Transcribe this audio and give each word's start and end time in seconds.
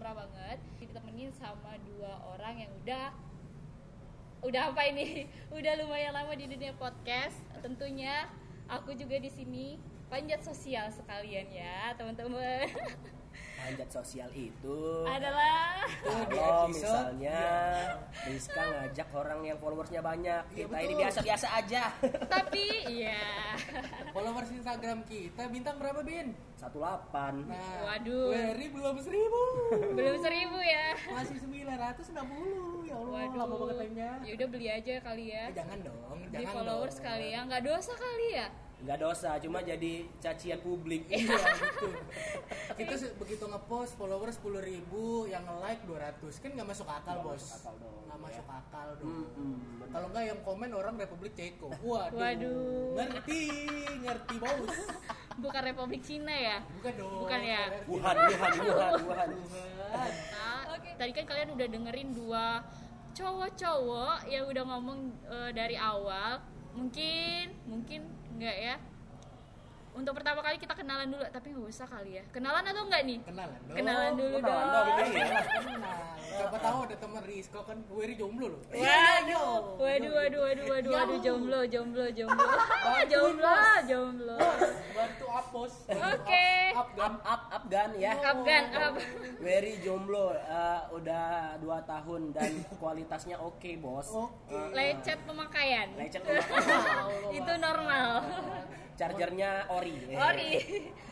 lumrah 0.00 0.16
banget. 0.16 0.56
Ditemenin 0.80 1.28
sama 1.36 1.76
dua 1.84 2.16
orang 2.32 2.64
yang 2.64 2.72
udah 2.80 3.12
udah 4.40 4.72
apa 4.72 4.88
ini? 4.88 5.28
Udah 5.60 5.76
lumayan 5.76 6.16
lama 6.16 6.32
di 6.32 6.48
dunia 6.48 6.72
podcast. 6.80 7.36
Tentunya 7.60 8.24
aku 8.64 8.96
juga 8.96 9.20
di 9.20 9.28
sini 9.28 9.76
panjat 10.08 10.40
sosial 10.40 10.88
sekalian 10.88 11.52
ya, 11.52 11.92
teman-teman. 12.00 12.64
Panjat 13.60 13.88
sosial 13.92 14.30
itu 14.32 14.78
Adalah 15.04 15.84
kalau 16.26 16.66
misalnya 16.66 17.40
Rizka 18.24 18.62
ngajak 18.62 19.08
orang 19.12 19.40
yang 19.44 19.56
followersnya 19.56 20.00
banyak 20.00 20.42
Iya, 20.50 20.64
kita 20.64 20.76
ini 20.76 20.86
betul. 20.88 21.00
biasa-biasa 21.04 21.46
aja 21.54 21.82
tapi 22.26 22.64
iya. 22.88 23.20
Followers 24.10 24.50
Instagram 24.50 25.04
kita 25.04 25.46
bintang 25.46 25.76
berapa 25.76 26.00
Bin? 26.00 26.32
18 26.56 26.76
Nah, 27.46 27.56
Waduh. 27.86 28.28
Wery 28.30 28.68
belum 28.68 28.96
seribu. 29.00 29.42
Belum 29.94 30.16
seribu 30.20 30.58
ya. 30.60 30.92
Masih 31.08 31.36
960 31.40 32.84
ya 32.84 32.96
Allah, 32.96 33.18
Waduh. 33.24 33.38
lama 33.38 33.54
banget 33.56 33.76
lainnya. 33.78 34.10
Ya 34.20 34.32
udah 34.36 34.48
beli 34.48 34.66
aja 34.68 34.94
kali 35.00 35.24
ya. 35.30 35.44
Eh, 35.48 35.54
jangan 35.54 35.78
dong, 35.80 36.18
jangan 36.28 36.52
followers 36.52 36.96
dong. 36.96 37.06
kali 37.06 37.26
ya. 37.32 37.40
Nggak 37.48 37.62
dosa 37.64 37.92
kali 37.94 38.28
ya. 38.34 38.46
Nggak 38.80 38.96
dosa 38.98 39.36
cuma 39.36 39.60
jadi 39.60 39.92
cacian 40.16 40.56
publik 40.58 41.04
Iya, 41.06 41.36
betul. 41.36 41.92
Kita 42.74 42.94
se- 43.00 43.12
begitu 43.14 43.44
ngepost 43.44 43.92
followers 43.94 44.36
10 44.36 44.56
ribu, 44.62 45.24
yang 45.26 45.44
nge-like 45.44 45.84
200 45.84 46.16
kan 46.38 46.50
nggak 46.50 46.64
masuk 46.66 46.88
akal 46.88 47.12
Nggak 47.14 47.26
bos. 47.26 47.36
masuk 47.36 47.56
akal 47.60 47.74
dong, 47.76 48.00
Nggak 48.00 48.16
ya. 48.16 48.24
masuk 48.24 48.46
akal 48.48 48.88
dong. 48.96 49.08
Mm-mm, 49.12 49.52
bener. 49.76 49.88
Kalau 49.90 50.06
nggak 50.08 50.24
yang 50.24 50.40
komen 50.40 50.70
orang 50.72 50.94
Republik 50.96 51.32
Ceko. 51.34 51.68
Waduh. 51.84 52.16
Waduh. 52.16 52.96
Ngerti, 52.96 53.42
ngerti 54.00 54.34
bos. 54.38 54.76
Bukan 55.44 55.62
Republik 55.62 56.02
Cina 56.02 56.32
ya. 56.32 56.56
Bukan 56.80 56.92
dong. 56.96 57.12
Bukan 57.20 57.40
ya? 57.42 57.62
Wuhan 57.84 58.16
Wuhan 58.18 58.52
Wuhan 58.58 59.28
Wuhan. 59.30 60.10
Nah, 60.30 60.60
tadi 60.96 61.12
kan 61.12 61.24
kalian 61.26 61.52
udah 61.52 61.66
dengerin 61.66 62.10
dua 62.12 62.64
cowok-cowok 63.12 64.24
yang 64.26 64.44
udah 64.46 64.64
ngomong 64.66 64.98
eh, 65.26 65.50
dari 65.52 65.76
awal. 65.76 66.40
Mungkin, 66.70 67.50
mungkin 67.66 68.00
enggak 68.40 68.56
ya. 68.56 68.76
Untuk 69.90 70.16
pertama 70.16 70.40
kali 70.40 70.56
kita 70.56 70.72
kenalan 70.72 71.12
dulu, 71.12 71.20
tapi 71.28 71.50
nggak 71.52 71.66
usah 71.66 71.84
kali 71.84 72.16
ya. 72.16 72.24
Kenalan 72.32 72.64
atau 72.64 72.88
enggak 72.88 73.02
nih? 73.04 73.18
Kenalan 73.20 73.60
dong. 73.68 73.76
Kenalan 73.76 74.12
dulu 74.16 74.36
Kenalan 74.40 74.64
dong. 74.64 74.86
dong, 74.86 74.86
iya. 75.12 75.26
Kenal. 75.60 76.00
Siapa 76.30 76.56
tahu 76.56 76.78
ada 76.88 76.96
teman 76.96 77.22
Rizko 77.26 77.60
kan 77.68 77.78
Wery 77.92 78.14
jomblo 78.16 78.46
loh. 78.54 78.60
Waduh, 78.70 79.76
waduh, 79.76 80.12
waduh, 80.16 80.40
waduh, 80.40 80.64
waduh, 80.72 80.90
waduh, 80.94 81.18
jomblo, 81.20 81.60
jomblo, 81.68 82.06
jomblo, 82.16 82.48
jomblo, 83.12 83.54
jomblo. 83.84 84.38
Bantu 84.96 85.26
apos. 85.28 85.72
Oke. 85.90 86.48
Up, 87.00 87.16
up, 87.16 87.24
up 87.24 87.24
up 87.24 87.42
up 87.48 87.62
gan 87.66 87.90
ya 87.96 88.12
Afgan, 88.12 88.64
up. 88.76 88.94
very 89.40 89.80
jomblo 89.80 90.36
eh, 90.36 90.80
udah 90.92 91.56
2 91.56 91.64
tahun 91.64 92.28
dan 92.30 92.50
kualitasnya 92.76 93.40
oke 93.40 93.72
bos 93.80 94.12
Oke. 94.12 94.52
Eh, 94.52 94.68
Lecet 94.76 95.16
pemakaian. 95.24 95.88
lecet 95.96 96.20
pemakaian. 96.20 97.32
Itu 97.40 97.52
normal. 97.56 98.08
chargernya 98.94 99.64
ori 99.72 99.96
Ori. 100.12 100.50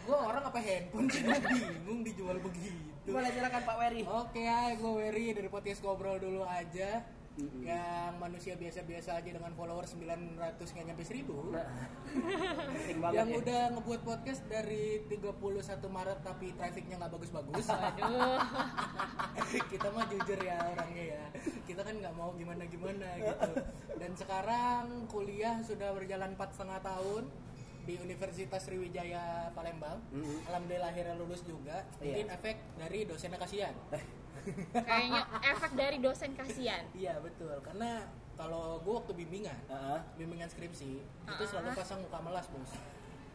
Gue 0.05 0.13
orang 0.15 0.45
apa 0.45 0.61
handphone 0.61 1.09
sih 1.09 1.25
bingung 1.25 2.05
dijual 2.05 2.37
begitu. 2.37 2.77
boleh 3.09 3.33
silakan 3.33 3.63
Pak 3.65 3.77
Wery 3.81 4.05
Oke 4.05 4.45
ya, 4.45 4.77
gue 4.77 4.93
Wery 4.93 5.33
dari 5.33 5.49
podcast 5.49 5.81
ngobrol 5.81 6.21
dulu 6.21 6.45
aja. 6.45 7.01
Yang 7.39 8.13
manusia 8.19 8.55
biasa-biasa 8.55 9.11
aja 9.15 9.31
dengan 9.31 9.55
follower 9.55 9.87
900 9.87 10.59
nggak 10.59 10.87
nyampe 10.87 11.05
1000 11.07 11.23
Nah, 11.55 13.13
Yang 13.15 13.29
ya. 13.31 13.39
udah 13.39 13.63
ngebuat 13.79 14.01
podcast 14.03 14.43
dari 14.47 15.07
31 15.07 15.39
Maret 15.87 16.19
tapi 16.21 16.51
trafficnya 16.53 16.99
nggak 16.99 17.13
bagus-bagus. 17.15 17.67
Kita 19.73 19.89
mah 19.95 20.05
jujur 20.09 20.39
ya 20.39 20.59
orangnya 20.67 21.05
ya. 21.15 21.25
Kita 21.63 21.87
kan 21.87 21.95
nggak 21.95 22.15
mau 22.15 22.35
gimana-gimana 22.35 23.07
gitu. 23.17 23.53
Dan 23.97 24.13
sekarang 24.15 25.07
kuliah 25.07 25.63
sudah 25.63 25.95
berjalan 25.95 26.35
empat 26.35 26.55
setengah 26.55 26.81
tahun 26.83 27.25
di 27.85 27.97
Universitas 27.97 28.69
Sriwijaya 28.69 29.49
Palembang. 29.57 29.97
Mhm. 30.13 30.45
Alhamdulillah 30.51 30.91
akhirnya 30.93 31.17
lulus 31.17 31.41
juga. 31.47 31.89
Mungkin 31.99 32.27
Iya. 32.29 32.37
efek 32.37 32.57
dari 32.77 33.09
dosennya 33.09 33.41
kasihan. 33.41 33.73
Kayaknya 34.73 35.23
efek 35.45 35.71
dari 35.75 35.97
dosen 35.99 36.31
kasihan. 36.33 36.85
Iya 36.93 37.19
betul. 37.19 37.57
Karena 37.61 38.07
kalau 38.35 38.79
gue 38.79 38.95
waktu 38.95 39.13
bimbingan, 39.15 39.59
Heeh. 39.67 39.99
bimbingan 40.15 40.47
skripsi 40.47 41.03
itu 41.03 41.33
Ah. 41.37 41.49
selalu 41.49 41.69
pasang 41.75 41.99
muka 42.01 42.19
melas 42.21 42.47
bos 42.47 42.71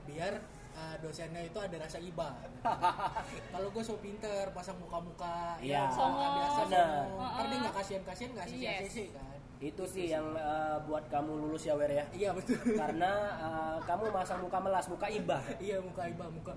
biar 0.04 0.36
uh, 0.74 0.96
dosennya 1.00 1.40
itu 1.42 1.56
ada 1.56 1.76
rasa 1.78 1.96
iba 1.96 2.36
kalau 3.56 3.68
gue 3.70 3.80
so 3.82 3.96
pinter 3.98 4.52
pasang 4.52 4.76
muka-muka 4.78 5.56
Iya. 5.58 5.88
muka 5.88 5.96
Songong. 5.96 6.34
biasa 6.38 6.60
Bener. 6.62 6.88
songong. 7.08 7.32
ntar 7.32 7.46
dia 7.46 7.58
nggak 7.58 7.74
kasihan 7.74 8.04
kasihan 8.04 8.32
nggak 8.34 8.48
sih 8.50 8.58
Yes. 8.60 8.84
sih 8.90 9.08
kan 9.10 9.40
itu 9.60 9.84
sih 9.86 10.06
yang 10.10 10.28
eh, 10.34 10.76
buat 10.84 11.08
kamu 11.08 11.32
lulus 11.38 11.64
ya 11.64 11.74
Wer 11.74 11.88
ya 11.90 12.04
iya 12.12 12.30
betul 12.32 12.60
karena 12.78 13.12
eh, 13.38 13.78
kamu 13.82 14.04
masang 14.10 14.40
muka 14.40 14.60
melas 14.60 14.86
muka 14.88 15.08
ibah 15.08 15.44
iya 15.58 15.80
muka 15.80 16.04
iba 16.04 16.26
muka 16.28 16.52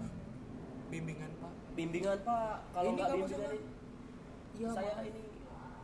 bimbingan 0.86 1.30
pak 1.36 1.52
bimbingan 1.74 2.18
Pak 2.20 2.54
kalau 2.72 2.90
nggak 2.94 3.08
bimbingan 3.12 3.58
iya 4.56 4.68
saya 4.72 4.92
ini 5.04 5.22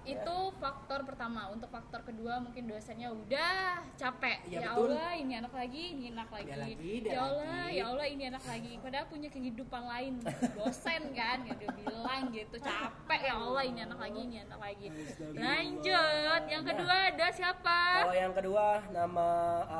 Itu 0.03 0.50
faktor 0.59 1.06
pertama. 1.06 1.47
Untuk 1.55 1.71
faktor 1.71 2.03
kedua 2.03 2.43
mungkin 2.43 2.66
dosennya 2.66 3.15
udah 3.15 3.87
capek. 3.94 4.43
Iya, 4.50 4.59
ya 4.59 4.71
betul. 4.75 4.91
Allah, 4.99 5.10
ini 5.15 5.33
anak 5.38 5.55
lagi, 5.55 5.83
ini 5.94 6.05
anak 6.10 6.31
lagi. 6.34 6.50
Dia 6.50 6.59
lagi, 6.59 6.93
dia 7.06 7.12
ya 7.15 7.21
Allah, 7.22 7.47
lagi. 7.47 7.78
ya 7.78 7.84
Allah 7.87 8.06
ini 8.11 8.25
anak 8.27 8.44
lagi. 8.50 8.72
Padahal 8.82 9.06
punya 9.06 9.28
kehidupan 9.31 9.82
lain. 9.87 10.12
Dosen 10.59 11.03
kan, 11.15 11.38
ya 11.47 11.55
dia 11.55 11.71
bilang 11.71 12.22
gitu. 12.34 12.56
Capek 12.59 13.21
ya 13.31 13.34
Allah 13.38 13.62
ini 13.62 13.81
anak 13.87 13.99
lagi, 14.03 14.21
ini 14.27 14.37
anak 14.43 14.59
lagi. 14.59 14.87
Lanjut. 15.38 16.43
Yang 16.50 16.65
kedua 16.75 16.94
ada 17.15 17.27
siapa? 17.31 17.78
Kalau 18.03 18.16
yang 18.19 18.34
kedua 18.34 18.66
nama 18.91 19.28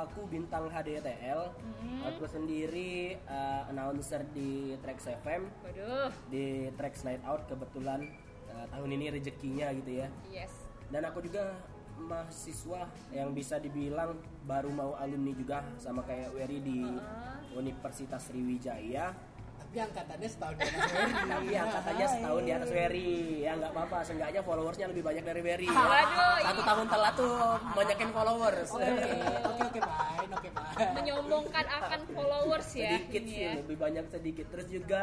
aku 0.07 0.23
Bintang 0.31 0.71
HDTL. 0.71 1.51
Hmm. 1.51 1.99
Aku 2.15 2.23
sendiri 2.31 3.19
uh, 3.27 3.67
announcer 3.67 4.23
di 4.31 4.79
Trax 4.79 5.11
FM 5.23 5.51
Waduh. 5.67 6.11
di 6.31 6.71
Trax 6.79 7.03
Night 7.03 7.23
Out 7.27 7.47
kebetulan 7.51 8.07
uh, 8.53 8.65
tahun 8.69 8.89
ini 8.91 9.05
rezekinya 9.11 9.67
gitu 9.73 9.91
ya. 9.95 10.07
Yes. 10.29 10.53
Dan 10.87 11.03
aku 11.03 11.19
juga 11.19 11.57
mahasiswa 11.95 12.85
yang 13.09 13.31
bisa 13.31 13.57
dibilang 13.57 14.17
baru 14.43 14.69
mau 14.69 14.91
alumni 14.95 15.31
juga 15.31 15.61
sama 15.75 16.01
kayak 16.01 16.31
Wery 16.31 16.59
di 16.59 16.79
Universitas 17.51 18.27
Sriwijaya. 18.27 19.13
tapi 19.55 19.81
angkatannya 19.81 20.29
setahun 20.29 20.53
di 20.53 20.65
atas 20.67 20.91
Wery. 20.93 21.13
Tapi 21.25 21.53
angkatannya 21.55 22.07
setahun 22.07 22.41
di 22.43 22.51
atas 22.51 22.69
Wery. 22.69 23.11
Ya 23.41 23.51
nggak 23.55 23.71
apa-apa, 23.73 23.97
seenggaknya 24.03 24.41
followersnya 24.43 24.85
lebih 24.87 25.01
banyak 25.01 25.23
dari 25.23 25.41
Wery. 25.41 25.65
Waduh, 25.65 26.35
Satu 26.43 26.61
tahun 26.61 26.85
telat 26.87 27.13
tuh 27.15 27.33
banyakin 27.73 28.09
followers. 28.11 28.69
oke 28.69 28.85
oke 28.85 29.63
oke 29.63 29.79
fine 29.79 30.31
oke 30.31 30.49
fine 30.51 30.91
Menyombongkan 30.93 31.65
akan 31.67 31.99
followers 32.07 32.69
ya. 32.71 32.89
sedikit 32.91 33.23
sih 33.23 33.39
ya. 33.39 33.51
lebih 33.55 33.77
banyak 33.77 34.05
sedikit 34.07 34.45
terus 34.47 34.67
juga 34.67 35.01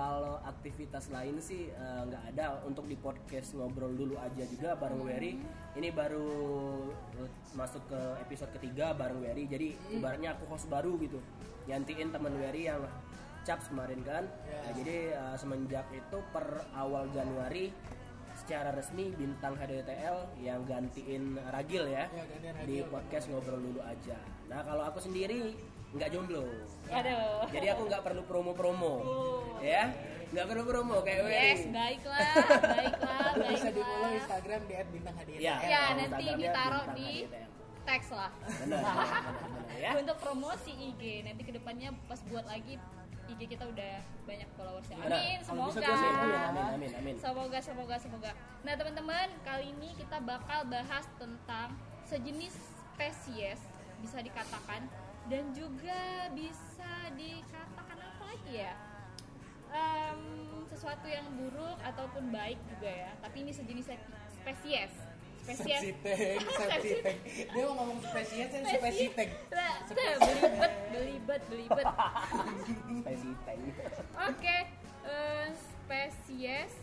kalau 0.00 0.40
aktivitas 0.48 1.12
lain 1.12 1.36
sih 1.44 1.68
eh, 1.68 2.00
nggak 2.08 2.32
ada 2.32 2.64
untuk 2.64 2.88
di 2.88 2.96
podcast 2.96 3.52
ngobrol 3.52 3.92
dulu 3.92 4.16
aja 4.16 4.48
juga 4.48 4.72
bareng 4.72 5.04
Wery 5.04 5.36
ini 5.76 5.88
baru 5.92 6.24
eh, 7.20 7.28
masuk 7.52 7.84
ke 7.84 8.00
episode 8.24 8.48
ketiga 8.56 8.96
bareng 8.96 9.20
Wery 9.20 9.44
jadi 9.44 9.76
ibaratnya 9.92 10.32
aku 10.40 10.48
host 10.48 10.72
baru 10.72 10.96
gitu 11.04 11.20
gantiin 11.68 12.08
temen 12.08 12.32
Wery 12.32 12.72
yang 12.72 12.80
caps 13.44 13.68
kemarin 13.68 14.00
kan 14.00 14.24
Ya. 14.48 14.56
Nah, 14.64 14.72
jadi 14.72 14.96
eh, 15.12 15.36
semenjak 15.36 15.84
itu 15.92 16.18
per 16.32 16.64
awal 16.72 17.04
Januari 17.12 17.68
secara 18.40 18.72
resmi 18.72 19.12
bintang 19.12 19.52
HDTL 19.52 20.40
yang 20.40 20.64
gantiin 20.64 21.36
Ragil 21.52 21.84
ya, 21.84 22.08
Ya, 22.08 22.24
gantiin 22.24 22.56
di 22.64 22.80
Ragil. 22.80 22.88
podcast 22.88 23.28
ngobrol 23.28 23.60
dulu 23.60 23.84
aja. 23.84 24.16
Nah 24.48 24.64
kalau 24.64 24.80
aku 24.88 24.96
sendiri 24.96 25.52
nggak 25.90 26.08
jomblo, 26.08 26.46
Aduh. 26.88 27.42
jadi 27.50 27.66
aku 27.74 27.82
nggak 27.84 28.02
perlu 28.02 28.22
promo-promo, 28.22 28.94
Oh. 29.00 29.58
ya 29.58 29.90
nggak 30.30 30.46
perlu 30.46 30.62
promo 30.62 30.96
kayak 31.02 31.18
Yes, 31.24 31.30
Wery. 31.60 31.74
baiklah, 31.74 32.30
baiklah, 32.62 33.30
bisa 33.50 33.68
di 33.68 33.80
follow 33.80 33.98
baiklah. 34.00 34.18
Instagram 34.20 34.60
di 34.62 34.74
@bintang 34.88 35.14
hadiah 35.16 35.38
Ya, 35.40 35.54
Ya, 35.60 35.82
nanti 35.96 36.24
ditaruh 36.32 36.84
di 36.94 37.10
teks 37.80 38.08
lah. 38.10 38.30
Benar, 38.62 38.94
ya. 39.74 39.90
Untuk 39.96 40.16
promosi 40.16 40.70
IG 40.70 41.02
nanti 41.24 41.42
ke 41.42 41.50
depannya 41.50 41.90
pas 42.06 42.22
buat 42.24 42.46
lagi 42.46 42.78
IG 43.26 43.40
kita 43.48 43.64
udah 43.64 43.92
banyak 44.22 44.48
followersnya. 44.54 44.94
Benar. 44.96 45.10
Amin, 45.16 45.38
semoga. 45.40 45.90
amin, 45.90 46.64
amin, 46.70 46.90
amin. 46.92 47.14
Semoga, 47.18 47.58
semoga, 47.58 47.96
semoga. 47.96 48.30
Nah 48.62 48.74
teman-teman, 48.74 49.26
kali 49.40 49.70
ini 49.72 49.90
kita 49.96 50.18
bakal 50.20 50.62
bahas 50.66 51.02
tentang 51.16 51.74
sejenis 52.04 52.54
spesies 52.94 53.58
bisa 53.98 54.18
dikatakan 54.18 54.86
dan 55.30 55.54
juga 55.54 56.00
bisa 56.34 56.92
dikatakan 57.14 57.98
apa 57.98 58.22
lagi 58.26 58.52
ya? 58.52 58.74
Em, 59.70 60.20
sesuatu 60.66 61.06
yang 61.06 61.30
buruk 61.38 61.78
ataupun 61.80 62.34
baik 62.34 62.58
juga 62.66 62.90
ya. 62.90 63.10
Tapi 63.22 63.46
ini 63.46 63.54
sejenis 63.54 63.86
spesies. 64.34 64.92
Spesies. 65.40 65.94
Tank. 66.04 66.82
Dia 67.54 67.62
mau 67.64 67.74
ngomong 67.78 67.98
spesies 68.02 68.50
yang 68.50 68.66
spesi 68.66 69.06
tank. 69.14 69.30
Lah, 69.54 69.74
tuh, 69.88 69.94
belibet, 69.96 70.72
belibet. 70.90 71.40
belibet 71.48 71.86
spesies 73.00 73.38
oke 74.18 74.56
eh, 75.06 75.46
spesies 75.54 76.74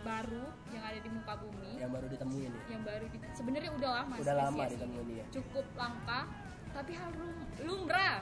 baru 0.00 0.46
yang 0.72 0.84
ada 0.84 0.98
di 0.98 1.10
muka 1.12 1.34
bumi 1.36 1.72
yang 1.76 1.92
baru 1.92 2.06
ditemuin 2.08 2.50
ya 2.50 2.62
yang 2.72 2.82
baru 2.84 3.04
di- 3.12 3.20
sebenarnya 3.36 3.70
udah 3.76 3.90
lama 4.00 4.14
Udah 4.16 4.34
lama 4.36 4.56
spesies 4.64 4.72
ditemuin 4.80 5.08
ya. 5.12 5.24
cukup 5.28 5.66
langka 5.76 6.20
tapi 6.70 6.92
hal 6.92 7.10
rum- 7.12 7.48
lumrah 7.60 8.16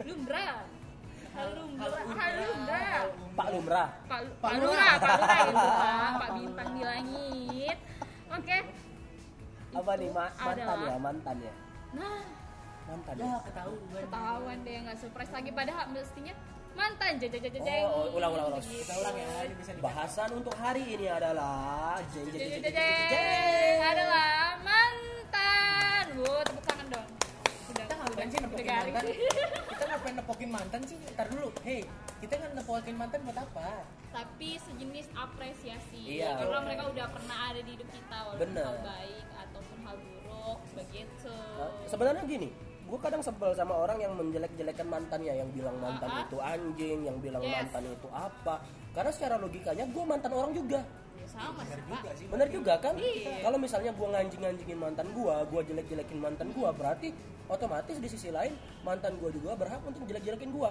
lumrah 0.00 0.56
hal 1.30 1.48
lumrah 1.52 2.02
hal 2.12 2.32
lumrah 2.38 3.02
Pak 3.34 3.48
Lumrah 3.50 3.88
Pak, 4.06 4.20
Pak 4.38 4.52
Lurah, 4.56 4.94
Pak 4.94 5.18
gitu 5.44 5.68
Pak, 5.74 6.12
Pak 6.14 6.28
Bintang 6.32 6.68
di 6.70 6.82
langit. 6.82 7.78
Oke. 8.28 8.58
apa 9.74 9.92
nih 9.92 10.08
ma- 10.08 10.30
mantan 10.30 10.54
adalah- 10.54 10.86
ya 10.86 10.94
mantan 10.96 11.36
ya 11.40 11.54
Nah, 11.92 12.22
mantan 12.84 13.14
ya 13.16 13.24
ya 13.24 13.38
ketahuan 13.42 13.78
ketahuan 13.92 14.56
deh 14.60 14.76
nggak 14.80 14.96
surprise 14.96 15.32
lagi 15.32 15.50
padahal 15.50 15.84
mestinya 15.88 16.34
mantan 16.74 17.12
jajajajajeng. 17.16 17.82
Oh, 17.84 17.90
oh, 18.04 18.06
ulang, 18.12 18.30
ulang, 18.34 18.46
ulang. 18.50 18.58
Gitu. 18.60 18.82
kita 18.82 18.94
ulang 18.96 19.14
ya 19.14 19.26
bisa 19.52 19.70
bahasan 19.78 20.28
untuk 20.32 20.54
hari 20.54 20.82
ini 20.88 21.06
adalah 21.08 21.98
jeng 22.08 22.26
jeng 22.28 22.34
jeng 22.34 22.50
jeng 22.52 22.62
jeng 22.64 22.74
jeng, 22.74 23.10
jeng. 23.10 23.78
Adalah 23.84 24.30
mantan. 24.60 26.04
Wow, 26.16 26.38
tepuk 26.40 26.64
tangan 26.64 26.86
dong. 26.88 27.06
Ngapain 28.04 28.28
sih 28.28 28.40
nepokin 28.40 28.68
mantan 28.68 29.04
kita 29.70 29.84
ngapain 29.86 30.14
nepokin 30.14 30.50
mantan 30.50 30.80
sih 30.84 30.96
ntar 31.12 31.26
dulu 31.28 31.48
hei 31.62 31.82
kita 32.20 32.34
kan 32.36 32.50
nepokin 32.52 32.94
mantan 32.94 33.20
buat 33.22 33.38
apa 33.38 33.68
Tapi 34.14 34.54
sejenis 34.56 35.10
apresiasi. 35.10 36.22
Iya. 36.22 36.38
Karena 36.38 36.62
mereka 36.62 36.86
udah 36.86 37.06
pernah 37.10 37.38
ada 37.50 37.58
di 37.58 37.70
hidup 37.74 37.88
kita 37.90 38.16
walaupun 38.22 38.42
Bener. 38.46 38.62
hal 38.62 38.78
baik 38.80 39.26
ataupun 39.34 39.78
hal 39.82 39.96
buruk 39.98 40.60
begitu. 40.72 41.36
Sebenarnya 41.84 42.22
gini 42.24 42.48
gue 42.84 42.98
kadang 43.00 43.24
sebel 43.24 43.50
sama 43.56 43.74
orang 43.74 43.98
yang 43.98 44.12
menjelek-jelekan 44.12 44.86
mantannya 44.86 45.34
yang 45.34 45.48
bilang 45.50 45.74
mantan 45.80 46.04
Ah, 46.06 46.20
ah. 46.20 46.24
itu 46.28 46.36
anjing 46.38 46.98
yang 47.02 47.16
bilang 47.18 47.40
Yes. 47.40 47.66
mantan 47.66 47.90
itu 47.90 48.08
apa 48.12 48.60
karena 48.92 49.10
secara 49.10 49.34
logikanya 49.34 49.84
gue 49.88 50.04
mantan 50.04 50.30
orang 50.30 50.52
juga 50.52 50.84
sama 51.34 51.62
sih, 51.64 51.82
Pak. 51.82 51.90
juga 51.96 52.10
sih 52.14 52.26
bener 52.26 52.48
juga 52.48 52.74
kan 52.78 52.94
Iya. 52.94 53.42
kalau 53.42 53.58
misalnya 53.58 53.90
gue 53.90 54.08
nganjing-nganjingin 54.08 54.78
mantan 54.78 55.08
gue 55.10 55.34
gue 55.44 55.60
jelek-jelekin 55.66 56.18
mantan 56.18 56.48
gue 56.48 56.68
berarti 56.70 57.08
otomatis 57.46 57.96
di 57.96 58.06
sisi 58.06 58.30
lain 58.30 58.54
mantan 58.80 59.18
gue 59.18 59.30
juga 59.30 59.52
berhak 59.54 59.82
untuk 59.82 60.02
jelek-jelekin 60.04 60.50
gue 60.50 60.70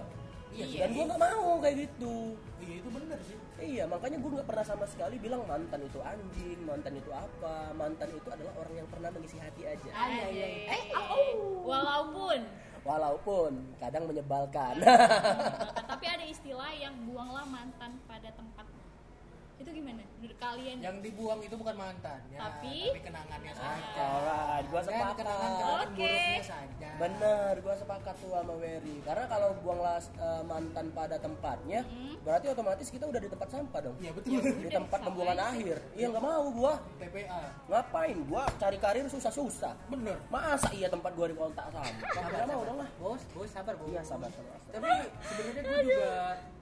Iya. 0.53 0.85
dan 0.85 0.89
gue 0.91 1.03
nggak 1.03 1.17
mau 1.19 1.57
kayak 1.59 1.75
gitu 1.81 2.37
iya 2.59 2.75
itu 2.77 2.89
bener 2.89 3.19
sih 3.21 3.37
Iya, 3.53 3.83
makanya 3.85 4.19
gue 4.19 4.27
nggak 4.29 4.43
pernah 4.45 4.65
sama 4.65 4.83
sekali 4.83 5.15
bilang 5.15 5.45
mantan 5.45 5.79
itu 5.79 5.95
anjing, 5.97 6.59
mantan 6.61 6.99
itu 6.99 7.07
apa. 7.09 7.71
Mantan 7.71 8.11
itu 8.11 8.27
adalah 8.27 8.51
orang 8.59 8.75
yang 8.75 8.87
pernah 8.91 9.07
mengisi 9.07 9.39
hati 9.39 9.63
aja. 9.63 9.87
Anjay. 9.93 10.67
Eh, 10.67 10.83
Walaupun 11.63 12.43
Walaupun 12.83 13.51
kadang 13.79 14.03
menyebalkan. 14.03 14.83
tapi 15.87 16.05
ada 16.05 16.25
istilah 16.25 16.75
yang 16.75 16.91
buanglah 17.07 17.47
mantan 17.47 17.95
pada 18.03 18.27
tempatnya. 18.29 18.72
Itu 19.63 19.71
gimana? 19.73 20.03
Menurut 20.13 20.37
kalian? 20.37 20.77
yang 20.77 20.97
dibuang 20.99 21.39
itu 21.39 21.51
bukan 21.53 21.75
mantan 21.75 22.19
ya, 22.27 22.35
Tapi- 22.37 22.95
kenangannya 22.97 23.53
saja 23.53 23.91
Alright, 23.97 24.65
gue 24.65 24.75
dan 24.77 24.87
sepakat. 24.89 25.15
kenangan-kenangan 25.17 25.83
Oke. 25.85 25.95
buruknya 26.05 26.43
saja 26.45 26.89
Bener, 26.93 27.53
gue 27.57 27.75
sepakat 27.75 28.15
tuh 28.17 28.29
sama 28.29 28.53
Wery. 28.53 28.97
Karena 29.01 29.25
kalau 29.25 29.49
buanglah 29.57 29.99
eh, 29.99 30.43
mantan 30.43 30.85
pada 30.91 31.15
tempatnya, 31.17 31.81
Hmm. 31.83 32.15
berarti 32.21 32.45
otomatis 32.49 32.87
kita 32.87 33.03
udah 33.05 33.17
di 33.17 33.29
tempat 33.29 33.47
sampah 33.49 33.79
dong. 33.81 33.95
iya 33.97 34.11
betul 34.11 34.39
Di 34.39 34.67
tempat 34.69 34.95
Sama 34.97 35.07
pembuangan 35.09 35.39
akhir. 35.49 35.77
Iya 35.93 36.05
nggak 36.09 36.23
mau 36.23 36.43
gue. 36.45 36.73
TPA 36.99 37.41
Ngapain? 37.65 38.17
Gue 38.21 38.43
cari 38.57 38.77
karir 38.77 39.05
susah-susah. 39.07 39.73
bener 39.87 40.17
Masa 40.29 40.69
iya 40.71 40.87
tempat 40.87 41.11
gue 41.13 41.27
di 41.29 41.35
kontak 41.35 41.65
sampah? 41.69 41.91
Nggak 42.21 42.47
mau 42.49 42.61
dong 42.63 42.77
lah. 42.77 42.89
bos 42.97 43.21
bos 43.29 43.47
sabar 43.49 43.75
bos 43.75 43.87
Iya 43.89 44.01
sabar 44.01 44.27
sabar. 44.29 44.59
tapi 44.69 44.91
sebenarnya 45.21 45.61
gue 45.61 45.79
juga 45.85 46.15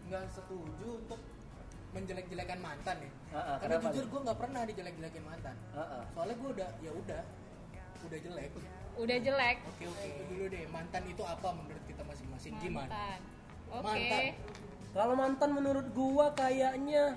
nggak 0.04 0.26
setuju 0.30 0.88
untuk 0.98 1.20
menjelek-jelekan 1.92 2.60
mantan 2.60 2.98
ya 2.98 3.12
Ah, 3.32 3.38
ah, 3.38 3.56
karena 3.58 3.78
kenapa 3.78 3.88
jujur 3.92 4.06
gue 4.08 4.20
nggak 4.22 4.40
pernah 4.40 4.62
dijelek-jelekin 4.64 5.24
mantan 5.24 5.56
Heeh. 5.72 6.02
soalnya 6.12 6.36
gue 6.36 6.50
udah 6.52 6.70
ya 6.80 6.92
udah 6.94 7.22
udah 8.02 8.20
jelek 8.20 8.52
Udah 8.94 9.18
jelek. 9.18 9.58
oke 9.64 9.84
oke 9.88 10.04
itu 10.06 10.22
dulu 10.28 10.44
deh 10.48 10.64
mantan 10.68 11.04
itu 11.06 11.24
apa 11.24 11.48
menurut 11.50 11.84
kita 11.86 12.04
masing-masing 12.04 12.54
gimana 12.60 12.92
Mantan. 12.92 13.20
Oke. 13.72 13.86
Mantan. 13.88 14.24
Kalau 14.92 15.14
mantan 15.16 15.50
menurut 15.54 15.88
gua 15.90 16.28
kayaknya 16.34 17.16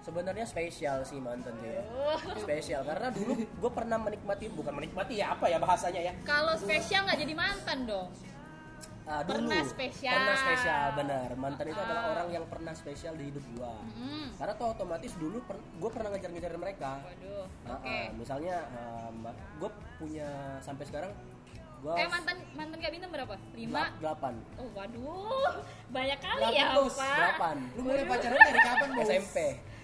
sebenarnya 0.00 0.42
spesial 0.42 1.00
sih 1.00 1.16
mantan 1.16 1.54
tuh 1.54 1.70
ya. 1.70 1.82
Oh. 1.86 2.18
Spesial 2.36 2.82
karena 2.82 3.08
dulu 3.08 3.32
gua 3.56 3.70
pernah 3.72 3.96
menikmati 3.96 4.50
bukan 4.50 4.74
menikmati 4.74 5.14
ya 5.16 5.32
apa 5.32 5.46
ya 5.46 5.56
bahasanya 5.56 6.02
ya. 6.02 6.12
Kalau 6.26 6.58
spesial 6.58 7.06
nggak 7.06 7.20
jadi 7.20 7.34
mantan 7.34 7.78
dong. 7.86 8.08
Ah, 9.04 9.20
dulu. 9.20 9.36
Pernah 9.46 9.62
spesial. 9.62 10.16
Pernah 10.16 10.36
spesial 10.38 10.86
benar. 10.96 11.28
Mantan 11.36 11.66
itu 11.66 11.76
Ah. 11.76 11.84
adalah 11.84 12.04
orang 12.10 12.28
yang 12.30 12.44
pernah 12.48 12.72
spesial 12.72 13.12
di 13.14 13.28
hidup 13.28 13.44
gua. 13.52 13.76
Hmm. 13.92 14.32
Karena 14.32 14.52
tuh 14.54 14.66
otomatis 14.70 15.12
dulu 15.14 15.44
per, 15.44 15.56
gua 15.76 15.90
pernah 15.92 16.08
ngejar-ngejarin 16.10 16.56
mereka. 16.56 17.04
Waduh. 17.04 17.44
Ah, 17.62 17.76
Oke. 17.76 17.84
ah, 17.90 18.06
misalnya 18.12 18.56
gue 19.54 19.70
punya 19.96 20.28
sampai 20.58 20.84
sekarang 20.84 21.12
gua 21.78 21.94
Eh 21.94 22.08
mantan 22.08 22.36
mantan 22.50 22.80
Kak 22.80 22.90
Bintang 22.90 23.12
berapa? 23.12 23.34
Lima. 23.52 23.92
delapan 23.94 24.34
Oh 24.56 24.68
waduh, 24.72 25.52
banyak 25.90 26.18
kali 26.18 26.40
Delapan, 26.40 26.56
ya. 26.56 26.66
Pak. 26.90 27.14
delapan 27.14 27.56
lu 27.70 27.80
mulai 27.84 28.04
pacaran 28.04 28.40
dari 28.40 28.60
kapan 28.62 28.88
bos 28.90 29.04
SMP. 29.06 29.36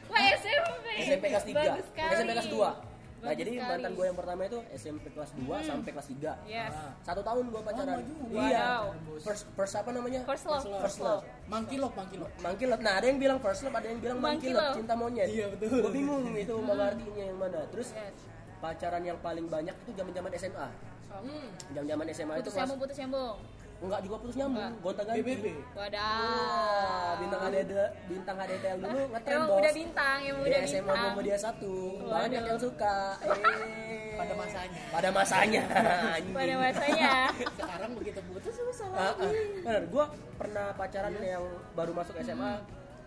Wah 0.09 0.23
SMP. 0.33 0.87
SMP 0.99 1.25
kelas 1.29 1.45
3 1.45 1.55
Bagus 1.55 1.87
sekali. 1.87 2.13
SMP 2.17 2.31
kelas 2.33 2.49
2 2.49 2.90
Nah 3.21 3.29
Bagus 3.29 3.39
jadi 3.39 3.51
sekali. 3.53 3.69
mantan 3.71 3.93
gue 3.93 4.07
yang 4.07 4.17
pertama 4.17 4.41
itu 4.43 4.59
SMP 4.73 5.05
kelas 5.13 5.31
2 5.37 5.45
sampai 5.61 5.91
kelas 5.93 6.09
3 6.09 6.33
Yes. 6.49 6.73
Ah. 6.73 6.93
Satu 7.03 7.21
tahun 7.21 7.45
gue 7.47 7.61
pacaran 7.61 8.01
juga. 8.01 8.25
Iya 8.41 8.69
Wow. 8.81 8.85
first, 9.21 9.45
first 9.53 9.75
apa 9.77 9.91
namanya? 9.91 10.21
First 10.25 10.45
love. 10.47 10.65
First 10.81 10.99
love 10.99 11.21
Monkey 11.47 11.77
love, 11.77 11.93
monkey 11.93 12.17
love. 12.17 12.33
Monkey 12.39 12.65
love. 12.65 12.81
Nah 12.81 12.93
ada 12.97 13.07
yang 13.07 13.19
bilang 13.19 13.39
first 13.39 13.61
love, 13.61 13.73
ada 13.73 13.85
yang 13.85 14.01
bilang 14.01 14.19
Monkey 14.19 14.49
monkey 14.49 14.51
love, 14.51 14.65
love. 14.65 14.77
cinta 14.81 14.95
monyet 14.95 15.29
Iya, 15.29 15.47
betul. 15.53 15.69
Gue 15.79 15.93
bingung 15.93 16.25
itu 16.33 16.55
mau 16.57 16.75
artinya 16.75 17.23
yang 17.23 17.39
mana 17.39 17.61
Terus 17.69 17.89
Yes. 17.93 18.17
pacaran 18.57 19.03
yang 19.03 19.19
paling 19.19 19.47
banyak 19.47 19.77
itu 19.79 19.91
zaman-zaman 19.93 20.31
SMA 20.35 20.69
Hmm. 21.11 21.49
Zaman-zaman 21.69 22.07
SMA 22.09 22.35
itu 22.35 22.41
Putus 22.41 22.55
kelas 22.55 22.61
nyambung 22.63 22.79
putus 22.81 22.97
nyambung. 22.97 23.37
Enggak 23.81 24.01
juga 24.03 24.17
putus 24.19 24.37
nyambung, 24.37 24.61
Enggak. 24.61 24.83
gonta 24.83 25.03
ganti 25.03 25.21
BBB. 25.21 25.47
Wadah. 25.73 26.05
Wah, 26.21 27.13
bintang 27.17 27.41
ADD, 27.43 27.73
bintang 28.07 28.37
ADTL 28.39 28.77
dulu 28.79 29.01
ngetren 29.09 29.33
Emang 29.33 29.49
bos 29.49 29.57
udah 29.59 29.73
bintang, 29.73 30.17
emang 30.21 30.37
Di 30.39 30.47
udah 30.47 30.61
SMA 30.61 30.77
bintang. 30.77 31.01
Muhammadiyah 31.01 31.41
satu 31.41 31.75
Waduh. 31.99 32.13
Banyak 32.21 32.43
yang 32.45 32.61
suka 32.61 32.95
Eh. 33.21 34.13
Pada 34.15 34.35
masanya. 34.37 34.81
pada 34.93 35.09
masanya 35.11 35.63
anjing. 36.15 36.35
Pada 36.37 36.55
masanya. 36.59 37.13
Sekarang 37.59 37.91
begitu 37.97 38.21
putus 38.23 38.53
susah 38.55 38.87
Ah, 38.91 39.01
ah. 39.01 39.13
lagi. 39.19 39.65
bener 39.65 39.83
gue 39.87 40.05
pernah 40.37 40.67
pacaran 40.73 41.15
yang 41.17 41.45
baru 41.73 41.93
masuk 41.93 42.15
SMA 42.21 42.53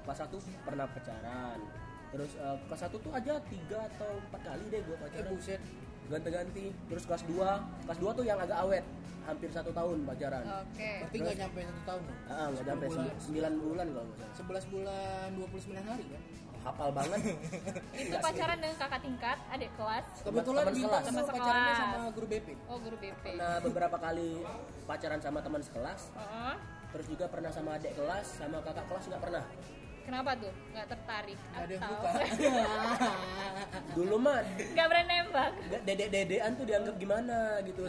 kelas 0.03 0.17
satu 0.19 0.35
pernah 0.59 0.89
pacaran 0.89 1.57
terus 2.09 2.33
eh, 2.35 2.57
kelas 2.59 2.81
satu 2.81 2.97
tuh 2.99 3.09
aja 3.09 3.37
tiga 3.43 3.77
atau 3.87 4.09
empat 4.19 4.41
kali 4.43 4.63
deh 4.67 4.81
gue 4.81 4.89
Eh 4.91 5.01
pacaran 5.03 5.29
buset. 5.31 5.61
Ganti-ganti 6.07 6.65
terus 6.87 7.03
kelas 7.03 7.23
2 7.25 7.39
kelas 7.85 7.99
2 7.99 8.17
tuh 8.17 8.23
yang 8.23 8.39
agak 8.39 8.57
awet 8.59 8.85
hampir 9.23 9.47
satu 9.49 9.71
tahun 9.71 10.03
pacaran 10.03 10.43
Oke. 10.43 10.91
Berarti 10.99 11.17
nggak 11.17 11.37
nyampe 11.39 11.59
satu 11.63 11.81
tahun 11.87 12.01
dong. 12.03 12.17
ah 12.27 12.45
nggak 12.51 12.65
sampai 12.67 12.87
bulan. 12.91 13.15
sembilan 13.17 13.53
bulan 13.55 13.87
kalau 13.87 14.05
nggak 14.05 14.17
salah 14.35 14.61
11 14.67 14.73
bulan 14.75 15.27
29 15.31 15.89
hari 15.89 16.05
kan. 16.11 16.21
hafal 16.63 16.89
banget 16.91 17.19
Itu 18.03 18.15
pacaran 18.19 18.57
dengan 18.57 18.77
kakak 18.79 19.01
tingkat, 19.03 19.37
adik 19.47 19.71
kelas. 19.75 20.05
Kebetulan 20.23 20.63
teman 20.63 20.75
sekelas. 20.77 21.03
Teman 21.03 21.23
pacarannya 21.27 21.73
sama 21.75 21.99
guru 22.11 22.25
BP. 22.27 22.47
Oh 22.67 22.77
guru 22.79 22.97
BP. 22.99 23.23
pernah 23.35 23.55
beberapa 23.59 23.97
kali 23.97 24.29
pacaran 24.83 25.19
sama 25.19 25.39
teman 25.39 25.61
sekelas 25.63 26.01
Oh, 26.15 26.55
terus 26.91 27.05
juga 27.07 27.25
pernah 27.27 27.51
sama 27.51 27.75
adik 27.75 27.95
kelas 27.95 28.27
sama 28.37 28.59
kakak 28.59 28.85
kelas 28.85 29.03
nggak 29.07 29.21
pernah 29.23 29.43
kenapa 30.03 30.31
tuh? 30.35 30.53
Nggak 30.69 30.87
tertarik 30.89 31.37
Nggak 31.39 31.61
ada 31.61 31.73
yang 31.73 31.83
suka. 31.85 32.09
dulu 33.95 34.15
mah 34.17 34.39
nggak 34.43 34.87
berani 34.87 35.13
nembak? 35.15 35.51
dedek-dedean 35.83 36.51
tuh 36.53 36.65
dianggap 36.65 36.95
gimana 36.97 37.37
gitu 37.61 37.81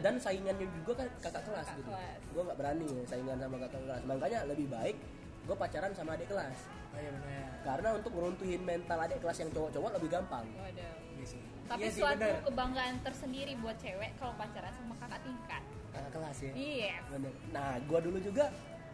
dan 0.00 0.14
saingannya 0.16 0.66
juga 0.80 0.92
kan 0.96 1.08
kakak 1.18 1.42
kelas 1.44 1.60
Kakak 1.62 1.76
gitu 1.76 1.90
kelas. 1.90 2.20
gue 2.26 2.42
nggak 2.42 2.58
berani 2.58 2.86
saingan 3.04 3.36
sama 3.36 3.56
kakak 3.58 3.80
kelas 3.82 4.00
makanya 4.04 4.38
lebih 4.46 4.66
baik 4.66 4.96
gue 5.42 5.56
pacaran 5.56 5.92
sama 5.92 6.14
adik 6.14 6.28
kelas 6.28 6.58
Oh, 6.90 6.98
iya 6.98 7.06
benar. 7.12 7.46
karena 7.62 7.88
untuk 7.94 8.10
meruntuhin 8.10 8.60
mental 8.60 8.98
adik 8.98 9.22
kelas 9.22 9.38
yang 9.38 9.50
cowok-cowok 9.52 9.90
lebih 9.94 10.10
gampang 10.10 10.42
Waduh. 10.50 10.94
Iya 11.12 11.24
sih. 11.24 11.38
Tapi 11.64 11.78
Iya 11.78 11.88
sih, 11.88 12.02
suatu 12.02 12.18
benar. 12.18 12.42
kebanggaan 12.42 12.94
tersendiri 13.00 13.52
buat 13.56 13.76
cewek 13.78 14.10
kalau 14.18 14.34
pacaran 14.34 14.72
sama 14.74 14.94
kakak 14.98 15.22
tingkat. 15.22 15.62
kakak 15.88 16.10
kelas 16.10 16.38
ya 16.40 16.52
Iya. 16.52 16.94
Bener. 17.08 17.32
nah 17.50 17.78
gue 17.78 17.98
dulu 18.02 18.18
juga 18.20 18.44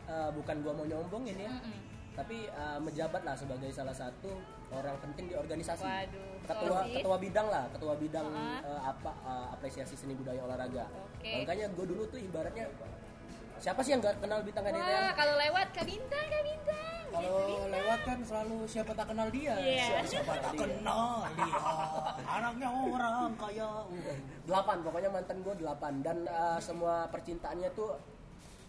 eh, 0.04 0.30
bukan 0.30 0.56
gue 0.60 0.72
mau 0.74 0.84
nyombongin 0.84 1.36
ya 1.38 1.50
Mm-mm. 1.50 1.78
Tapi 2.16 2.48
eh, 2.48 2.78
menjabat 2.80 3.22
lah 3.22 3.36
sebagai 3.36 3.68
salah 3.70 3.92
satu 3.92 4.32
orang 4.72 4.96
penting 4.98 5.30
di 5.30 5.34
organisasi 5.36 5.84
Waduh. 5.84 6.42
ketua 6.48 6.80
ketua 6.88 7.16
bidang 7.20 7.46
lah 7.46 7.64
ketua 7.70 7.94
bidang 7.94 8.26
Uh-huh. 8.26 8.58
eh, 8.64 8.80
apa 8.82 9.12
eh, 9.12 9.46
apresiasi 9.52 9.94
seni 9.94 10.16
budaya 10.16 10.40
olahraga 10.42 10.88
Oke. 10.88 11.44
makanya 11.44 11.68
gue 11.70 11.86
dulu 11.86 12.02
tuh 12.08 12.18
ibaratnya 12.18 12.66
siapa 13.56 13.80
sih 13.80 13.92
yang 13.92 14.00
gak 14.00 14.16
kenal 14.18 14.40
bintang 14.40 14.64
ADTL 14.64 14.80
Wah, 14.80 15.12
kalau 15.12 15.34
lewat 15.36 15.66
Kak 15.72 15.84
Bintang, 15.84 16.26
Kak 16.28 16.42
Bintang. 16.44 17.04
Kalau 17.08 17.40
lewat 17.72 18.00
kan 18.04 18.18
selalu 18.20 18.58
siapa 18.68 18.92
tak 18.92 19.08
kenal 19.08 19.32
dia. 19.32 19.56
Iya. 19.56 20.04
Siapa 20.12 20.36
tak 20.36 20.52
kenal 20.52 21.24
dia. 21.32 21.64
Anaknya 22.28 22.68
orang 22.68 23.32
kaya. 23.40 23.70
delapan 24.44 24.76
pokoknya 24.84 25.08
mantan 25.08 25.38
gue 25.40 25.54
delapan 25.56 25.92
dan 26.04 26.16
uh, 26.28 26.60
semua 26.60 27.08
percintaannya 27.08 27.72
tuh 27.72 27.96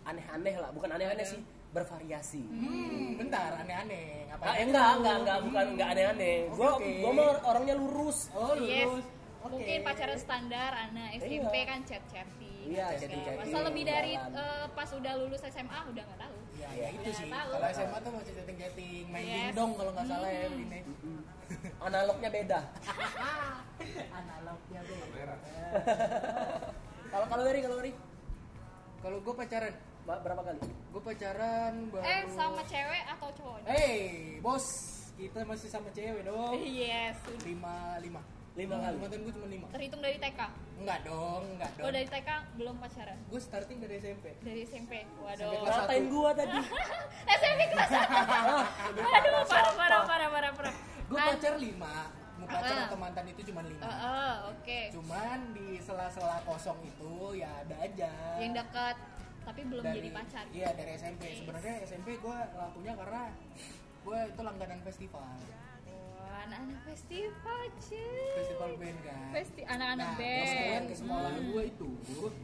aneh-aneh 0.08 0.56
lah 0.56 0.72
bukan 0.72 0.90
aneh-aneh 0.90 1.28
sih 1.28 1.44
bervariasi 1.70 2.42
Hmm, 2.44 3.18
bentar 3.18 3.52
aneh-aneh. 3.58 4.26
Ngapain? 4.28 4.48
Ah, 4.48 4.56
enggak, 4.58 4.90
enggak, 4.96 5.16
enggak, 5.18 5.38
bukan 5.44 5.66
enggak 5.74 5.88
aneh-aneh. 5.90 6.38
Oke, 6.46 6.56
Gua 6.56 6.70
oke. 6.74 6.92
gua 6.98 7.12
mah 7.14 7.28
orangnya 7.46 7.76
lurus. 7.76 8.20
Oh, 8.32 8.54
lurus. 8.54 8.66
Yes. 8.66 9.06
Oke. 9.38 9.54
Mungkin 9.54 9.80
pacaran 9.82 10.18
standar 10.18 10.72
anak 10.74 11.08
SMP 11.20 11.54
Iya. 11.56 11.66
kan 11.66 11.80
chat-chatting. 11.84 12.66
Iya, 12.68 12.86
chatting-chatting, 12.94 13.40
Masa 13.46 13.60
lebih 13.64 13.84
dari 13.86 14.12
jalan. 14.14 14.32
eh, 14.34 14.66
pas 14.74 14.90
udah 14.90 15.14
lulus 15.16 15.42
SMA 15.42 15.80
udah 15.86 16.04
nggak 16.04 16.20
tahu. 16.20 16.38
Ya, 16.58 16.70
ya 16.74 16.88
itu 16.90 17.10
sih. 17.14 17.30
Kalau 17.30 17.68
SMA 17.70 17.98
tuh 17.98 18.12
masih 18.12 18.34
chatting-chatting, 18.34 19.06
main 19.08 19.24
Yes. 19.24 19.36
dingdong 19.46 19.72
kalau 19.74 19.92
nggak 19.94 20.06
salah 20.06 20.30
ya 20.30 20.42
ini. 20.50 20.80
Analognya 21.88 22.30
beda. 22.30 22.60
Analognya 24.20 24.82
beda. 24.84 25.36
Kalau 27.08 27.26
kalau 27.26 27.44
Weri, 27.46 27.60
kalau 27.62 27.78
Weri 27.78 27.92
Kalau 28.98 29.18
gue 29.22 29.32
pacaran, 29.32 29.74
berapa 30.08 30.42
kali? 30.42 30.60
gue 30.64 31.02
pacaran 31.04 31.74
baru. 31.92 32.02
Eh 32.02 32.22
sama 32.32 32.62
cewek 32.64 33.04
atau 33.08 33.30
cowok? 33.34 33.60
Hey, 33.68 34.00
bos, 34.40 34.66
kita 35.14 35.44
masih 35.44 35.68
sama 35.68 35.92
cewek 35.92 36.24
dong. 36.24 36.56
Yes. 36.58 37.20
Lima, 37.44 38.00
lima. 38.00 38.22
Lima 38.56 38.74
kali. 38.80 38.96
Mantan 38.98 39.20
gue 39.22 39.34
cuma 39.36 39.48
lima. 39.48 39.68
Terhitung 39.70 40.02
dari 40.02 40.18
TK. 40.18 40.40
Enggak 40.80 41.00
dong, 41.04 41.44
enggak 41.52 41.70
dong. 41.76 41.86
Oh 41.86 41.92
dari 41.92 42.08
TK 42.08 42.30
belum 42.56 42.76
pacaran. 42.78 43.18
Gue 43.28 43.38
starting 43.38 43.78
dari 43.78 43.94
SMP. 44.00 44.26
Dari 44.42 44.62
SMP. 44.64 44.94
Sampai 45.06 45.22
Waduh. 45.28 45.52
kelas 45.54 45.68
satu. 45.68 45.84
Ngatain 45.84 46.06
gua 46.08 46.30
tadi. 46.34 46.58
SMP 47.30 47.62
kelas 47.70 47.90
satu. 47.92 48.16
Aduh 48.88 49.04
parah 49.46 49.74
parah 49.76 50.02
parah 50.02 50.30
parah 50.32 50.52
parah. 50.56 50.76
Gue 51.06 51.20
pacar 51.22 51.54
lima. 51.58 51.96
Mau 52.38 52.46
pacar 52.48 52.70
Ah. 52.72 52.86
atau 52.86 52.98
mantan 52.98 53.26
itu 53.28 53.42
cuma 53.46 53.62
lima. 53.62 53.82
eh, 53.82 53.94
eh, 53.94 54.34
Oke. 54.48 54.80
Cuman 54.90 55.52
di 55.52 55.78
sela-sela 55.78 56.38
kosong 56.42 56.78
itu 56.82 57.14
ya 57.36 57.50
ada 57.60 57.76
aja. 57.80 58.10
Yang 58.38 58.62
dekat 58.62 58.96
tapi 59.48 59.62
belum 59.64 59.80
dari, 59.80 59.96
jadi 59.98 60.10
pacar. 60.12 60.44
Iya 60.52 60.70
dari 60.76 60.92
SMP. 60.94 61.24
Oke. 61.24 61.38
Sebenarnya 61.40 61.74
SMP 61.88 62.08
gue 62.20 62.38
lakunya 62.54 62.94
karena 62.94 63.22
gue 64.04 64.20
itu 64.28 64.42
langganan 64.44 64.80
festival. 64.84 65.24
Anak-anak 66.38 66.80
festival 66.86 67.60
cuy. 67.80 68.08
Festival 68.36 68.72
band 68.78 69.00
kan. 69.04 69.28
Festi 69.34 69.62
anak-anak 69.64 70.08
Nah, 70.08 70.20
band. 70.20 70.84
ke 70.86 70.96
sekolah 70.96 71.32
Hmm. 71.34 71.48
gue 71.50 71.64
itu, 71.66 71.88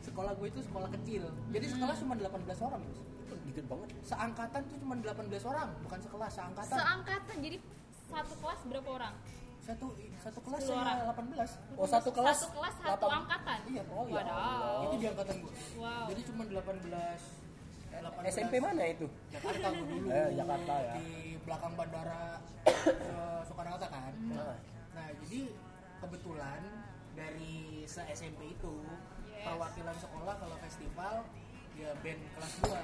sekolah 0.02 0.32
gue 0.34 0.48
itu 0.50 0.60
sekolah 0.64 0.90
kecil. 0.92 1.24
Jadi 1.52 1.66
sekelas 1.68 1.98
cuma 2.00 2.14
18 2.16 2.60
orang, 2.60 2.82
Bos. 2.82 3.00
Dikit 3.44 3.66
banget. 3.68 3.90
Seangkatan 4.02 4.62
tuh 4.66 4.78
cuma 4.80 4.94
18 4.98 5.44
orang, 5.46 5.68
bukan 5.84 6.00
sekelas, 6.00 6.32
seangkatan. 6.32 6.78
Seangkatan 6.80 7.36
jadi 7.38 7.58
satu 8.08 8.34
kelas 8.40 8.60
berapa 8.66 8.90
orang? 8.90 9.14
Satu 9.64 9.88
satu 10.20 10.40
kelas 10.44 10.62
10 10.68 10.76
orang. 10.76 10.96
saya 11.00 11.04
18. 11.08 11.80
Oh, 11.80 11.88
satu 11.88 12.10
kelas. 12.12 12.38
Satu 12.44 12.52
kelas 12.60 12.74
satu 12.76 12.88
delapan- 13.08 13.20
angkatan. 13.24 13.60
Iya, 13.72 13.84
oh, 13.88 14.04
ya. 14.08 14.24
Allah. 14.28 14.84
Itu 14.84 14.96
di 15.00 15.08
angkatan 15.08 15.36
gue. 15.40 15.54
Wow. 15.80 16.04
Jadi 16.12 16.22
cuma 16.28 16.44
18 16.44 17.20
eh, 17.94 18.00
18 18.04 18.34
SMP 18.36 18.54
mana 18.60 18.84
itu? 18.92 19.06
Jakarta 19.32 19.68
gue 19.72 19.86
dulu. 19.88 20.08
Eh, 20.12 20.30
Jakarta 20.36 20.74
ya. 20.76 20.94
Di 21.00 21.08
belakang 21.48 21.74
bandara 21.80 22.24
eh, 22.68 23.40
Soekarno 23.48 23.72
Hatta 23.80 23.88
kan. 23.88 24.14
Nah, 24.32 24.56
Nah, 24.94 25.10
jadi 25.26 25.50
kebetulan 26.06 26.62
dari 27.18 27.82
se 27.90 28.02
SMP 28.14 28.54
itu 28.54 28.74
Yes. 29.26 29.42
perwakilan 29.50 29.96
sekolah 29.98 30.36
kalau 30.38 30.56
festival 30.62 31.14
ya 31.74 31.90
band 32.00 32.22
kelas 32.38 32.54
gua. 32.62 32.82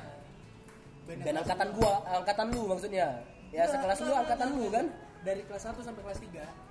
Band, 1.06 1.20
kelas 1.22 1.38
angkatan 1.46 1.70
gua. 1.78 1.94
gua, 2.02 2.18
angkatan 2.18 2.48
lu 2.50 2.62
maksudnya. 2.66 3.08
Ya 3.54 3.64
Enggak, 3.64 3.74
sekelas 3.78 4.00
lu 4.02 4.12
angkatan 4.18 4.48
lu 4.58 4.66
kan? 4.74 4.86
Dari 5.22 5.42
kelas 5.46 5.64
1 5.70 5.86
sampai 5.86 6.02
kelas 6.02 6.20
3 6.20 6.69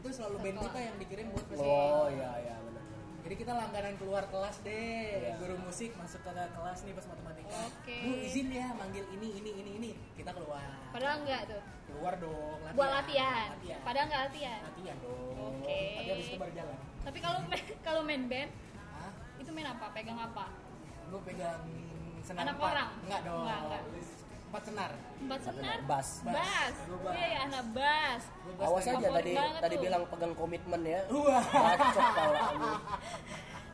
itu 0.00 0.08
selalu 0.10 0.36
band 0.40 0.58
kita 0.64 0.80
yang 0.80 0.96
dikirim 0.96 1.26
buat 1.28 1.44
festival. 1.46 1.68
Oh 1.68 2.06
iya 2.08 2.30
iya 2.40 2.56
benar. 2.58 2.82
Jadi 3.20 3.34
kita 3.36 3.52
langganan 3.52 3.94
keluar 4.00 4.24
kelas 4.26 4.56
deh, 4.64 5.04
Iya. 5.20 5.36
guru 5.36 5.54
musik 5.60 5.92
masuk 5.94 6.20
ke 6.20 6.30
kelas 6.32 6.78
nih 6.82 6.94
pas 6.96 7.06
matematika. 7.06 7.52
Oke. 7.68 7.98
Bu 8.00 8.12
izin 8.24 8.48
ya 8.48 8.72
manggil 8.72 9.04
ini 9.12 9.28
ini 9.36 9.50
ini 9.60 9.70
ini. 9.76 9.90
Kita 10.16 10.32
keluar. 10.32 10.64
Padahal 10.88 11.20
enggak 11.20 11.40
tuh. 11.46 11.62
Keluar 11.84 12.14
dong. 12.16 12.56
Latihan. 12.58 12.74
Buat 12.74 12.90
latihan. 12.96 13.46
Latihan. 13.52 13.80
Padahal 13.84 14.06
enggak 14.08 14.22
latihan. 14.26 14.58
Latihan 14.64 14.96
dong. 14.98 15.36
Oke. 15.60 15.82
Tapi 16.00 16.08
habis 16.08 16.26
itu 16.26 16.38
baru 16.40 16.52
jalan. 16.56 16.76
Tapi 17.00 17.18
kalau 17.20 17.38
kalau 17.80 18.00
main 18.02 18.24
band 18.24 18.50
Hah? 18.96 19.12
itu 19.36 19.50
main 19.52 19.68
apa? 19.68 19.86
Pegang 19.92 20.16
apa? 20.18 20.44
Gue 21.12 21.20
pegang 21.28 21.60
senar 22.24 22.40
Anak 22.48 22.56
empat. 22.56 22.70
orang? 22.72 22.90
Enggak 23.04 23.20
dong. 23.22 23.40
Enggak, 23.44 23.58
enggak. 23.68 23.82
Empat 24.50 24.62
senar. 24.66 24.90
Empat 25.16 25.40
senar? 25.46 25.78
Bass. 25.86 26.08
Bass. 26.26 26.74
Gua 26.84 26.98
bass. 27.00 27.14
Iya, 27.14 27.26
ya, 27.28 27.38
anak 27.46 27.64
bass 27.70 28.22
Awas 28.58 28.82
aja 28.84 29.08
tadi 29.08 29.32
tadi 29.38 29.74
tuh. 29.78 29.82
bilang 29.86 30.02
pegang 30.10 30.34
komitmen 30.34 30.80
ya. 30.82 31.00
Pala 31.06 32.48
lu. 32.58 32.72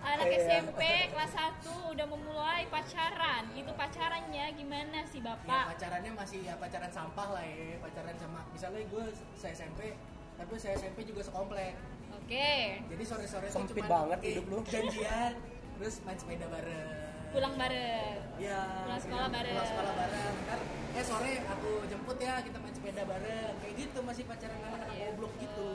Anak 0.06 0.26
Iya. 0.28 0.38
SMP 0.38 0.80
kelas 1.10 1.32
1 1.32 1.64
udah 1.90 2.06
memulai 2.06 2.68
pacaran. 2.68 3.48
Itu 3.50 3.72
pacarannya 3.72 4.44
gimana 4.52 5.00
sih, 5.02 5.18
Ya 5.18 5.32
Bapak? 5.32 5.64
pacarannya 5.72 6.12
masih 6.12 6.38
ya 6.44 6.54
pacaran 6.54 6.92
sampah 6.92 7.28
lah 7.32 7.42
ya. 7.42 7.80
Pacaran 7.80 8.14
sama 8.14 8.44
misalnya 8.52 8.84
gue 8.84 9.04
se 9.32 9.48
SMP 9.50 9.96
tapi 10.36 10.52
saya 10.60 10.76
SMP 10.76 11.02
juga 11.02 11.24
sekomplek. 11.24 11.72
Oke. 12.14 12.84
Jadi 12.84 13.02
sore-sore 13.02 13.48
tuh 13.48 13.64
Sempit 13.64 13.80
banget 13.82 14.20
hidup 14.22 14.44
lu. 14.46 14.58
Janjian 14.68 15.32
terus 15.74 16.04
main 16.04 16.20
sepeda 16.20 16.46
bareng. 16.46 17.05
Pulang 17.36 17.54
bareng. 17.54 18.16
Ya, 18.38 18.60
Pulang 18.82 19.00
sekolah 19.02 19.28
bareng. 19.28 19.52
Pulang 19.52 19.68
sekolah 19.68 19.92
bareng. 19.94 20.32
Ntar, 20.40 20.58
eh 20.90 21.04
sore 21.04 21.32
aku 21.46 21.70
jemput 21.86 22.16
ya, 22.18 22.34
kita 22.40 22.56
main 22.56 22.72
sepeda 22.72 23.02
bareng. 23.04 23.52
Kayak 23.60 23.74
gitu 23.76 23.98
masih 24.00 24.22
pacaran 24.24 24.56
anak-anak 24.58 24.88
Iya. 24.90 25.04
goblok 25.06 25.32
gitu. 25.36 25.70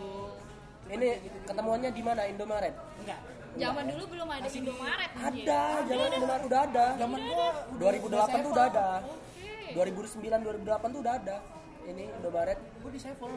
Cuman 0.81 0.91
Ini 0.91 1.07
gitu-gitu. 1.15 1.37
ketemuannya 1.45 1.89
di 1.91 2.01
mana? 2.01 2.21
Indomaret? 2.25 2.75
enggak. 2.97 3.19
Zaman 3.51 3.83
dulu 3.85 4.03
belum 4.09 4.27
ada 4.27 4.41
Masih 4.41 4.59
Indomaret. 4.59 5.11
Ada, 5.11 5.61
jangan 5.85 6.09
Indomaret 6.09 6.43
udah 6.47 6.61
ada. 6.63 6.85
Zaman 6.97 7.19
gua 7.21 7.47
2008 7.77 8.39
tuh 8.41 8.51
udah 8.51 8.65
ada. 8.65 8.87
Oke. 9.03 9.51
2009 9.75 10.39
2008 10.41 10.87
tuh 10.87 10.99
udah 10.99 11.13
ada. 11.15 11.37
Ini 11.83 12.03
Indomaret 12.15 12.59
Gue 12.79 12.91
di 12.91 12.99
Sevel. 12.99 13.33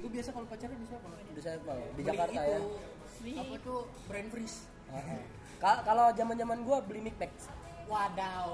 Gue 0.00 0.10
biasa 0.10 0.28
kalau 0.32 0.46
pacaran 0.48 0.74
di 0.74 0.88
Sevel. 0.88 1.12
di 1.28 1.40
Sevel 1.40 1.78
di 1.78 1.92
Beli 1.94 2.08
Jakarta 2.08 2.40
itu, 2.40 2.52
ya. 3.20 3.38
Apa 3.38 3.54
tuh 3.60 3.80
brand 4.08 4.28
freeze. 4.28 4.58
Ka- 5.60 5.82
Kalau 5.84 6.06
zaman-zaman 6.10 6.58
gua 6.64 6.80
beli 6.80 7.04
Mic 7.04 7.14
Max. 7.14 7.52
Wadaw, 7.90 8.50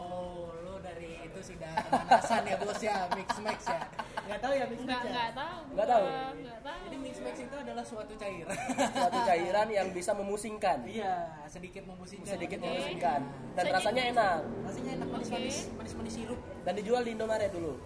lu 0.64 0.75
dari 0.81 1.21
itu 1.21 1.40
sudah 1.45 1.76
kemanasan 1.85 2.43
ya 2.43 2.57
bos 2.57 2.81
ya, 2.81 2.97
mix 3.12 3.28
max 3.38 3.59
ya. 3.69 3.81
Nggak 4.26 4.40
tahu 4.40 4.52
ya 4.52 4.64
mix 4.64 4.81
max 4.81 4.88
Enggak, 4.88 4.97
ya. 4.99 5.11
enggak 5.12 5.31
tahu. 5.31 5.61
Nggak 5.76 5.87
tahu? 5.87 6.05
Nggak 6.40 6.61
tahu. 6.64 6.78
Jadi 6.83 6.97
mix 6.97 7.14
max 7.21 7.37
itu 7.37 7.57
adalah 7.61 7.85
suatu 7.85 8.14
cairan. 8.16 8.57
Suatu 8.97 9.19
cairan 9.23 9.69
yang 9.69 9.88
bisa 9.93 10.11
memusingkan. 10.11 10.78
Iya, 10.83 11.14
sedikit 11.47 11.85
memusingkan. 11.85 12.33
Sedikit 12.33 12.59
Oke. 12.59 12.66
memusingkan 12.66 13.21
dan 13.52 13.64
rasanya 13.71 14.02
enak 14.11 14.38
Rasanya 14.64 14.90
enak 14.97 15.09
manis-manis, 15.11 15.57
manis-manis 15.71 16.14
sirup. 16.14 16.40
dan 16.64 16.73
dijual 16.73 17.02
di 17.05 17.11
Indomaret 17.12 17.52
dulu. 17.52 17.76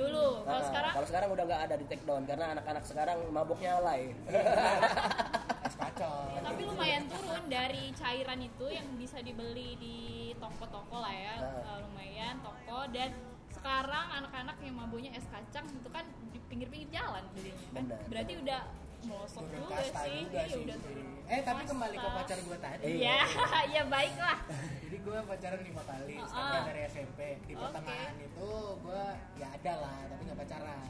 Dulu, 0.00 0.26
kalau 0.42 0.56
Nah, 0.56 0.64
sekarang 0.64 0.92
kalau 0.96 1.06
sekarang 1.06 1.28
udah 1.30 1.44
nggak 1.44 1.62
ada 1.68 1.74
di 1.76 1.86
take 1.86 2.04
down 2.04 2.22
karena 2.24 2.46
anak-anak 2.56 2.84
sekarang 2.84 3.16
maboknya 3.28 3.76
alay. 3.76 4.02
Es 5.60 5.76
kacang. 5.76 6.40
tapi 6.40 6.62
lumayan 6.64 7.04
turun 7.06 7.44
dari 7.46 7.92
cairan 7.92 8.40
itu 8.40 8.66
yang 8.66 8.88
bisa 8.96 9.20
dibeli 9.20 9.76
di 9.76 9.98
toko-toko 10.40 10.98
lah 10.98 11.12
ya 11.12 11.36
Nah. 11.38 11.62
Eh, 11.68 11.78
lumayan 11.84 12.34
toko 12.40 12.80
dan 12.90 13.12
sekarang 13.52 14.06
anak-anak 14.18 14.56
yang 14.64 14.74
mabuknya 14.74 15.12
es 15.12 15.26
kacang 15.28 15.68
itu 15.68 15.88
kan 15.92 16.08
di 16.32 16.40
pinggir-pinggir 16.48 16.90
jalan 16.90 17.22
belinya 17.36 17.60
kan 17.70 17.84
Benar, 17.86 17.98
berarti 18.08 18.32
udah 18.40 18.60
melosok 19.02 19.42
Turun 19.42 19.60
juga 19.60 19.76
sih 19.80 20.18
juga 20.20 20.38
Iya, 20.38 20.44
sih. 20.46 20.62
udah 20.62 20.78
turun 20.78 21.08
Eh 21.24 21.40
tapi 21.40 21.62
kembali 21.62 21.94
ke 21.94 22.08
pacar 22.10 22.38
gue 22.40 22.58
tadi. 22.58 22.84
Iya. 22.98 23.18
ya 23.38 23.60
ya 23.70 23.82
baiklah 23.86 24.38
Jadi 24.82 24.96
gue 24.98 25.18
pacaran 25.22 25.60
lima 25.62 25.82
kali, 25.84 26.14
startnya 26.20 26.50
ah. 26.52 26.66
dari 26.66 26.80
SMP. 26.84 27.18
Di 27.40 27.52
Oke. 27.52 27.62
pertengahan 27.62 28.16
itu 28.18 28.50
gue 28.76 29.04
ya 29.36 29.46
ada 29.48 29.72
lah, 29.78 29.98
tapi 30.06 30.22
nggak 30.24 30.38
pacaran. 30.40 30.80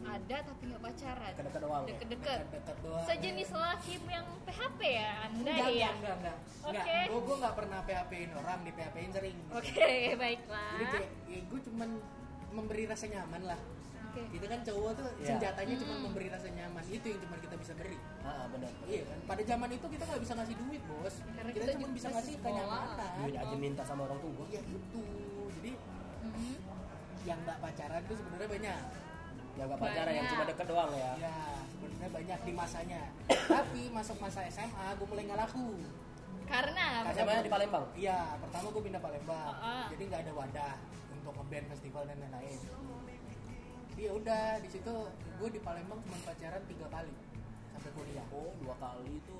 ada 0.00 0.36
tapi 0.40 0.62
nggak 0.64 0.80
pacaran 0.82 1.30
Deket-deket 1.30 1.60
doang. 1.60 1.82
ya? 1.82 1.88
deket-deket 1.92 2.38
Deket-deket 2.40 2.76
doang. 2.80 3.04
sejenis 3.04 3.50
laki 3.52 3.94
yang 4.08 4.26
PHP 4.42 4.80
ya 4.80 5.10
anda 5.20 5.36
Enggak, 5.44 5.56
ya 5.60 5.68
enggak, 5.68 5.92
enggak, 5.92 6.14
enggak. 6.16 6.36
Enggak, 6.40 6.82
Oke. 6.82 6.96
gue 7.04 7.20
gue 7.20 7.36
nggak 7.36 7.54
pernah 7.54 7.78
PHP-in 7.84 8.30
orang, 8.32 8.58
di 8.60 8.70
PHP-in 8.72 9.10
sering. 9.12 9.36
oke 9.52 9.90
baiklah 10.24 10.70
Jadi 10.72 10.84
kayak 10.88 11.08
ya 11.28 11.40
gue 11.44 11.60
cuman 11.62 11.88
memberi 12.50 12.84
rasa 12.84 13.04
nyaman 13.06 13.42
lah. 13.44 13.60
Oke 14.10 14.22
Kita 14.28 14.46
kan 14.46 14.60
cowok 14.60 14.90
tuh 14.92 15.06
Iya. 15.14 15.26
senjatanya 15.28 15.74
cuma 15.76 15.94
Hmm. 15.94 16.02
memberi 16.04 16.26
rasa 16.28 16.48
nyaman. 16.48 16.82
Itu 16.84 17.06
yang 17.06 17.20
cuma 17.20 17.36
kita 17.36 17.54
bisa 17.56 17.72
beri. 17.72 17.98
Ah, 18.20 18.44
benar. 18.46 18.70
Iya 18.84 19.02
kan. 19.04 19.18
Pada 19.24 19.42
zaman 19.44 19.68
itu 19.70 19.86
kita 19.86 20.02
nggak 20.04 20.20
bisa 20.20 20.32
ngasih 20.34 20.56
duit 20.58 20.82
bos. 20.84 21.14
Karena 21.22 21.50
kita, 21.50 21.64
kita 21.64 21.72
cuma 21.76 21.88
bisa 21.90 22.08
ngasih 22.10 22.34
kenyamanan. 22.36 23.12
Duit 23.20 23.36
aja 23.36 23.56
minta 23.56 23.82
sama 23.84 24.00
orang 24.04 24.18
tua. 24.18 24.44
Iya 24.48 24.60
gitu. 24.62 25.02
Jadi 25.52 25.70
Mhm. 26.20 26.54
yang 27.22 27.38
nggak 27.40 27.58
pacaran 27.58 28.00
tuh 28.04 28.16
sebenarnya 28.16 28.48
banyak. 28.50 28.82
Ya 29.52 29.62
nggak 29.64 29.80
pacaran 29.80 30.10
yang 30.10 30.18
Banyak. 30.20 30.32
cuma 30.32 30.44
deket 30.46 30.66
doang 30.66 30.90
ya. 30.92 31.12
Ya 31.20 31.34
sebenarnya 31.68 32.08
banyak 32.10 32.38
di 32.40 32.52
masanya. 32.52 33.02
Tapi 33.28 33.80
masuk 33.90 34.16
masa 34.18 34.40
SMA 34.44 34.86
gue 34.92 35.06
mulai 35.06 35.24
nggak 35.24 35.40
laku. 35.40 35.70
karena 36.42 37.06
Karena 37.06 37.30
gua- 37.32 37.46
di 37.46 37.52
Palembang? 37.52 37.84
Iya, 37.94 38.18
pertama 38.36 38.66
gue 38.68 38.82
pindah 38.82 38.98
Palembang. 38.98 39.54
Ah, 39.54 39.62
ah. 39.62 39.86
Jadi 39.86 40.02
nggak 40.04 40.20
ada 40.20 40.32
wadah 40.34 40.74
untuk 41.12 41.32
ngeband 41.32 41.66
festival 41.68 42.02
dan 42.04 42.18
lain-lain. 42.18 42.58
Jadi 44.00 44.08
ya 44.08 44.16
udah 44.16 44.44
di 44.64 44.68
situ 44.72 44.94
gue 45.12 45.48
di 45.52 45.60
Palembang 45.60 46.00
cuma 46.00 46.16
pacaran 46.24 46.64
tiga 46.64 46.88
kali 46.88 47.12
sampai 47.76 47.90
kuliah. 47.92 48.24
Oh 48.32 48.48
dua 48.56 48.72
kali 48.80 49.20
itu 49.20 49.36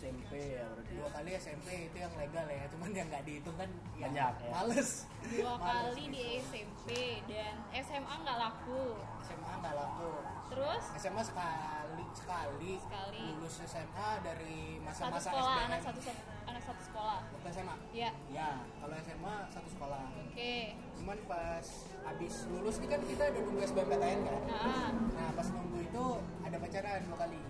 SMP 0.00 0.32
ya 0.56 0.64
berarti 0.64 0.92
dua 0.96 1.08
kali 1.12 1.30
SMP 1.36 1.68
itu 1.92 1.96
yang 2.00 2.12
legal 2.16 2.48
ya 2.48 2.64
cuman 2.72 2.88
yang 2.96 3.04
nggak 3.12 3.28
dihitung 3.28 3.52
kan 3.60 3.68
ya, 4.00 4.08
Banyak, 4.08 4.32
ya. 4.40 4.48
males. 4.48 5.04
Dua 5.28 5.52
Males. 5.60 5.92
kali 5.92 6.04
gitu. 6.08 6.16
di 6.16 6.24
SMP 6.40 6.88
dan 7.28 7.52
SMA 7.84 8.14
nggak 8.24 8.38
laku. 8.40 8.96
SMA 9.28 9.52
nggak 9.60 9.74
laku. 9.76 10.12
Terus? 10.56 10.84
SMA 10.96 11.22
sekali 11.28 12.04
sekali. 12.16 12.72
Sekali. 12.80 13.20
lulus 13.28 13.60
SMA 13.60 14.08
dari 14.24 14.80
satu 14.80 14.84
masa-masa 14.88 15.28
sekolah 15.28 15.52
SBM 15.52 15.68
anak 15.68 15.80
satu 15.84 16.00
anak 16.48 16.62
satu 16.64 16.80
sekolah. 16.80 17.18
Waktu 17.36 17.48
SMA 17.52 17.76
ya 17.92 18.10
ya 18.32 18.64
kalau 18.80 18.94
SMA 19.04 19.34
satu 19.52 19.68
sekolah. 19.68 20.00
Oke. 20.32 20.80
Cuman 20.96 21.18
pas 21.28 21.66
habis 22.08 22.34
lulus 22.48 22.76
ini 22.80 22.86
kan 22.88 23.00
kita 23.04 23.22
udah 23.28 23.42
nunggu 23.44 23.60
SBMPTN 23.68 24.20
kan? 24.24 24.40
Nah 24.48 24.90
nah 25.12 25.28
pas 25.36 25.46
nunggu 25.52 25.78
itu 25.84 26.04
ada 26.40 26.56
pacaran 26.56 27.00
dua 27.04 27.16
kali. 27.20 27.40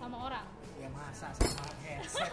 Sama 0.00 0.16
orang? 0.32 0.46
Ya 0.80 0.88
masa 0.96 1.28
sama 1.36 1.72
headset 1.84 2.32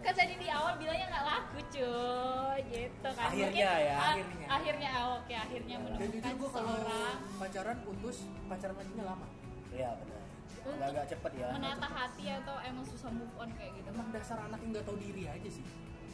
kan 0.00 0.14
tadi 0.14 0.34
di 0.38 0.48
awal 0.48 0.78
bilangnya 0.80 1.06
nggak 1.12 1.24
laku 1.28 1.58
cuy. 1.68 2.60
Gitu 2.72 3.08
kan. 3.12 3.26
Akhirnya 3.28 3.50
Mungkin, 3.52 3.66
ya, 3.66 3.96
ah, 3.96 4.06
akhirnya. 4.14 4.46
akhirnya 4.48 4.88
ah, 4.88 5.06
oke 5.20 5.34
akhirnya 5.34 5.76
dan 5.76 5.84
menemukan 5.84 6.08
jujur 6.14 6.34
gue 6.38 6.50
kalau 6.54 6.72
seseorang. 6.72 7.16
pacaran 7.36 7.76
putus 7.84 8.16
pacaran 8.48 8.76
lagi 8.80 8.92
lama. 9.02 9.26
Iya 9.74 9.90
benar. 10.00 10.22
Untuk 10.66 10.82
agak 10.82 10.88
agak 10.90 11.06
cepet 11.14 11.32
ya. 11.38 11.48
menata 11.54 11.88
hati 11.90 12.24
atau 12.42 12.56
emang 12.64 12.84
susah 12.86 13.10
move 13.12 13.34
on 13.36 13.50
kayak 13.54 13.70
gitu? 13.76 13.88
Emang 13.92 14.08
dasar 14.10 14.38
anak 14.40 14.58
yang 14.64 14.70
nggak 14.72 14.86
tahu 14.88 14.96
diri 14.98 15.24
aja 15.28 15.50
sih. 15.52 15.64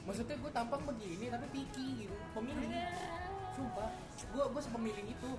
Maksudnya 0.02 0.34
gue 0.34 0.50
tampang 0.50 0.82
begini 0.82 1.30
tapi 1.30 1.46
picky 1.54 1.86
gitu. 2.04 2.16
Pemilih 2.34 2.68
sumpah 3.52 3.88
gue 4.24 4.44
gue 4.46 4.62
sepemilih 4.62 5.04
itu 5.06 5.30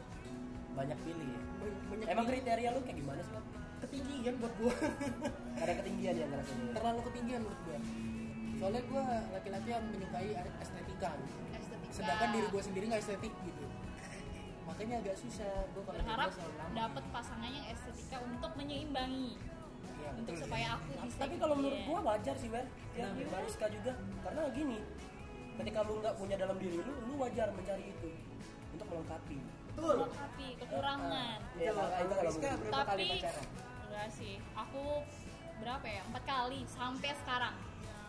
banyak 0.73 0.97
pilih 0.99 1.27
ya. 1.27 1.41
Ba- 1.55 1.79
banyak 1.87 2.05
emang 2.07 2.25
pilih. 2.25 2.39
kriteria 2.39 2.69
lu 2.71 2.79
kayak 2.81 2.97
gimana 2.97 3.21
sih 3.21 3.31
Bang? 3.31 3.45
ketinggian 3.83 4.33
buat 4.37 4.53
gue 4.55 4.73
ada 5.63 5.73
ketinggian 5.75 6.13
ya 6.15 6.25
ngerasanya 6.25 6.65
terlalu 6.71 7.01
ketinggian 7.03 7.39
menurut 7.41 7.61
gue 7.61 7.77
soalnya 8.55 8.81
gue 8.81 9.03
laki-laki 9.33 9.69
yang 9.69 9.83
menyukai 9.85 10.29
estetika 10.57 11.09
gitu. 11.19 11.35
Estetika. 11.53 11.91
sedangkan 11.91 12.29
diri 12.31 12.47
gue 12.47 12.61
sendiri 12.63 12.85
nggak 12.87 13.01
estetik 13.01 13.33
gitu 13.35 13.65
makanya 14.63 14.95
agak 14.97 15.15
susah 15.19 15.51
gue 15.67 15.83
kalau 15.83 15.99
berharap 15.99 16.31
dapat 16.71 17.03
pasangan 17.11 17.49
yang 17.49 17.65
estetika 17.67 18.17
untuk 18.23 18.51
menyeimbangi 18.55 19.35
Iya, 19.93 20.09
untuk 20.15 20.31
betul 20.31 20.47
supaya 20.47 20.67
aku 20.73 20.89
bisa 20.97 21.17
tapi 21.17 21.35
kalau 21.37 21.55
menurut 21.55 21.75
Iya. 21.75 21.85
gua 21.85 21.99
wajar 22.05 22.35
sih 22.35 22.47
Wer 22.47 22.65
ya 22.93 23.03
Kenapa? 23.05 23.31
Bariska 23.35 23.65
juga 23.67 23.91
karena 24.21 24.41
gini 24.49 24.77
ketika 25.59 25.79
lu 25.85 25.93
nggak 26.01 26.15
punya 26.17 26.35
dalam 26.35 26.57
diri 26.57 26.77
lu 26.79 26.93
lu 27.07 27.13
wajar 27.21 27.47
mencari 27.53 27.85
itu. 27.89 28.09
Untuk 28.73 28.87
melengkapi. 28.89 29.37
Betul. 29.73 29.95
Melengkapi 30.05 30.47
kekurangan. 30.61 31.37
Ya, 31.57 31.69
Coba, 31.69 31.81
makanya 31.83 32.15
kalau 32.15 32.31
kalau 32.33 32.33
berapa 32.33 32.81
kali 32.83 33.03
tapi 33.05 33.05
pacaran? 33.21 33.45
enggak 33.85 34.07
sih. 34.09 34.33
Aku 34.53 34.83
berapa 35.61 35.85
ya? 35.85 36.01
Empat 36.09 36.23
kali 36.25 36.59
sampai 36.65 37.11
sekarang. 37.17 37.55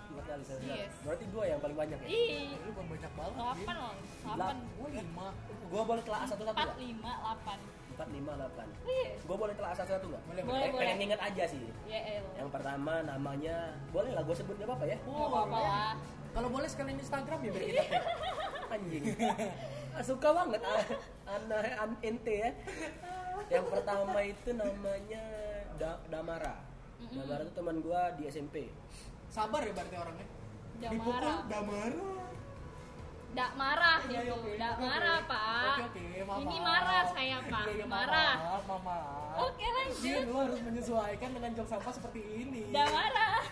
Empat 0.04 0.24
kali 0.30 0.42
saya 0.46 0.58
bilang. 0.60 0.78
Yes. 0.78 0.92
berarti 1.04 1.24
gua 1.28 1.44
yang 1.44 1.60
paling 1.60 1.76
banyak 1.76 1.98
ya? 2.00 2.08
Ih. 2.08 2.48
Lu 2.64 2.70
bukan 2.72 2.86
banyak 2.88 3.12
banget 3.12 3.32
delapan 3.34 3.74
loh 3.76 3.94
delapan. 4.24 4.56
Gue 4.78 4.88
lima. 4.94 5.26
Gua 5.68 5.82
boleh 5.84 6.02
telah 6.04 6.20
satu 6.24 6.42
satu 6.44 6.56
empat 6.56 6.76
lima 6.80 7.12
delapan. 7.20 7.58
Empat 7.94 8.08
lima 8.10 8.30
delapan. 8.34 8.66
Iya. 8.84 9.10
gua 9.28 9.36
boleh 9.36 9.54
telah 9.54 9.72
satu 9.76 9.90
satu 9.92 10.06
nggak? 10.08 10.22
Boleh 10.24 10.42
Boleh, 10.44 10.68
boleh. 10.72 10.80
pengen 10.80 10.98
inget 11.04 11.20
aja 11.20 11.44
sih. 11.44 11.60
Ya 11.84 12.00
yang 12.36 12.48
pertama 12.48 13.04
namanya 13.04 13.56
boleh 13.92 14.10
lah 14.16 14.22
gua 14.24 14.34
sebut 14.36 14.54
nggak 14.56 14.68
apa-apa 14.68 14.86
ya? 14.88 14.96
Oh 15.04 15.28
apa 15.34 15.58
lah 15.60 15.92
kalau 16.34 16.48
boleh 16.50 16.66
sekalian 16.66 16.98
Instagram 16.98 17.38
ya 17.40 17.50
biar 17.50 17.64
kita 17.64 17.82
tag 17.86 18.04
anjing 18.74 19.04
Ah, 19.94 20.02
suka 20.08 20.28
banget 20.28 20.58
ah, 20.60 20.82
anak 21.30 21.62
an 21.78 21.90
ente 22.02 22.34
ya 22.36 22.50
yang 23.48 23.66
pertama 23.66 24.18
itu 24.20 24.50
namanya 24.50 25.22
da 25.76 26.02
Damara 26.04 26.58
Damara 27.04 27.42
itu 27.42 27.52
teman 27.52 27.78
gua 27.78 28.10
di 28.18 28.26
SMP 28.26 28.74
sabar 29.28 29.62
ya 29.62 29.70
berarti 29.70 29.94
orangnya 29.94 30.26
Damara. 30.76 30.90
dipukul 30.90 31.34
damara 31.46 32.06
Dak 33.34 33.50
marah 33.58 33.98
Iya, 34.06 34.20
iya, 34.20 34.30
gitu, 34.30 34.46
oke. 34.46 34.50
dak 34.54 34.72
Oke, 34.72 34.86
marah 34.86 35.18
pak. 35.26 35.74
Oke, 35.74 35.82
oke, 35.90 36.02
maaf, 36.22 36.38
Ini 36.38 36.56
marah 36.62 37.02
saya 37.02 37.36
pak, 37.42 37.64
Iya, 37.66 37.72
iya, 37.74 37.86
marah. 37.90 38.32
maaf. 38.62 39.34
Oke 39.42 39.66
lanjut. 39.66 40.06
Iya, 40.06 40.18
lu 40.22 40.34
harus 40.38 40.60
menyesuaikan 40.62 41.30
dengan 41.34 41.50
jok 41.50 41.66
sampah 41.66 41.92
seperti 41.92 42.20
ini. 42.22 42.70
Dak 42.70 42.86
marah. 42.94 43.42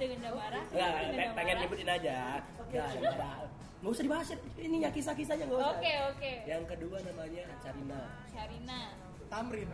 Ada? 0.00 0.60
Enggak, 0.72 0.90
pengen 1.36 1.36
marah? 1.36 1.60
nyebutin 1.60 1.90
aja. 1.92 2.16
Enggak, 2.40 2.88
enggak. 2.96 3.36
Nggak 3.80 3.92
usah 3.92 4.04
dibahas. 4.04 4.28
Ini 4.56 4.76
ya 4.80 4.90
kisah-kisahnya 4.92 5.44
nggak 5.44 5.60
usah. 5.60 5.72
Oke 5.76 5.92
oke. 6.12 6.32
Yang 6.48 6.64
kedua 6.72 6.96
namanya 7.04 7.44
Carina. 7.60 8.00
Syarina. 8.32 8.80
Tamrin. 9.28 9.68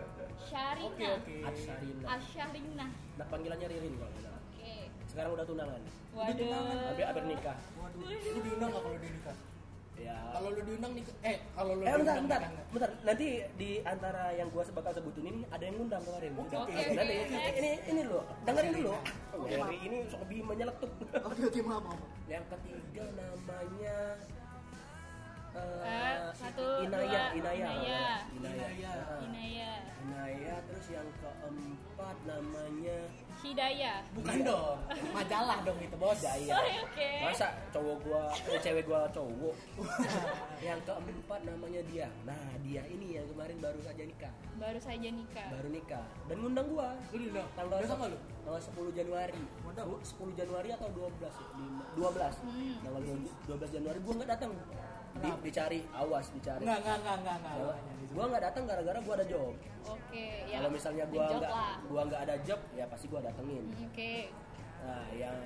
Syarina. 0.46 0.86
Oke, 0.90 1.06
oke. 1.14 1.36
Asyarina. 1.46 2.04
Asyarina. 2.10 2.86
Nah, 2.90 3.26
panggilannya 3.30 3.66
Ririn 3.70 3.94
kalau 3.98 4.10
nggak 4.10 4.22
salah. 4.26 4.42
Oke. 4.42 4.74
Sekarang 5.06 5.30
udah 5.34 5.46
tunangan. 5.46 5.80
Waduh. 6.14 6.90
Habis 6.90 7.04
habis 7.06 7.24
nikah. 7.30 7.58
Waduh, 7.78 8.00
lu 8.02 8.40
diundang 8.42 8.70
nggak 8.74 8.82
kalau 8.82 8.98
dia 8.98 9.10
nikah? 9.14 9.36
Ya. 9.96 10.16
Kalau 10.28 10.48
lu 10.52 10.60
diundang 10.60 10.92
nikah, 10.92 11.16
eh 11.24 11.36
kalau 11.56 11.72
lu 11.72 11.82
Eh 11.82 11.88
bentar, 11.88 11.96
diundang 11.96 12.24
bentar, 12.28 12.40
nikah 12.44 12.64
bentar. 12.68 12.90
Nanti 13.00 13.26
di 13.56 13.70
antara 13.80 14.24
yang 14.36 14.48
gua 14.52 14.62
bakal 14.76 14.92
sebutin 14.92 15.24
ini 15.24 15.40
ada 15.48 15.62
yang 15.64 15.76
ngundang 15.80 16.02
kemarin. 16.04 16.30
Oke, 16.36 16.52
Udah. 16.52 16.60
oke, 16.68 16.82
Nanti 16.92 17.14
oke, 17.16 17.26
ini, 17.32 17.38
ini 17.56 17.70
ini 17.88 18.02
lo, 18.04 18.20
dengerin 18.44 18.72
dulu. 18.76 18.92
Maaf. 18.92 19.72
ini 19.72 19.96
sok 20.12 20.20
lebih 20.28 20.38
menyeletuk. 20.44 20.90
Oke, 21.24 21.42
oke, 21.48 21.60
maaf, 21.64 21.84
maaf. 21.88 22.00
Yang 22.28 22.44
ketiga 22.52 23.04
namanya 23.16 23.96
eh, 25.82 26.16
satu, 26.32 26.64
Inaya, 26.82 27.30
dua, 27.30 27.34
Inaya, 27.34 27.54
Inaya. 27.56 28.04
Inaya, 28.30 28.66
Inaya. 28.70 28.92
Inaya. 29.22 29.72
Inaya, 30.06 30.54
terus 30.66 30.86
yang 30.88 31.08
keempat 31.18 32.16
namanya 32.24 32.98
Hidayah. 33.36 34.00
Bukan 34.16 34.36
dong, 34.42 34.80
majalah 35.12 35.60
dong 35.60 35.76
itu 35.76 35.92
bos. 35.94 36.16
Jaya. 36.18 36.56
Oh, 36.56 36.88
oke. 36.88 37.10
Masa 37.20 37.52
cowok 37.68 37.96
gua, 38.00 38.22
eh, 38.32 38.58
cewek 38.58 38.84
gua 38.88 39.04
cowok. 39.12 39.54
yang 40.66 40.80
keempat 40.82 41.40
namanya 41.44 41.80
dia. 41.84 42.08
Nah, 42.24 42.34
dia 42.64 42.80
ini 42.88 43.20
yang 43.20 43.28
kemarin 43.28 43.60
baru 43.60 43.78
saja 43.84 44.02
nikah, 44.02 44.32
Baru 44.56 44.80
saja 44.80 45.08
nikah. 45.12 45.48
baru 45.52 45.68
nikah 45.68 46.04
dan 46.26 46.36
ngundang 46.40 46.66
gua 46.66 46.96
Lu 47.12 47.16
diundang. 47.20 47.48
tanggal 47.52 47.78
sama 47.84 48.04
lu? 48.08 48.18
tanggal 48.40 48.62
10 48.62 48.96
Januari. 48.96 49.42
Mantap. 49.62 49.84
10 49.84 50.32
Januari 50.32 50.68
atau 50.72 50.88
12 50.88 51.34
ya? 51.36 51.46
Lima- 51.54 51.88
12. 51.92 52.34
Hmm. 52.40 52.74
Tanggal 52.80 53.02
12 53.46 53.70
Januari 53.70 53.98
gua 54.00 54.12
nggak 54.16 54.30
datang. 54.32 54.50
Di, 55.16 55.30
dicari, 55.42 55.80
awas 55.90 56.26
dicari. 56.30 56.62
Enggak, 56.62 56.78
enggak, 56.78 56.96
enggak, 56.98 57.16
enggak, 57.16 57.36
enggak. 57.36 57.54
Gua- 57.54 57.66
Makanya 57.66 57.92
disebut. 57.92 58.12
Gua 58.12 58.24
nggak 58.26 58.42
datang 58.42 58.62
gara-gara 58.64 58.98
gua 59.00 59.14
ada 59.14 59.26
job. 59.26 59.54
Oke. 59.86 60.26
Ya. 60.44 60.56
Kalau 60.56 60.70
misalnya 60.70 61.04
gua 61.06 61.24
Job 61.26 61.40
nggak 61.40 61.52
gua 61.86 62.02
nggak 62.04 62.20
ada 62.22 62.34
job, 62.42 62.60
ya 62.72 62.84
pasti 62.86 63.06
gua 63.06 63.20
datengin. 63.20 63.64
Hmm, 63.66 63.86
Oke. 63.86 64.12
Nah, 64.78 65.04
yang 65.12 65.36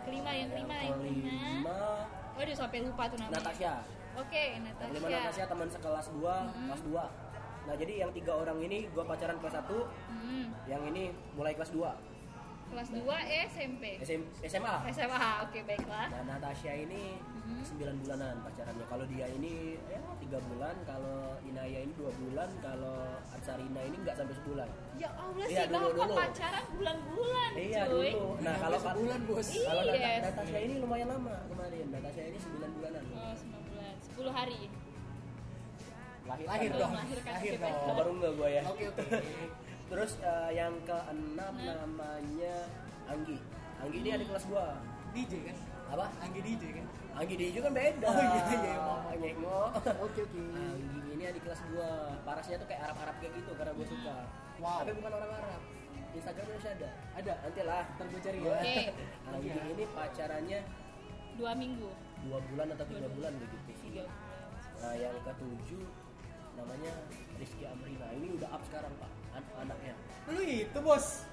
Kelima, 0.00 0.30
yang 0.32 0.48
kelima, 0.48 0.74
yang 0.80 0.96
kelima. 0.96 1.28
kelima, 1.28 1.78
Waduh 2.32 2.56
sampai 2.56 2.78
lupa 2.80 3.04
tuh 3.04 3.18
namanya. 3.18 3.36
Natasha. 3.38 3.74
Oke, 4.12 4.42
Yang 4.50 4.62
Natasha. 4.66 4.88
kelima 4.90 5.08
Natasha 5.12 5.44
teman 5.46 5.68
sekelas 5.68 6.06
gua, 6.10 6.34
kelas 6.48 6.82
2. 6.82 7.04
Nah, 7.60 7.74
jadi 7.76 7.92
yang 7.98 8.10
tiga 8.10 8.32
orang 8.34 8.58
ini 8.58 8.88
gua 8.90 9.04
pacaran 9.04 9.36
kelas 9.36 9.54
1, 9.54 9.84
Hmm. 10.08 10.46
yang 10.64 10.82
ini 10.84 11.02
mulai 11.32 11.52
kelas 11.52 11.70
2. 11.70 11.92
Kelas 12.70 12.88
2 12.88 13.16
SMP. 13.44 14.00
SM, 14.00 14.22
SMA. 14.40 14.74
SMA. 14.88 15.30
Oke, 15.42 15.60
baiklah. 15.62 16.06
Nah, 16.08 16.22
Natasha 16.30 16.72
ini 16.72 17.20
Mhm. 17.50 17.64
9 17.66 17.96
bulanan 18.00 18.34
pacarannya. 18.40 18.84
Kalau 18.86 19.04
dia 19.06 19.26
ini 19.28 19.52
ya 19.84 19.98
3 20.16 20.38
bulan, 20.46 20.74
kalau 20.84 21.18
Inaya 21.42 21.78
ini 21.82 21.92
2 21.94 22.12
bulan, 22.16 22.48
kalau 22.60 22.96
Atsarina 23.30 23.80
ini 23.82 23.96
nggak 23.98 24.14
sampai 24.14 24.34
sebulan. 24.36 24.68
Ya 24.96 25.08
Allah 25.12 25.46
Iya, 25.46 25.60
sih 25.60 25.68
dulu, 25.68 25.88
bapak 25.90 26.06
dulu. 26.06 26.14
pacaran 26.16 26.64
bulan-bulan 26.72 27.50
Iya, 27.52 27.82
cuy. 27.84 28.10
dulu. 28.12 28.28
Nah, 28.38 28.54
Sampai 28.54 28.62
kalau 28.62 28.78
sebulan, 28.80 29.20
bos. 29.24 29.48
Kalau 29.50 29.82
Iya. 29.82 29.90
Nata- 29.90 30.22
Natasha 30.26 30.58
ini 30.60 30.74
lumayan 30.78 31.08
lama 31.08 31.34
kemarin. 31.46 31.86
Natasha 31.90 32.22
ini 32.22 32.38
9 32.38 32.70
bulanan. 32.72 33.04
Oh, 33.10 33.34
9 33.34 33.62
bulan. 33.66 33.94
10 34.00 34.30
hari. 34.30 34.60
Lahir, 36.20 36.46
Lahir 36.46 36.70
Oh, 36.70 36.78
dong, 36.78 36.92
lahir 36.94 37.18
dong. 37.58 37.74
Oh, 37.90 37.94
baru 37.96 38.10
enggak 38.14 38.32
gua 38.38 38.48
ya. 38.48 38.62
Oke, 38.64 38.84
oke. 38.86 39.02
Terus 39.90 40.12
eh, 40.22 40.50
yang 40.54 40.74
keenam 40.86 41.54
Nah. 41.56 41.74
namanya 41.82 42.56
Anggi. 43.04 43.34
Anggi 43.82 43.96
ini 43.98 44.08
adik 44.14 44.26
kelas 44.30 44.44
gua. 44.46 44.78
DJ 45.10 45.32
kan? 45.42 45.56
Apa? 45.90 46.06
Anggi 46.22 46.40
DJ 46.40 46.62
kan? 46.70 46.86
Anggi 47.16 47.34
dia 47.36 47.48
juga 47.50 47.62
kan 47.68 47.74
beda. 47.76 48.06
Oh, 48.06 48.16
iya, 48.16 48.42
iya, 48.54 48.76
maaf. 48.78 49.12
Nyengok. 49.16 49.68
Oke, 50.00 50.20
oke. 50.24 50.42
Anggi 50.56 51.10
ini 51.12 51.24
adik 51.26 51.42
kelas 51.44 51.60
gua. 51.68 51.88
Parasnya 52.22 52.56
tuh 52.56 52.68
kayak 52.68 52.80
Arab-Arab 52.86 53.16
kayak 53.20 53.32
gitu 53.36 53.50
karena 53.54 53.72
gua 53.74 53.86
suka. 53.86 54.16
Wow. 54.58 54.78
Tapi 54.82 54.92
bukan 54.96 55.12
orang 55.12 55.32
Arab. 55.34 55.60
Instagramnya 56.10 56.54
masih 56.58 56.70
ada. 56.74 56.88
Ada. 57.14 57.32
Nanti 57.40 57.60
lah. 57.62 57.82
Ntar 57.94 58.06
gue 58.08 58.20
cari 58.20 58.38
ya. 58.40 58.50
Oke. 58.50 58.76
Anggi 59.30 59.48
Iya. 59.48 59.62
ini 59.68 59.84
pacarannya 59.90 60.58
2 61.38 61.52
minggu. 61.56 61.90
dua 62.20 62.36
bulan 62.52 62.66
atau 62.76 62.84
tiga 62.84 63.08
bulan 63.08 63.32
begitu. 63.38 63.56
3 63.80 64.04
bulan. 64.04 64.08
Nah 64.80 64.92
yang 64.92 65.16
ketujuh 65.24 65.84
namanya 66.52 66.92
Rizky 67.38 67.64
Amrina. 67.64 68.06
Ini 68.12 68.26
udah 68.36 68.48
up 68.52 68.62
sekarang 68.68 68.92
pak, 69.00 69.08
An- 69.32 69.52
anaknya. 69.56 69.94
Lu 70.28 70.40
itu 70.42 70.78
bos. 70.82 71.24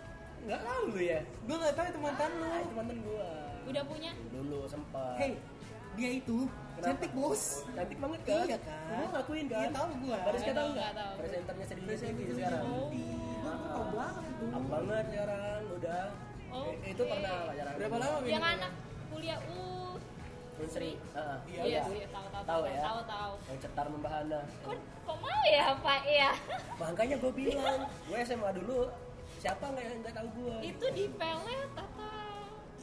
Nggak 0.46 0.62
tahu 0.64 0.84
lu 0.96 1.02
ya? 1.02 1.20
Gue 1.44 1.56
nggak 1.58 1.76
tahu 1.76 1.86
itu 1.92 2.00
mantan 2.00 2.32
lu. 2.38 2.46
Ah, 2.46 2.60
itu 2.64 2.74
mantan 2.78 2.98
gua. 3.04 3.30
Udah 3.68 3.84
punya? 3.84 4.12
Dulu 4.32 4.60
sempat. 4.64 5.16
Hey, 5.20 5.32
dia 5.98 6.12
itu 6.16 6.40
Cantik 6.78 7.10
bos. 7.10 7.66
Cantik 7.74 7.98
banget 7.98 8.22
kan? 8.22 8.46
Iya 8.46 8.60
kan? 8.62 9.02
Lu 9.02 9.06
ngakuin 9.10 9.46
kan? 9.50 9.66
Iya, 9.66 9.70
tahu 9.74 9.88
gua. 9.98 10.18
Baris 10.22 10.42
kita 10.46 10.54
tahu 10.56 10.70
Nggak. 10.78 10.92
Presenternya 11.18 11.66
Sedih 11.66 11.86
TV 11.90 12.18
sekarang. 12.38 12.64
Oh. 12.64 12.90
Tahu 13.42 13.86
banget 13.98 14.34
tuh. 14.38 14.50
Up 14.54 14.64
banget 14.70 15.06
sekarang 15.10 15.62
udah. 15.74 16.06
Oke. 16.48 16.86
Eh, 16.86 16.92
Itu 16.94 17.02
pernah 17.04 17.34
pacaran. 17.50 17.74
Berapa 17.76 17.96
lama 17.98 18.18
Yang 18.24 18.46
anak 18.46 18.72
kuliah 19.10 19.40
uh. 19.50 19.94
Unsri. 20.58 20.92
Heeh. 20.98 21.38
Iya, 21.50 21.62
Iya, 21.66 21.80
tahu. 21.82 21.94
iya, 21.94 22.08
tahu 22.08 22.26
tahu 22.28 22.44
Tahu 22.46 22.62
tahu 22.62 22.62
ya? 22.70 22.82
tahu 22.82 23.00
tahu. 23.06 23.34
Yang 23.50 23.60
cetar 23.66 23.88
membahana. 23.90 24.40
Kok 24.62 24.76
kok 24.78 25.18
mau 25.18 25.42
ya, 25.50 25.66
Pak 25.82 26.02
ya? 26.06 26.32
Makanya 26.82 27.16
gue 27.18 27.32
bilang, 27.34 27.78
gue 28.06 28.18
SMA 28.22 28.50
dulu 28.54 28.80
siapa 29.38 29.66
nggak 29.66 29.82
yang 29.84 29.98
nggak 30.02 30.14
tahu 30.14 30.28
gue? 30.36 30.56
Itu 30.64 30.86
di 30.94 31.06
pelet 31.14 31.70
atau 31.74 32.17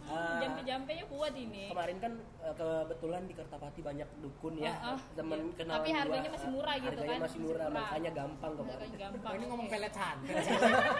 Ah. 0.04 0.36
jampe-jampenya 0.36 1.04
kuat 1.06 1.32
ini. 1.32 1.68
Kemarin 1.68 1.96
kan 1.96 2.12
eh, 2.38 2.54
kebetulan 2.54 3.22
di 3.24 3.32
Kertapati 3.32 3.80
banyak 3.80 4.08
dukun 4.20 4.54
ya, 4.56 4.72
Ah, 4.74 4.92
ah. 4.92 4.98
temen 5.12 5.40
Iya. 5.40 5.54
kenalan 5.56 5.76
Tapi 5.76 5.90
harganya 5.90 6.22
gua, 6.24 6.36
masih 6.36 6.48
murah 6.50 6.74
gitu 6.74 6.88
harganya 6.90 7.08
kan? 7.10 7.24
masih 7.24 7.38
murah, 7.40 7.56
Masih 7.56 7.70
murah. 7.70 7.82
makanya 7.82 8.10
gampang 8.12 8.52
kemarin. 8.52 8.74
Makanya 8.74 8.98
gampang. 9.00 9.24
Oh, 9.24 9.34
ini 9.34 9.44
ngomong 9.46 9.64
oke. 9.64 9.72
pelet 9.72 9.92
santet 9.92 10.36
sih. 10.38 10.54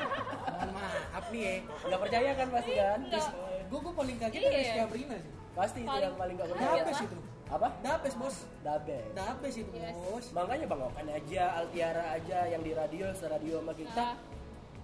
Mohon 0.55 0.71
maaf 0.73 1.25
nih 1.29 1.43
ya. 1.43 1.55
Nggak 1.85 2.01
percaya 2.01 2.31
kan 2.35 2.49
pasti 2.51 2.73
kan? 2.75 2.99
Enggak. 3.03 3.29
Gue 3.65 3.79
gue 3.81 3.95
paling 3.95 4.17
kaget 4.19 4.39
Iya. 4.39 4.47
dari 4.47 4.57
Rizky 4.59 4.81
Abrina 4.81 5.17
sih. 5.17 5.33
Pasti 5.55 5.79
itu 5.79 5.87
Paling- 5.87 6.05
yang 6.05 6.17
paling 6.17 6.37
Iya, 6.37 6.45
percaya. 6.45 6.71
Dapes 6.81 6.95
Pak. 6.95 7.07
itu. 7.07 7.17
Apa? 7.47 7.69
Dapes 7.79 8.15
bos. 8.17 8.37
Dabes. 8.61 9.05
Dapes 9.13 9.55
itu 9.55 9.71
Yes. 9.71 9.95
bos. 9.95 10.27
Makanya 10.33 10.67
Bang 10.67 10.83
Okan 10.83 11.07
aja, 11.07 11.45
Altiara 11.55 12.05
aja 12.11 12.39
yang 12.47 12.63
di 12.63 12.73
radio, 12.73 13.07
radio 13.13 13.55
sama 13.61 13.73
kita. 13.73 14.07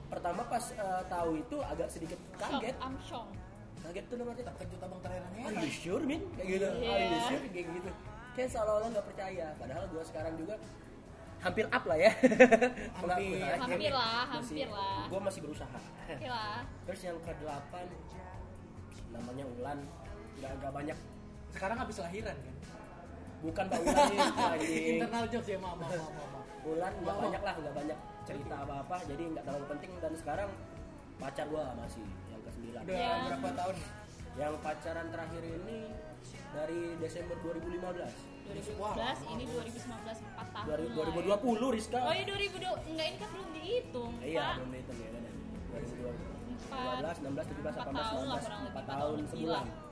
Pertama 0.07 0.43
pas 0.45 0.65
eh, 0.71 1.03
tahu 1.07 1.31
itu 1.37 1.57
agak 1.59 1.89
sedikit 1.89 2.19
kaget. 2.37 2.75
Shock, 2.75 2.85
I'm 2.85 2.97
shock. 3.01 3.27
Kaget 3.81 4.05
tuh 4.09 4.17
namanya. 4.21 4.43
Terkejut 4.53 4.81
abang 4.85 5.01
terheran 5.01 5.31
Are 5.41 5.55
you 5.57 5.73
sure, 5.73 6.03
Min? 6.05 6.23
Kayak 6.37 6.47
gitu. 6.47 6.69
Iya. 6.81 6.91
Are 6.93 7.05
you 7.09 7.21
sure? 7.27 7.43
Kayak 7.49 7.67
gitu. 7.73 7.91
Kayak 8.37 8.49
seolah-olah 8.55 8.89
nggak 8.93 9.07
percaya. 9.09 9.47
Padahal 9.57 9.85
gue 9.91 10.03
sekarang 10.07 10.35
juga 10.39 10.55
hampir 11.41 11.67
up 11.73 11.85
lah 11.89 11.99
ya. 11.99 12.13
Aja. 13.01 13.17
Hampir 13.65 13.93
lah, 13.93 14.23
hampir 14.29 14.69
lah. 14.69 15.09
Gue 15.09 15.21
masih 15.25 15.41
berusaha. 15.41 15.79
Lah. 16.21 16.61
Terus 16.85 17.01
yang 17.01 17.17
ke 17.25 17.33
delapan 17.41 17.87
namanya 19.11 19.45
Ulan. 19.59 19.79
Nggak 20.39 20.53
nggak 20.61 20.73
banyak. 20.73 20.99
Sekarang 21.51 21.77
habis 21.81 21.97
lahiran 21.99 22.37
kan. 22.37 22.55
Bukan 23.41 23.65
Mbak 23.73 23.81
Ulan. 23.81 24.13
Internal 24.93 25.25
jokes 25.33 25.49
ya 25.49 25.59
maaf. 25.59 25.77
maaf. 25.81 26.01
Ulan 26.61 26.93
nggak 27.01 27.17
banyak 27.17 27.43
lah, 27.43 27.55
nggak 27.57 27.75
banyak 27.75 27.99
cerita 28.29 28.55
apa-apa. 28.61 28.97
Jadi 29.09 29.23
nggak 29.33 29.45
terlalu 29.49 29.67
penting. 29.77 29.91
Dan 29.99 30.13
sekarang 30.15 30.49
pacar 31.17 31.49
gue 31.49 31.65
masih 31.81 32.05
yang 32.63 32.75
ke 32.77 32.83
sembilan. 32.83 32.83
Udah 32.85 32.97
Ya. 32.97 33.17
berapa 33.27 33.49
tahun? 33.55 33.77
Yang 34.33 34.55
pacaran 34.63 35.07
terakhir 35.11 35.43
ini 35.45 35.79
dari 36.51 36.81
Desember 36.97 37.37
2015. 37.41 38.13
2011, 38.43 39.19
ini 39.31 39.45
2019 39.47 40.19
4 40.19 40.47
tahun. 40.51 40.67
lah 40.67 40.79
ya. 40.79 40.95
2020 41.07 41.69
Rizka. 41.71 41.99
Oh 42.01 42.11
iya 42.11 42.25
2020, 42.25 42.67
enggak 42.85 43.07
ini 43.07 43.17
kan 43.17 43.29
belum 43.31 43.49
dihitung, 43.53 44.13
Iya, 44.21 44.41
Pak. 44.41 44.55
belum 44.59 44.71
dihitung 44.71 44.99
ya 44.99 45.09
kan. 45.09 45.23
2020. 45.71 46.29
Empat, 46.61 46.99
15, 46.99 47.17
16, 47.21 47.47
17, 47.47 47.75
18, 47.75 47.79
19, 47.79 47.91
empat 47.91 47.95
tahun 47.97 48.25
lah 48.27 48.39
kurang 48.41 48.61
lebih, 48.61 48.71
4 48.71 48.75
empat 48.75 48.85
tahun 48.89 49.17
sebulan. 49.25 49.65
Waduh, 49.65 49.89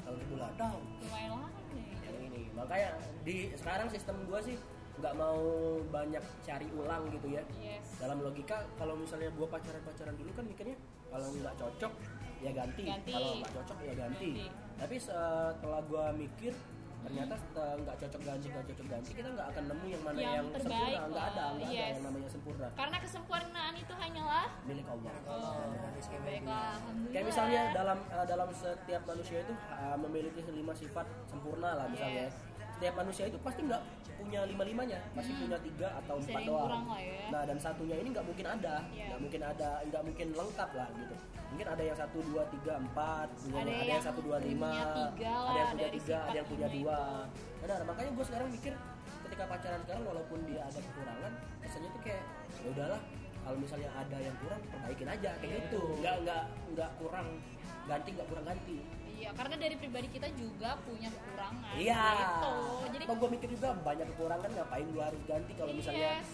Tahun 0.00 0.18
sebulan. 0.18 0.50
Tahu. 0.56 0.78
lumayan 1.00 1.30
lama 1.30 1.48
nih. 1.70 1.84
Yang 2.00 2.16
ini. 2.22 2.42
Makanya 2.52 2.88
di 3.22 3.36
sekarang 3.54 3.88
sistem 3.88 4.16
gua 4.24 4.40
sih 4.40 4.56
nggak 4.98 5.14
mau 5.14 5.40
banyak 5.88 6.24
cari 6.42 6.68
ulang 6.74 7.02
gitu 7.08 7.26
ya. 7.30 7.42
Yes. 7.56 7.84
Dalam 7.96 8.18
logika 8.18 8.56
kalau 8.76 8.94
misalnya 8.94 9.32
gua 9.32 9.48
pacaran-pacaran 9.48 10.14
dulu 10.14 10.30
kan 10.30 10.44
mikirnya 10.44 10.76
kalau 11.10 11.28
nggak 11.34 11.54
cocok 11.58 11.92
ya 12.40 12.50
ganti. 12.56 12.82
Ganti. 12.86 13.12
Kalau 13.12 13.32
nggak 13.42 13.52
cocok 13.58 13.78
ya 13.84 13.94
ganti. 13.98 14.30
Ganti. 14.32 14.46
Tapi 14.80 14.96
setelah 14.96 15.80
gua 15.84 16.04
mikir 16.16 16.54
ternyata 17.00 17.34
nggak 17.56 17.96
cocok 17.96 18.20
ganti 18.28 18.46
nggak 18.52 18.66
cocok 18.68 18.86
ganti 18.92 19.10
kita 19.16 19.28
nggak 19.32 19.48
akan 19.56 19.64
nemu 19.72 19.86
yang 19.88 20.02
mana 20.04 20.18
Yang 20.20 20.34
yang, 20.36 20.46
terbaik 20.52 20.68
sempurna 20.68 21.08
nggak 21.08 21.24
ada 21.24 21.44
nggak 21.56 21.68
ada 21.70 21.72
yes. 21.72 21.88
yang 21.88 22.04
namanya 22.04 22.28
sempurna 22.28 22.66
Karena 22.76 22.96
kesempurnaan 23.00 23.74
itu 23.80 23.94
hanyalah 23.96 24.46
milik 24.68 24.86
Allah 24.86 25.12
Oh, 25.30 26.20
baiklah. 26.26 26.74
Kayak 27.10 27.24
misalnya 27.24 27.62
dalam 27.72 27.98
eh, 28.04 28.26
dalam 28.28 28.48
setiap 28.52 29.02
manusia 29.08 29.38
itu 29.40 29.54
eh, 29.56 29.96
memiliki 29.96 30.40
lima 30.50 30.74
sifat 30.76 31.06
sempurna 31.24 31.70
lah 31.72 31.86
misalnya. 31.88 32.28
Yes. 32.28 32.49
Setiap 32.80 32.96
manusia 32.96 33.28
itu 33.28 33.36
pasti 33.44 33.60
nggak 33.60 33.82
punya 34.16 34.40
lima 34.48 34.64
limanya, 34.64 34.96
pasti 35.12 35.36
punya 35.36 35.60
tiga 35.60 36.00
atau 36.00 36.16
Bisa 36.16 36.32
empat 36.32 36.42
doang. 36.48 36.84
ya. 36.96 37.28
Nah 37.28 37.42
dan 37.44 37.56
satunya 37.60 37.96
ini 38.00 38.08
nggak 38.08 38.24
mungkin 38.24 38.46
ada, 38.48 38.74
Iya. 38.88 39.04
nggak 39.04 39.20
mungkin 39.20 39.42
ada, 39.44 39.70
nggak 39.84 40.02
mungkin 40.08 40.28
lengkap 40.32 40.70
lah 40.72 40.88
gitu. 40.96 41.14
Mungkin 41.52 41.66
ada 41.68 41.82
yang 41.84 41.98
satu 42.00 42.18
dua 42.24 42.42
tiga 42.48 42.72
empat, 42.80 43.28
Ada 43.28 43.52
ada, 43.52 43.68
yang 43.68 43.84
yang 43.90 44.00
satu 44.00 44.20
dua 44.24 44.38
lima, 44.40 44.72
ada 44.72 45.12
yang 45.52 45.68
punya 45.68 45.88
tiga, 45.92 46.16
ada 46.24 46.36
yang 46.40 46.48
punya 46.48 46.68
dua. 46.72 46.98
Benar, 47.60 47.80
makanya 47.84 48.10
gue 48.16 48.24
sekarang 48.24 48.48
mikir 48.48 48.72
ketika 49.28 49.44
pacaran 49.44 49.80
sekarang 49.84 50.02
walaupun 50.08 50.38
dia 50.48 50.62
ada 50.64 50.80
kekurangan, 50.80 51.32
kesannya 51.60 51.88
tuh 51.92 52.00
kayak 52.00 52.22
ya 52.56 52.68
udahlah 52.72 53.00
kalau 53.40 53.56
misalnya 53.60 53.90
ada 53.92 54.16
yang 54.16 54.36
kurang 54.40 54.60
perbaikin 54.64 55.08
aja 55.10 55.30
kayak 55.36 55.52
Iya. 55.52 55.60
gitu 55.68 55.80
nggak 56.00 56.16
nggak 56.24 56.42
nggak 56.72 56.90
kurang 56.96 57.26
ganti 57.84 58.08
nggak 58.12 58.28
kurang 58.28 58.44
ganti 58.46 58.76
Iya, 59.20 59.30
karena 59.36 59.54
dari 59.60 59.76
pribadi 59.76 60.08
kita 60.08 60.28
juga 60.32 60.80
punya 60.80 61.12
kekurangan. 61.12 61.76
iya 61.76 62.04
Gitu. 62.16 62.54
Jadi 62.96 63.04
apa 63.04 63.14
gue 63.20 63.28
mikir 63.36 63.48
juga 63.52 63.68
banyak 63.76 64.06
kekurangan 64.16 64.50
ngapain 64.56 64.86
gue 64.88 65.04
harus 65.04 65.22
ganti 65.28 65.52
kalau 65.60 65.72
misalnya 65.76 66.10
yes. 66.24 66.30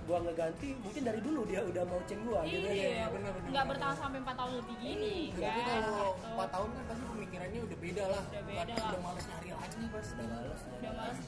gue 0.00 0.18
ngeganti 0.26 0.68
mungkin 0.78 1.02
dari 1.02 1.20
dulu 1.20 1.40
dia 1.50 1.60
udah 1.66 1.82
mau 1.90 2.00
ceng 2.06 2.22
gue 2.22 2.40
gitu 2.46 2.66
Iya, 2.70 2.70
Iya, 2.70 3.06
benar, 3.10 3.30
benar, 3.34 3.50
nggak 3.50 3.64
bertahan 3.66 3.96
sampai 3.98 4.18
4 4.22 4.38
tahun 4.38 4.52
lebih 4.62 4.76
gini. 4.78 5.16
Tapi 5.34 5.60
kan, 5.66 5.80
kalau 5.82 6.12
gitu. 6.14 6.38
4 6.38 6.54
tahun 6.54 6.68
kan 6.70 6.82
pasti 6.86 7.04
pemikirannya 7.10 7.60
udah 7.66 7.78
beda 7.82 8.04
lah. 8.06 8.22
Udah 8.30 8.44
beda 8.46 8.74
lah. 8.78 8.90
Udah 8.94 9.02
males 9.02 9.24
nyari 9.26 9.50
lagi 9.50 9.82
pasti. 9.90 10.14
udah 10.14 10.28
males 10.30 10.60
ya. 10.62 10.70
udah 10.78 10.92
males 10.94 11.20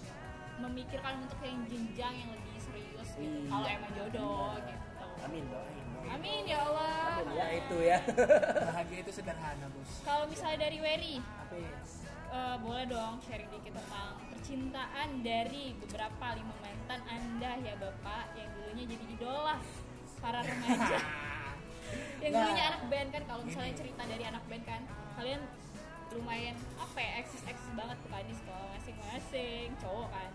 memikirkan 0.62 1.14
untuk 1.26 1.38
yang 1.42 1.60
jenjang 1.66 2.14
yang 2.14 2.30
lebih 2.30 2.54
serius 2.62 3.08
gitu. 3.18 3.38
Iya. 3.42 3.50
Kalau 3.50 3.66
emang 3.66 3.92
jodoh 3.98 4.54
gitu. 4.62 5.06
amin 5.26 5.44
doain 5.50 5.81
Amin 6.04 6.42
ya 6.44 6.58
Allah. 6.60 7.22
ya 7.30 7.46
itu 7.52 7.76
ya 7.78 7.98
Bahagia 8.66 8.98
itu 9.00 9.12
sederhana 9.12 9.66
bos. 9.68 9.90
Kalau 10.02 10.24
misalnya 10.26 10.58
dari 10.62 10.78
Wery, 10.78 11.16
Apa 11.18 11.54
ya? 11.54 11.72
eh, 12.30 12.56
boleh 12.58 12.84
dong 12.86 13.14
sharing 13.20 13.48
dikit 13.48 13.72
tentang 13.74 14.08
percintaan 14.28 15.08
dari 15.20 15.64
beberapa 15.76 16.26
lima 16.32 16.54
mantan 16.58 17.00
Anda 17.06 17.52
ya 17.58 17.74
Bapak 17.76 18.34
yang 18.34 18.48
dulunya 18.52 18.84
jadi 18.88 19.04
idola 19.10 19.56
para 20.18 20.40
remaja. 20.40 20.98
yang 22.22 22.30
Nah. 22.30 22.40
dulunya 22.40 22.64
anak 22.68 22.82
band 22.86 23.08
kan 23.10 23.22
kalau 23.26 23.42
misalnya 23.42 23.74
cerita 23.74 24.02
dari 24.02 24.24
anak 24.24 24.44
band 24.46 24.64
kan 24.64 24.82
kalian 25.12 25.42
lumayan 26.10 26.52
apa 26.76 26.98
ya 26.98 27.12
eksis 27.18 27.42
eksis 27.42 27.72
banget 27.72 27.96
tuh 27.98 28.08
kan 28.08 28.22
di 28.22 28.34
sekolah 28.34 28.66
masing-masing 28.70 29.68
cowok 29.76 30.08
kan 30.08 30.30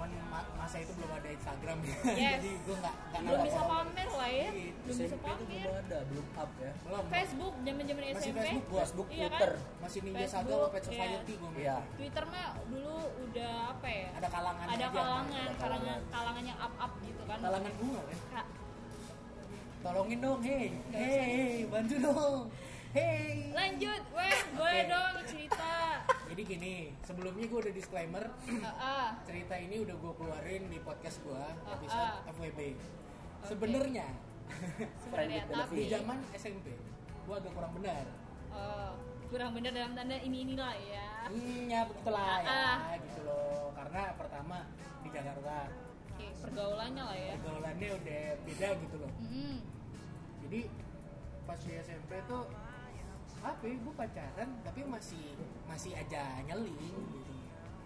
cuman 0.00 0.32
ma- 0.32 0.48
masa 0.56 0.80
itu 0.80 0.96
belum 0.96 1.12
ada 1.12 1.28
Instagram 1.28 1.76
ya. 1.78 1.96
Yes. 2.16 2.32
Jadi 2.34 2.50
gue 2.58 2.72
nggak 2.74 2.94
nggak 3.04 3.20
belum 3.22 3.40
bisa 3.44 3.60
pamer 3.62 4.08
lah 4.10 4.30
ya 4.30 4.48
Iya, 4.48 4.72
belum 4.72 4.86
bisa 4.88 5.02
SMP 5.02 5.12
itu 5.12 5.16
pamer 5.20 5.60
belum 5.60 5.74
ada 5.76 5.98
belum 6.08 6.26
up 6.34 6.50
ya 6.56 6.72
Belum. 6.80 7.04
Facebook 7.06 7.54
zaman 7.60 7.82
zaman 7.84 8.00
Masih 8.02 8.16
SMP 8.16 8.38
Facebook 8.40 8.64
gua. 8.66 8.78
Facebook 8.80 9.08
Iya 9.10 9.20
kan? 9.20 9.28
Twitter 9.30 9.52
Masih 9.76 9.98
Ninja 10.00 10.26
Saga 10.26 10.48
sama 10.50 10.68
Pet 10.70 10.82
Society 10.82 11.04
iya. 11.30 11.40
gue 11.42 11.50
iya 11.54 11.76
Twitter 11.94 12.24
mah 12.26 12.48
dulu 12.64 12.96
udah 13.22 13.52
apa 13.70 13.88
ya 13.90 14.08
Ada 14.14 14.28
kalangan 14.30 14.64
ada 14.64 14.72
aja. 14.72 14.86
kalangan 14.88 15.28
Ada 15.28 15.52
kalangan 15.52 15.58
kalangan. 15.60 15.98
kalangan 16.08 16.44
yang 16.46 16.58
up 16.58 16.74
up 16.78 16.92
gitu 16.98 17.22
kan 17.22 17.38
Kalangan 17.38 17.72
bunga 17.76 18.00
kan. 18.02 18.18
Kak, 18.32 18.46
Tolongin 19.80 20.18
dong, 20.18 20.40
hei, 20.42 20.76
hei, 20.92 21.64
bantu 21.64 21.96
dong, 21.98 22.40
hei. 22.92 23.50
lanjut 23.50 24.02
weh 24.10 24.38
boleh 24.52 24.82
Oke. 24.82 24.90
dong 24.90 25.14
cerita 25.26 25.68
Jadi 26.30 26.42
gini, 26.46 26.74
sebelumnya 27.02 27.42
gue 27.42 27.58
udah 27.60 27.74
disclaimer, 27.74 28.22
Ah, 28.62 28.70
ah. 28.70 29.06
cerita 29.20 29.50
ini 29.52 29.82
udah 29.82 29.92
gue 29.92 30.12
keluarin 30.14 30.62
di 30.64 30.78
podcast 30.78 31.18
gue 31.20 31.34
Ah, 31.34 31.74
episode. 31.74 32.22
FWB. 32.30 32.60
Sebenarnya 33.42 34.06
sebenarnya 35.00 35.42
with 35.50 35.58
tapi 35.58 35.74
di 35.76 35.84
zaman 35.90 36.18
SMP, 36.32 36.70
gue 37.20 37.34
agak 37.34 37.50
kurang 37.50 37.74
benar. 37.74 38.06
oh, 38.48 38.94
kurang 39.26 39.50
bener 39.52 39.70
dalam 39.70 39.90
tanda 39.92 40.14
ini 40.16 40.42
inilah 40.44 40.70
ya 40.76 41.06
Hmm, 41.26 41.66
ya 41.66 41.80
betul 41.84 42.10
lah 42.10 42.38
ya, 42.40 42.46
ah. 42.46 42.78
gitu 42.96 43.20
loh. 43.22 43.74
Karena 43.74 44.02
pertama 44.14 44.56
di 45.02 45.08
Jakarta, 45.10 45.58
Oke, 46.08 46.26
pergaulannya 46.40 47.02
lah 47.04 47.18
ya 47.18 47.34
pergaulannya 47.36 47.88
udah 47.92 48.22
beda 48.40 48.68
gitu 48.76 48.96
loh. 48.96 49.12
Mm-mm. 49.20 49.54
Jadi 50.40 50.60
pas 51.42 51.58
di 51.58 51.72
SMP 51.76 52.22
tuh 52.24 52.46
apa 53.42 53.62
ya, 53.62 53.74
gue 53.74 53.94
pacaran 53.94 54.48
tapi 54.60 54.80
masih 54.84 55.24
masih 55.64 55.92
aja 55.94 56.22
nyeling 56.42 56.76
gitu. 56.76 57.34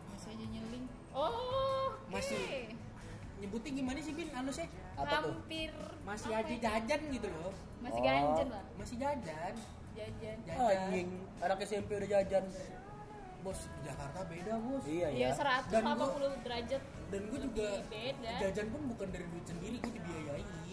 masih 0.09 0.29
aja 0.31 0.47
nyeling 0.49 0.85
oh 1.13 1.31
oke. 1.93 2.11
Masih- 2.11 2.75
Nyebutnya 3.35 3.71
gimana 3.75 3.99
sih 3.99 4.15
Bin? 4.15 4.31
Anu 4.31 4.49
sih? 4.49 4.65
apa 4.95 5.15
tuh 5.21 5.35
hampir 5.35 5.71
Masih 6.03 6.31
apa 6.31 6.41
aja 6.41 6.55
ya? 6.55 6.59
jajan 6.61 7.01
gitu 7.11 7.29
loh. 7.29 7.53
masih 7.81 7.99
Oh. 7.99 8.05
ganjen 8.05 8.49
lah 8.49 8.65
Masih 8.75 8.97
jajan. 8.97 9.55
jajan 9.93 10.37
Jajan. 10.41 10.57
anjing 10.57 11.09
anak 11.39 11.59
SMP 11.61 11.91
udah 11.95 12.09
jajan 12.11 12.45
Bos 13.43 13.61
di 13.61 13.81
Jakarta 13.85 14.21
beda 14.25 14.55
bos. 14.57 14.83
iya 14.87 15.09
Iya, 15.11 15.29
ya 15.29 15.37
180 15.69 16.41
derajat 16.41 16.83
Dan 17.05 17.21
gue 17.29 17.39
juga 17.43 17.69
beda 17.85 18.33
jajan 18.41 18.67
pun 18.71 18.81
bukan 18.89 19.09
dari 19.09 19.27
duit 19.29 19.45
sendiri, 19.45 19.77
gue 19.77 19.93
dibiayain. 19.93 20.24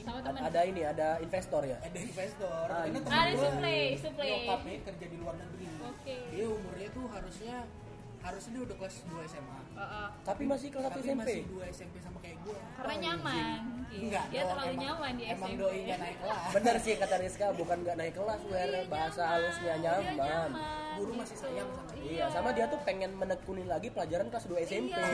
Sama 0.02 0.20
teman 0.20 0.42
ada 0.42 0.62
ini 0.64 0.82
ada 0.84 1.08
investor 1.18 1.62
ya 1.64 1.78
Ada 1.80 2.00
investor. 2.00 2.66
Ah, 2.66 2.82
Karena 2.82 2.88
iya. 2.88 3.00
temen 3.00 3.12
Ada 3.14 3.34
suplai, 3.38 3.82
suplai. 3.96 4.30
Nyokapnya 4.32 4.76
kerja 4.84 5.06
di 5.06 5.18
luar 5.18 5.36
negeri. 5.36 5.66
Oke. 5.82 6.16
Dia 6.30 6.46
umurnya 6.48 6.88
tuh 6.90 7.06
harusnya 7.08 7.56
harusnya 8.22 8.52
dia 8.54 8.64
udah 8.64 8.78
kelas 8.78 8.96
2 9.04 9.18
SMA 9.26 9.60
Heeh. 9.74 10.08
Tapi 10.22 10.44
masih 10.46 10.68
kelas 10.70 10.84
1 10.84 10.90
tapi 10.92 11.02
SMP. 11.04 11.18
masih 11.18 11.42
2 11.48 11.74
SMP 11.74 11.96
sama 12.00 12.18
kayak 12.20 12.38
gue 12.40 12.58
karena 12.76 12.94
nyaman 13.02 13.60
mungkin. 13.72 14.00
Enggak 14.00 14.26
dia 14.30 14.42
terlalu 14.44 14.62
emang- 14.68 14.84
nyaman 14.84 15.12
di 15.12 15.24
emang 15.26 15.50
SMP 15.50 15.58
doi 15.58 15.80
nggak 15.82 16.00
naik 16.00 16.18
kelas 16.22 16.50
Bener 16.52 16.76
sih 16.78 16.94
kata 16.96 17.16
Rizka, 17.18 17.48
bukan 17.52 17.78
nggak 17.82 17.98
naik 17.98 18.14
kelas. 18.14 18.40
Iya, 18.44 18.82
Bahasa 18.86 19.18
nyaman. 19.18 19.32
halusnya 19.34 19.74
Dia 19.74 19.82
nyaman. 19.82 20.50
Guru 20.93 21.12
masih 21.13 21.38
sayang 21.38 21.69
sama 21.69 21.91
dia. 21.91 22.04
Iya, 22.04 22.25
sama 22.27 22.49
dia 22.51 22.65
tuh 22.65 22.80
pengen 22.82 23.12
menekunin 23.13 23.65
lagi 23.65 23.88
pelajaran 23.88 24.27
kelas 24.27 24.45
2 24.45 24.60
SMP. 24.62 24.91
Iya. 24.91 25.06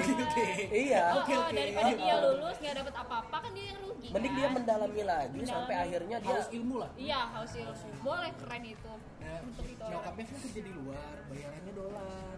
Iya. 0.88 1.04
Oh, 1.10 1.22
Oke, 1.22 1.34
oke. 1.34 1.54
daripada 1.54 1.92
dia 1.94 2.16
lulus 2.20 2.58
nggak 2.58 2.76
dapet 2.76 2.96
apa-apa 2.96 3.38
kan 3.40 3.52
dia 3.52 3.66
yang 3.68 3.80
rugi 3.80 4.10
Mending 4.10 4.30
kan? 4.30 4.40
dia 4.40 4.48
mendalami 4.50 5.02
lagi 5.04 5.28
Mendalami. 5.36 5.52
sampai 5.52 5.76
akhirnya 5.78 6.18
dia 6.18 6.34
harus 6.34 6.50
ilmu 6.50 6.76
lah 6.78 6.90
iya 6.96 7.20
harus 7.28 7.52
ilmu 7.54 7.74
boleh 8.02 8.32
keren 8.36 8.64
itu 8.66 8.94
Nah, 9.18 9.40
untuk 9.44 9.66
itu 9.68 9.84
nyokapnya 9.84 10.24
kan 10.24 10.38
kerja 10.40 10.62
di 10.64 10.72
luar 10.72 11.16
bayarannya 11.28 11.74
dolar. 11.74 12.36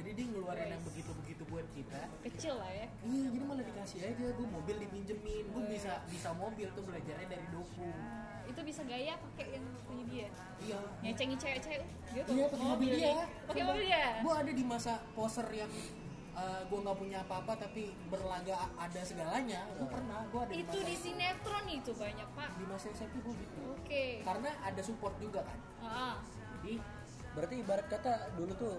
Jadi 0.00 0.10
dia 0.16 0.26
ngeluarin 0.32 0.68
yang 0.72 0.82
begitu-begitu 0.82 1.42
buat 1.46 1.66
kita. 1.76 2.00
Kecil 2.24 2.54
lah 2.56 2.72
ya. 2.72 2.86
Iya 3.04 3.26
jadi 3.28 3.44
malah 3.44 3.64
dikasih 3.68 3.98
aja 4.00 4.26
gue 4.32 4.48
mobil 4.48 4.76
dipinjemin. 4.80 5.44
Gue 5.52 5.64
bisa 5.68 5.92
bisa 6.08 6.32
mobil 6.32 6.72
tuh 6.72 6.82
belajarnya 6.88 7.28
dari 7.28 7.46
doku. 7.52 7.84
Nah, 7.84 8.40
itu 8.48 8.60
bisa 8.64 8.80
gaya 8.88 9.14
pakai 9.20 9.60
yang 9.60 9.64
punya 9.84 10.04
dia? 10.08 10.28
Iya. 10.64 10.78
Ngecengin 11.04 11.38
cewek-cewek? 11.38 11.84
Dia 12.16 12.22
Iya, 12.24 12.44
pakai 12.48 12.66
mobil 12.66 12.88
dia. 12.96 13.12
pakai 13.44 13.62
mobil 13.68 13.84
dia? 13.84 14.04
Gue 14.24 14.34
ada 14.34 14.52
di 14.56 14.64
masa 14.64 14.92
poser 15.12 15.46
yang 15.52 15.72
gue 16.40 16.78
nggak 16.80 16.96
punya 16.96 17.20
apa-apa 17.20 17.52
tapi 17.52 17.92
berlaga 18.08 18.56
ada 18.80 19.00
segalanya. 19.04 19.60
Gue 19.76 19.84
pernah 19.92 20.24
gue 20.32 20.40
ada 20.40 20.52
di 20.56 20.64
itu 20.64 20.72
masa 20.80 20.88
di 20.88 20.96
sinetron 20.96 21.64
itu 21.68 21.92
banyak 21.92 22.28
pak. 22.32 22.50
Di 22.56 22.64
masa 22.64 22.86
SMP 22.96 23.20
gue 23.20 23.34
gitu. 23.36 23.58
Oke. 23.76 24.04
Karena 24.24 24.48
ada 24.64 24.80
support 24.80 25.12
juga 25.20 25.44
kan. 25.44 25.58
Ah. 25.84 26.16
Jadi 26.56 26.80
berarti 27.36 27.54
ibarat 27.60 27.86
kata 27.86 28.32
dulu 28.40 28.52
tuh 28.56 28.74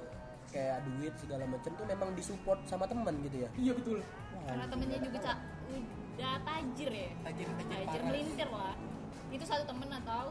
kayak 0.51 0.77
duit 0.83 1.13
segala 1.15 1.43
macam 1.47 1.71
tuh 1.73 1.85
memang 1.87 2.09
disupport 2.13 2.59
sama 2.67 2.85
teman 2.85 3.15
gitu 3.23 3.47
ya. 3.47 3.49
iya 3.55 3.71
betul. 3.71 3.99
Wah, 4.03 4.43
karena 4.45 4.65
temennya 4.67 4.99
juga 4.99 5.17
ca 5.23 5.33
udah 5.71 6.35
tajir 6.43 6.91
ya? 6.91 7.09
Tajir 7.23 7.47
tajir 7.47 7.77
tajir 7.87 8.01
melintir 8.03 8.49
lah. 8.51 8.75
Itu 9.31 9.43
satu 9.47 9.63
temen 9.63 9.89
atau 9.89 10.23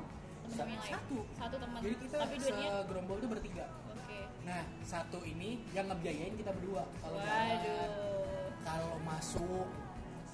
temen 0.45 0.67
yang 0.69 0.83
lain? 0.85 0.93
satu. 0.93 1.19
satu 1.35 1.57
temen. 1.57 1.81
Jadi 1.81 1.97
kita 2.05 2.15
tapi 2.21 2.35
duitnya 2.37 2.69
segerombol 2.85 3.17
tuh 3.17 3.29
bertiga. 3.33 3.67
Oke. 3.91 4.19
Nah 4.45 4.63
satu 4.85 5.19
ini 5.25 5.65
yang 5.73 5.87
ngebiayain 5.89 6.35
kita 6.37 6.51
berdua 6.53 6.85
kalau 7.01 7.19
waduh. 7.19 7.91
kalau 8.61 8.93
masuk 9.03 9.69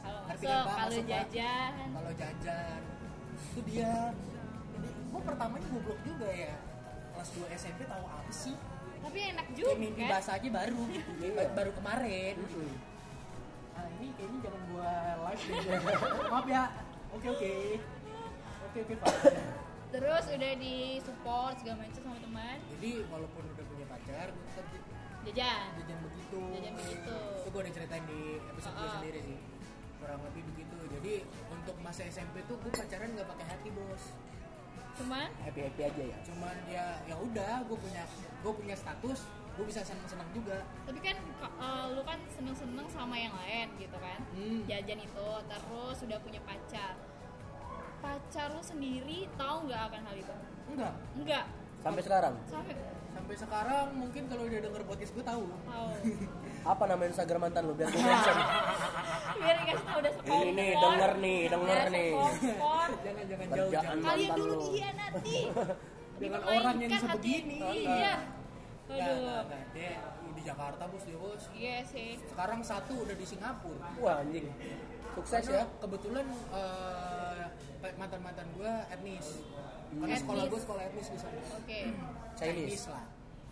kalau 0.03 0.20
masuk 0.27 0.51
kalau 0.51 0.99
jajan. 1.07 1.72
Kalau 1.94 2.12
jajan 2.18 2.81
itu 3.37 3.61
dia. 3.70 3.94
Jadi 4.77 4.88
gue 4.92 5.20
pertamanya 5.22 5.66
goblok 5.70 6.01
juga 6.03 6.29
ya. 6.29 6.55
Kelas 7.16 7.31
2 7.33 7.49
SMP 7.57 7.81
tahu 7.88 8.05
apa 8.05 8.29
sih 8.29 8.57
tapi 9.07 9.19
enak 9.25 9.45
kayak 9.47 9.57
juga 9.57 9.73
mimpi 9.77 10.03
kan? 10.03 10.11
bahasa 10.11 10.31
aja 10.35 10.49
baru 10.51 10.81
gitu 10.95 11.11
Iya. 11.23 11.45
baru 11.53 11.71
kemarin. 11.73 12.35
Mm-mm. 12.37 12.73
ah 13.73 13.87
ini 13.92 14.07
kayaknya 14.12 14.38
jangan 14.42 14.62
gua 14.66 14.90
live 15.23 15.42
deh. 15.42 15.79
Maaf 16.33 16.47
ya. 16.47 16.64
Oke 17.12 17.27
oke. 17.29 17.53
Oke 18.66 18.79
oke 18.83 18.95
pak. 18.99 19.14
Terus 19.87 20.25
udah 20.29 20.53
di 20.57 20.77
support 20.99 21.55
segala 21.57 21.77
macam 21.81 22.01
sama 22.03 22.19
teman? 22.19 22.57
Jadi 22.69 22.90
walaupun 23.07 23.42
udah 23.47 23.64
punya 23.64 23.87
pacar 23.87 24.27
gue 24.29 24.45
tetap 24.47 24.66
jajan? 25.25 25.69
jajan 25.77 25.99
begitu. 26.03 26.40
Jajan 26.53 26.75
begitu. 26.77 27.16
itu 27.38 27.49
gue 27.49 27.61
udah 27.62 27.73
ceritain 27.73 28.05
di 28.05 28.21
episode 28.45 28.75
gue 28.75 28.85
Ah. 28.85 28.95
sendiri 28.97 29.21
sih. 29.23 29.38
Kurang 29.97 30.21
lebih 30.23 30.42
begitu. 30.47 30.77
Jadi 30.90 31.14
untuk 31.49 31.77
masa 31.81 32.03
SMP 32.05 32.42
tuh 32.45 32.57
gue 32.57 32.71
pacaran 32.71 33.09
nggak 33.11 33.27
pakai 33.27 33.47
hati 33.47 33.69
bos 33.71 34.03
cuman 34.96 35.28
happy 35.38 35.61
happy 35.62 35.82
aja 35.85 36.02
ya. 36.06 36.18
cuman 36.22 36.56
ya 36.66 36.87
ya 37.04 37.14
udah 37.14 37.62
gue 37.62 37.76
punya 37.76 38.02
gue 38.40 38.52
punya 38.54 38.74
status 38.74 39.20
gue 39.52 39.64
bisa 39.64 39.80
seneng 39.80 40.04
seneng 40.04 40.28
juga. 40.30 40.61
Tapi 40.85 41.00
kan 41.00 41.16
ka- 41.35 41.56
eh, 41.56 41.85
lu 41.90 42.02
kan 42.02 42.20
seneng 42.28 42.52
seneng 42.52 42.85
sama 42.87 43.16
yang 43.16 43.32
lain 43.32 43.72
gitu 43.76 43.96
kan? 43.96 44.20
Hmm. 44.30 44.61
jajan 44.64 45.00
itu 45.00 45.28
terus 45.42 45.96
sudah 45.96 46.18
punya 46.20 46.40
pacar. 46.42 46.92
Pacar 47.98 48.52
lu 48.52 48.61
sendiri 48.61 49.24
tahu 49.35 49.64
nggak 49.64 49.82
akan 49.88 50.00
hal 50.02 50.14
itu? 50.14 50.35
Enggak. 50.68 50.92
Enggak 51.14 51.44
Sampai 51.80 52.02
sekarang. 52.02 52.35
sampai 52.44 52.74
sampai 53.09 53.35
sekarang 53.35 53.87
mungkin 53.94 54.22
kalau 54.26 54.44
udah 54.44 54.61
denger 54.61 54.82
podcast 54.85 55.12
gue 55.14 55.24
tahu. 55.24 55.44
Tahu 55.48 55.88
Apa 56.66 56.83
nama 56.85 57.02
Instagram 57.07 57.40
mantan 57.40 57.62
lu? 57.64 57.72
Biar 57.72 57.88
gue 57.88 58.02
mention. 58.02 58.37
biar 59.37 59.57
dikasih 59.61 59.85
tahu 59.85 59.98
udah 60.00 60.12
sekompor 60.12 60.42
Ini 60.42 60.52
nih, 60.52 60.70
denger 60.74 61.12
nih, 61.16 61.40
denger 61.46 61.79
nih. 61.92 62.11
jangan 62.98 63.24
jangan 63.29 63.46
jauh 63.52 63.70
jangan 63.70 63.96
kalian 63.96 64.02
mantan 64.02 64.37
dulu 64.37 64.50
lu. 64.50 64.61
dihianati 64.66 65.38
Dengan 66.22 66.40
orang 66.42 66.76
yang 66.81 66.92
sebegini. 66.96 67.59
iya. 67.76 68.14
Nggak, 68.87 68.96
aduh. 68.96 69.18
nggak, 69.20 69.42
nggak. 69.44 69.62
Dia 69.74 69.92
di 70.33 70.42
Jakarta 70.42 70.83
bos 70.88 71.05
dia 71.05 71.18
bos. 71.18 71.42
Iya 71.52 71.76
sih. 71.85 72.09
Sekarang 72.24 72.61
satu 72.64 72.92
udah 72.96 73.14
di 73.14 73.26
Singapura. 73.29 73.88
Wah 74.00 74.24
anjing. 74.24 74.46
Sukses 75.12 75.44
Karena 75.44 75.61
ya. 75.61 75.64
kebetulan 75.79 76.26
mantan 77.94 78.20
mantan 78.22 78.46
gue 78.52 78.72
etnis. 78.88 79.26
Karena 79.87 80.07
Etnis. 80.09 80.20
sekolah 80.24 80.44
gue 80.48 80.61
sekolah 80.61 80.83
etnis 80.83 81.07
di 81.09 81.18
sana. 81.20 81.40
Oke. 81.52 81.81
Chinese. 82.35 82.87
lah. 82.88 83.05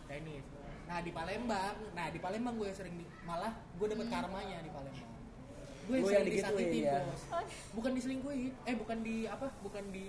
Chinese 0.09 0.54
nah 0.85 0.99
di 1.01 1.11
Palembang 1.11 1.75
nah 1.97 2.07
di 2.12 2.18
Palembang 2.20 2.55
gue 2.61 2.70
sering 2.73 2.94
di, 3.01 3.05
malah 3.25 3.53
gue 3.77 3.87
dapet 3.88 4.07
karmanya 4.09 4.59
di 4.61 4.70
Palembang. 4.70 5.12
Gue 5.85 6.01
sering 6.01 6.33
disakitin 6.33 6.83
ya? 6.88 7.05
bos 7.05 7.23
bukan 7.77 7.92
diselingkuhin 7.92 8.53
eh 8.64 8.75
bukan 8.77 8.99
di 9.05 9.29
apa 9.29 9.53
bukan 9.61 9.85
di 9.92 10.09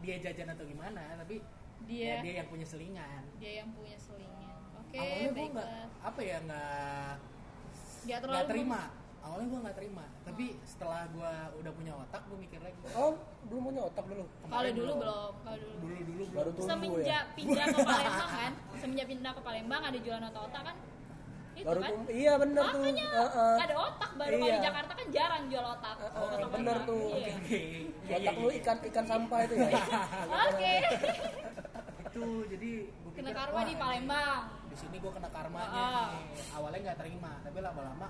dia 0.00 0.16
jajan 0.22 0.54
atau 0.54 0.62
gimana 0.66 1.02
tapi 1.18 1.42
Dia- 1.88 2.20
ya, 2.20 2.22
dia 2.22 2.34
yang 2.44 2.48
punya 2.52 2.66
selingan. 2.68 3.22
Dia 3.40 3.52
yang 3.64 3.70
punya 3.74 3.96
selingan. 3.98 4.60
Oke 4.78 4.98
awalnya 5.00 5.30
gue 5.32 5.46
nggak 5.50 5.70
apa 6.04 6.20
ya 6.22 6.36
nggak 6.46 7.12
nggak 8.06 8.46
terima 8.46 8.80
awalnya 9.20 9.46
gue 9.46 9.60
nggak 9.60 9.76
terima 9.76 10.04
tapi 10.22 10.44
setelah 10.62 11.02
gue 11.06 11.30
udah 11.58 11.72
punya 11.72 11.92
otak 11.94 12.22
gue 12.24 12.38
mikir 12.38 12.58
lagi 12.58 12.76
Oh, 12.92 13.12
belum 13.44 13.62
punya 13.64 13.82
otak 13.84 14.04
dulu. 14.04 14.24
kalau 14.42 14.70
dulu 14.70 14.92
belum. 14.96 15.32
kalau 15.38 15.56
dulu 15.56 15.74
dulu 15.76 15.98
dulu 16.00 16.22
belum. 16.22 16.28
Baru 16.32 16.50
tumbuh 16.50 16.66
semenjak 16.66 17.24
ya. 17.26 17.34
pindah 17.34 17.66
ke 17.66 17.78
Palembang 17.88 18.30
kan 18.30 18.52
semenjak 18.76 19.06
pindah 19.06 19.32
ke 19.32 19.40
Palembang 19.40 19.82
ada 19.82 19.98
jualan 19.98 20.24
otak-otak 20.24 20.62
kan 20.64 20.76
itu 21.50 21.66
Baru 21.66 21.80
kan. 21.82 21.92
Iya 22.08 22.32
bener 22.36 22.62
tuh. 22.64 22.80
makanya 22.80 23.06
Heeh. 23.10 23.54
ada 23.60 23.74
otak 23.76 24.10
baru 24.14 24.30
kalau 24.32 24.46
Iya. 24.46 24.54
di 24.54 24.60
Jakarta 24.62 24.92
kan 24.94 25.06
jarang 25.10 25.42
jual 25.46 25.64
otak 25.66 25.96
Heeh, 25.98 26.10
Otak 26.16 26.48
bener 26.50 26.76
Palembang. 26.76 26.88
tuh. 26.88 27.04
iya. 27.10 27.34
Iya, 28.00 28.16
Otak 28.16 28.32
iya, 28.32 28.40
lu 28.40 28.48
iya. 28.48 28.58
ikan 28.58 28.76
ikan 28.82 29.04
sampah 29.06 29.38
itu 29.42 29.54
ya. 29.54 29.68
oke 30.24 30.74
itu 32.02 32.24
jadi 32.48 32.70
gue 32.82 33.12
kena 33.12 33.22
pikir, 33.24 33.38
karma 33.38 33.54
wah, 33.54 33.64
di 33.64 33.74
Palembang 33.76 34.42
di 34.64 34.76
sini 34.76 34.96
gue 34.96 35.12
kena 35.12 35.28
karmanya 35.28 35.70
nih. 36.10 36.50
awalnya 36.50 36.78
nggak 36.80 36.98
terima 36.98 37.32
tapi 37.40 37.58
lama-lama 37.60 38.08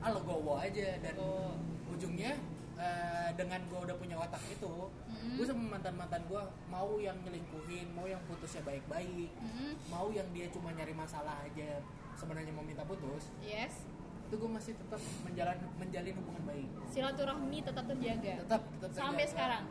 ah 0.00 0.10
legowo 0.10 0.56
aja 0.56 0.96
dan 0.98 1.14
Oh. 1.16 1.52
ujungnya 1.90 2.32
eh, 2.74 3.28
dengan 3.34 3.60
gue 3.62 3.76
udah 3.78 3.92
punya 3.94 4.16
otak 4.16 4.40
itu 4.48 4.72
Hmm. 5.10 5.36
gue 5.36 5.44
sama 5.44 5.60
mantan 5.70 5.92
mantan 5.94 6.24
gue 6.24 6.40
mau 6.66 6.96
yang 6.96 7.12
nyelingkuhin 7.20 7.92
mau 7.92 8.04
yang 8.04 8.16
putusnya 8.24 8.62
baik-baik 8.62 9.28
Mm, 9.36 9.76
mau 9.86 10.08
yang 10.08 10.24
dia 10.30 10.48
cuma 10.48 10.72
nyari 10.72 10.94
masalah 10.94 11.44
aja 11.44 11.84
sebenarnya 12.14 12.48
mau 12.50 12.62
minta 12.62 12.80
putus 12.82 13.28
yes 13.38 13.84
itu 14.24 14.34
gue 14.34 14.48
masih 14.48 14.72
tetap 14.74 14.96
menjalan 15.20 15.58
menjalin 15.76 16.14
hubungan 16.14 16.44
baik 16.46 16.68
silaturahmi 16.86 17.58
tetap 17.60 17.84
terjaga 17.84 18.32
tetap 18.40 18.62
tetap 18.72 18.90
sampai 18.94 19.12
terjaga. 19.18 19.28
sekarang 19.28 19.64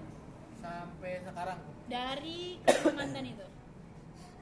sampai 0.54 1.12
sekarang 1.24 1.60
dari 1.88 2.42
mantan 2.94 3.26
itu 3.26 3.48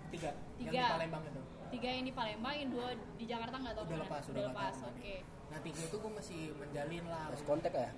tiga, 0.09 0.31
yang 0.57 0.67
Tiga. 0.67 0.81
di 0.81 0.91
Palembang 0.91 1.23
itu 1.23 1.41
tiga 1.69 1.89
yang 1.89 2.03
di 2.03 2.13
Palembang 2.13 2.55
yang 2.57 2.69
dua 2.69 2.87
di 3.15 3.25
Jakarta 3.25 3.55
nggak 3.55 3.75
tahu 3.75 3.83
udah 3.85 3.87
ke 3.87 3.95
mana. 3.95 4.03
lepas 4.03 4.23
udah 4.25 4.35
nggak 4.35 4.51
lepas 4.51 4.75
oke 4.83 4.99
ke 4.99 5.15
mana. 5.15 5.36
Nah 5.57 5.65
tiga 5.65 5.81
itu 5.81 5.97
gue 5.97 6.11
masih 6.13 6.41
menjalin 6.53 7.03
lah 7.03 7.25
Masih 7.27 7.45
kontak 7.45 7.73
ya. 7.73 7.89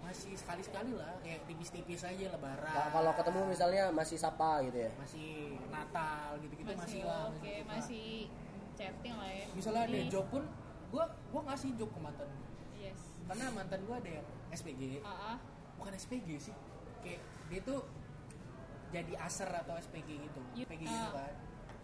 masih 0.00 0.32
sekali 0.34 0.60
sekali 0.60 0.92
lah 0.92 1.16
kayak 1.18 1.40
tipis-tipis 1.44 2.02
aja 2.02 2.26
lebaran 2.28 2.68
Ka- 2.70 2.88
Kalau 2.90 3.12
ketemu 3.14 3.40
misalnya 3.46 3.88
masih 3.90 4.16
sapa 4.16 4.60
gitu 4.62 4.78
ya. 4.80 4.90
masih 4.96 5.30
Natal 5.66 6.36
gitu-gitu 6.38 6.66
masih, 6.66 6.76
masih 6.78 7.00
lah 7.02 7.22
oke 7.26 7.40
masih 7.40 7.56
suka. 7.56 7.72
masih 7.72 8.08
chatting 8.74 9.14
lah 9.14 9.30
ya 9.30 9.44
misalnya 9.50 9.82
ada 9.86 9.98
job 10.06 10.26
pun 10.28 10.42
gue 10.90 11.04
gue 11.06 11.40
ngasih 11.42 11.70
job 11.74 11.88
ke 11.88 12.00
mantan 12.00 12.28
yes 12.74 13.00
karena 13.24 13.44
mantan 13.50 13.80
gue 13.80 13.96
ada 13.96 14.10
yang 14.12 14.26
SPG 14.50 14.82
ah 15.00 15.08
ah. 15.08 15.36
bukan 15.76 15.92
SPG 15.94 16.28
sih 16.42 16.56
kayak 17.00 17.20
dia 17.48 17.60
tuh 17.62 17.80
jadi 18.90 19.12
aser 19.16 19.48
atau 19.48 19.72
SPG 19.78 20.08
gitu 20.18 20.40
You- 20.52 20.66
SPG 20.66 20.82
gitu 20.82 21.08
ah. 21.08 21.12
kan 21.14 21.34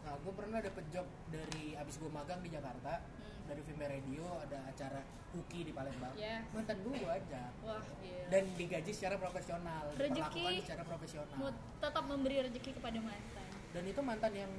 nah 0.02 0.14
gue 0.14 0.32
pernah 0.34 0.58
dapet 0.58 0.84
job 0.88 1.04
dari 1.28 1.72
abis 1.74 1.96
gue 1.96 2.10
magang 2.10 2.38
di 2.38 2.50
Jakarta 2.50 3.00
Hmm. 3.16 3.35
Dari 3.46 3.62
Vimbe 3.62 3.86
Radio 3.86 4.24
ada 4.42 4.58
acara 4.66 5.00
Huki 5.30 5.68
di 5.68 5.72
Palembang. 5.72 6.14
Ya. 6.16 6.40
mantan 6.50 6.76
gue 6.80 6.92
gue 6.96 7.12
ajak 7.12 7.50
wah 7.60 7.82
gila. 8.00 8.26
Dan 8.28 8.42
digaji 8.56 8.90
secara 8.90 9.16
profesional 9.16 9.84
Rezeki. 9.94 10.44
secara 10.64 10.82
profesional. 10.82 11.36
mau 11.36 11.50
tetap 11.78 12.04
memberi 12.04 12.36
rezeki 12.42 12.70
kepada 12.74 12.98
mantan. 12.98 13.46
Dan 13.70 13.82
itu 13.84 14.00
mantan 14.00 14.32
yang 14.32 14.52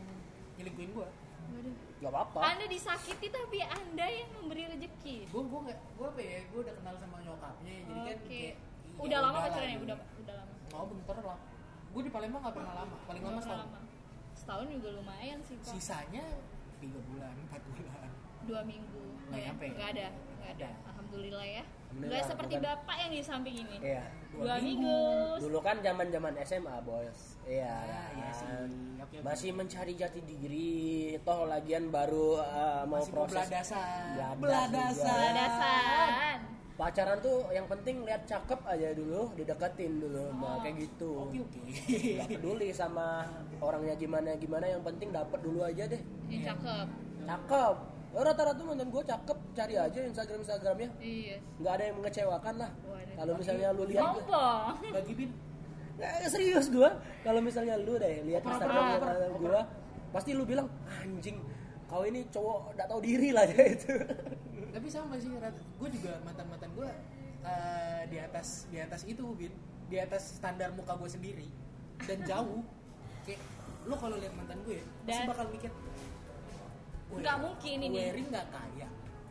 nyelingkuhin 0.55 0.91
gue 0.93 1.09
Waduh. 1.47 1.75
Gak 1.97 2.11
apa-apa. 2.11 2.39
anda 2.43 2.65
disakiti 2.67 3.27
tapi 3.31 3.63
anda 3.63 4.05
yang 4.05 4.29
memberi 4.35 4.63
rezeki. 4.67 5.17
Gue 5.31 5.41
gue 5.43 5.59
nggak 5.65 5.79
gue 5.95 6.07
apa 6.07 6.21
ya 6.21 6.39
gue 6.45 6.59
udah 6.61 6.75
kenal 6.77 6.95
sama 6.99 7.17
nyokapnya 7.23 7.75
jadi 7.87 7.99
kan 8.03 8.17
kayak 8.27 8.53
ya 8.97 9.01
udah 9.05 9.19
lama 9.21 9.37
lah 9.37 9.43
pacaran 9.47 9.67
ya 9.67 9.75
gitu. 9.75 9.85
udah 9.87 9.97
udah 10.21 10.35
lama. 10.35 10.53
Oh 10.75 10.85
bentar 10.91 11.15
lah. 11.21 11.39
Gue 11.87 12.01
di 12.03 12.11
Palembang 12.11 12.41
gak 12.43 12.55
pernah 12.55 12.73
lama 12.75 12.95
paling 13.03 13.23
lama 13.23 13.31
Nggak 13.33 13.45
pernah 13.47 13.57
setahun. 13.65 13.81
lama. 13.81 13.95
Setahun 14.37 14.65
juga 14.69 14.89
lumayan 14.93 15.39
sih 15.41 15.55
kok 15.57 15.71
sisanya 15.73 16.25
tiga 16.77 16.99
bulan 17.09 17.33
empat 17.49 17.61
bulan 17.73 18.06
dua 18.47 18.61
minggu 18.63 19.01
Nggak 19.27 19.41
nyampe. 19.43 19.65
nggak 19.69 19.89
ada 19.91 20.07
nggak 20.09 20.49
ada 20.49 20.67
Ada. 20.67 20.69
alhamdulillah 20.87 21.45
ya 21.45 21.63
Alhamdulillah, 21.87 22.09
nggak 22.09 22.23
seperti 22.25 22.53
bukan- 22.53 22.67
bapak 22.67 22.95
yang 22.97 23.11
di 23.11 23.21
samping 23.21 23.55
ini 23.57 23.77
Iya. 23.81 24.03
Dua 24.27 24.43
dua 24.43 24.55
minggu. 24.59 24.97
minggu 24.99 25.41
Dulu 25.41 25.59
kan 25.61 25.75
zaman 25.79 26.07
zaman 26.07 26.33
SMA 26.41 26.75
bos. 26.81 27.19
Iya. 27.43 27.73
Ah, 27.73 28.07
iya 28.11 28.29
sih. 28.29 28.47
oke. 28.99 29.15
Masih 29.23 29.49
mencari 29.51 29.93
jati 29.93 30.19
diri. 30.21 30.77
Toh 31.19 31.47
lagian 31.47 31.89
baru 31.89 32.37
uh, 32.37 32.83
mau 32.83 32.99
Masih 32.99 33.11
proses. 33.11 33.33
beladasan. 33.39 34.35
Beladas 34.37 34.93
juga. 34.93 35.09
Beladasan. 35.09 36.37
Pacaran 36.77 37.17
tuh 37.17 37.49
yang 37.49 37.65
penting 37.65 38.05
lihat 38.05 38.21
cakep 38.23 38.61
aja 38.63 38.93
dulu, 38.93 39.33
dideketin 39.33 39.97
dulu, 39.97 40.29
nah, 40.35 40.61
kayak 40.61 40.77
gitu. 40.77 41.25
Oke 41.25 41.41
oke. 41.41 41.59
Gak 42.13 42.27
peduli 42.29 42.69
sama 42.69 43.25
orangnya 43.57 43.95
gimana 43.95 44.37
gimana, 44.37 44.65
yang 44.67 44.83
penting 44.83 45.09
dapat 45.09 45.39
dulu 45.41 45.65
aja 45.65 45.83
deh. 45.83 46.01
ini 46.27 46.45
cakep 46.45 46.85
Cakep. 47.25 47.75
Oh, 48.15 48.23
rata-rata 48.23 48.61
mantan 48.63 48.87
gue 48.89 49.03
cakep, 49.03 49.37
cari 49.53 49.75
aja 49.75 49.99
Instagram 49.99 50.39
Instagramnya. 50.41 50.89
iya. 50.97 51.37
Nggak 51.59 51.73
ada 51.75 51.83
yang 51.83 51.95
mengecewakan 51.99 52.53
lah. 52.57 52.71
Kalau 53.17 53.33
misalnya 53.35 53.67
lu 53.73 53.83
lihat 53.89 54.15
Bagi 54.93 55.13
bin. 55.13 55.29
Nggak, 55.97 56.29
serius 56.29 56.69
gua. 56.69 56.89
Kalau 57.25 57.41
misalnya 57.41 57.75
lu 57.81 57.97
deh 57.97 58.21
lihat 58.25 58.41
Instagram 58.45 59.01
gua 59.41 59.61
pasti 60.07 60.31
lu 60.31 60.47
bilang 60.47 60.71
anjing 60.87 61.35
kau 61.91 62.03
ini 62.07 62.23
cowok 62.31 62.73
nggak 62.79 62.87
tahu 62.89 62.99
diri 63.03 63.29
lah. 63.35 63.43
Dia 63.51 63.75
itu 63.75 63.91
Tapi 64.71 64.87
sama 64.93 65.17
sih, 65.17 65.29
gue 65.29 65.89
juga 65.89 66.11
mantan 66.21 66.45
mantan 66.47 66.69
gue 66.77 66.89
di 68.07 68.17
atas 68.17 68.65
di 68.71 68.77
atas 68.77 69.01
itu 69.03 69.23
bin, 69.35 69.51
di 69.89 69.97
atas 69.97 70.37
standar 70.39 70.71
muka 70.73 70.95
gue 70.95 71.09
sendiri. 71.09 71.47
Dan 72.05 72.23
jauh. 72.23 72.61
Kayak 73.25 73.41
lo 73.87 73.95
kalau 73.95 74.15
lihat 74.19 74.33
mantan 74.35 74.59
gue, 74.63 74.79
pasti 75.05 75.21
Dan- 75.23 75.29
bakal 75.31 75.45
mikir. 75.49 75.71
"Weh, 77.11 77.19
Nggak 77.21 77.37
mungkin 77.39 77.77
ini." 77.81 77.95
Wery 77.97 78.21
nggak 78.27 78.47
kaya, 78.51 78.87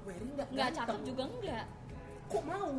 Wery 0.07 0.27
nggak 0.35 0.47
nggak 0.53 0.71
cakep 0.73 0.99
juga 1.05 1.23
enggak 1.29 1.65
Kok 2.27 2.43
mau? 2.43 2.71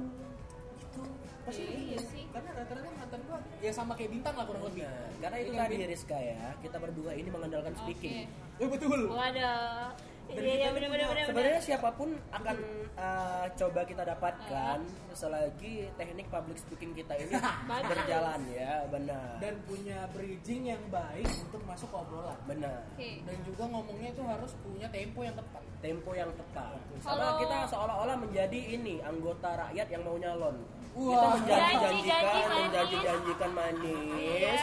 Itu 0.75 1.01
pasti 1.47 1.63
Iya 1.63 1.95
gitu. 1.95 2.03
sih. 2.11 2.23
Karena 2.35 2.49
rata-rata 2.51 2.89
mantan 2.91 3.19
gue 3.23 3.37
ya 3.63 3.71
sama 3.71 3.95
kayak 3.95 4.11
bintang 4.11 4.35
lah 4.35 4.43
kurang 4.43 4.63
lebih. 4.67 4.83
Nah, 4.83 5.07
karena 5.23 5.37
itu 5.39 5.51
Iya 5.55 5.61
tadi? 5.63 5.75
Rizka 5.87 6.17
ya 6.19 6.41
kita 6.59 6.77
berdua 6.83 7.11
ini 7.15 7.29
mengandalkan 7.31 7.71
oke 7.71 7.81
speaking 7.87 8.27
Eh 8.57 8.67
betul. 8.67 8.99
waduh 9.07 9.93
Dan 10.27 10.37
iya 10.37 10.53
iya 10.53 10.67
kita 10.67 10.75
benar 10.75 10.89
punya- 10.89 11.07
benar 11.07 11.25
sebenarnya 11.25 11.61
siapa 11.61 11.89
pun 11.91 12.09
akan 12.29 12.57
uh, 12.93 13.45
coba 13.53 13.79
kita 13.83 14.03
dapatkan. 14.05 14.77
Selagi 15.11 15.73
teknik 15.95 16.27
public 16.27 16.57
speaking 16.57 16.93
kita 16.93 17.13
ini 17.15 17.33
berjalan 17.89 18.41
ya 18.49 18.85
benar. 18.87 19.39
Dan 19.39 19.55
punya 19.63 20.05
bridging 20.11 20.67
yang 20.67 20.83
baik 20.87 21.25
untuk 21.41 21.61
masuk 21.63 21.87
ke 21.87 21.97
obrolan. 21.97 22.37
benar. 22.45 22.79
Oke. 22.93 23.23
Dan 23.23 23.37
juga 23.41 23.63
ngomongnya 23.65 24.09
itu 24.11 24.23
harus 24.23 24.51
punya 24.61 24.87
tempo 24.87 25.19
yang 25.21 25.33
tepat. 25.33 25.63
tempo 25.77 26.09
yang 26.11 26.31
tepat. 26.33 26.73
Karena 26.99 27.37
kita 27.37 27.57
seolah-olah 27.69 28.17
menjadi 28.17 28.59
ini 28.73 28.97
anggota 28.99 29.53
rakyat 29.57 29.87
yang 29.87 30.01
mau 30.01 30.17
nyalon. 30.17 30.57
Kita 30.91 31.05
Wah. 31.13 31.33
menjanji-janjikan 31.35 31.77
Janji-janji 31.77 32.41
manis. 32.41 32.57
menjanji-janjikan 32.59 33.51
manis 33.53 34.61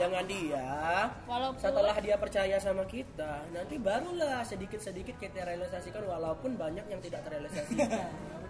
Iya. 0.00 0.08
dengan 0.08 0.24
dia 0.24 0.66
walaupun 1.28 1.60
setelah 1.60 1.96
dia 2.00 2.16
percaya 2.16 2.56
sama 2.56 2.84
kita 2.88 3.44
nanti 3.52 3.76
barulah 3.76 4.40
sedikit-sedikit 4.40 5.20
kita 5.20 5.44
realisasikan 5.44 6.08
walaupun 6.08 6.56
banyak 6.56 6.88
yang 6.88 7.00
tidak 7.04 7.20
terrealisasikan. 7.28 8.08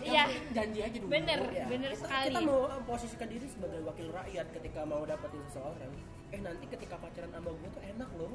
Iya. 0.00 0.24
Penting 0.24 0.56
janji 0.56 0.80
aja 0.80 0.96
dulu. 0.96 1.12
Bener. 1.12 1.38
Ya, 1.52 1.68
Bener 1.68 1.92
kita, 1.92 2.08
sekali. 2.08 2.32
kita 2.32 2.40
mau 2.40 2.60
posisikan 2.88 3.28
diri 3.28 3.44
sebagai 3.44 3.84
wakil 3.84 4.08
rakyat 4.08 4.46
ketika 4.48 4.80
mau 4.88 5.04
dapetin 5.04 5.44
seseorang 5.52 5.92
eh 6.32 6.40
nanti 6.40 6.64
ketika 6.72 6.96
pacaran 6.96 7.28
sama 7.28 7.52
gue 7.52 7.68
tuh 7.68 7.82
enak 7.84 8.10
loh 8.16 8.32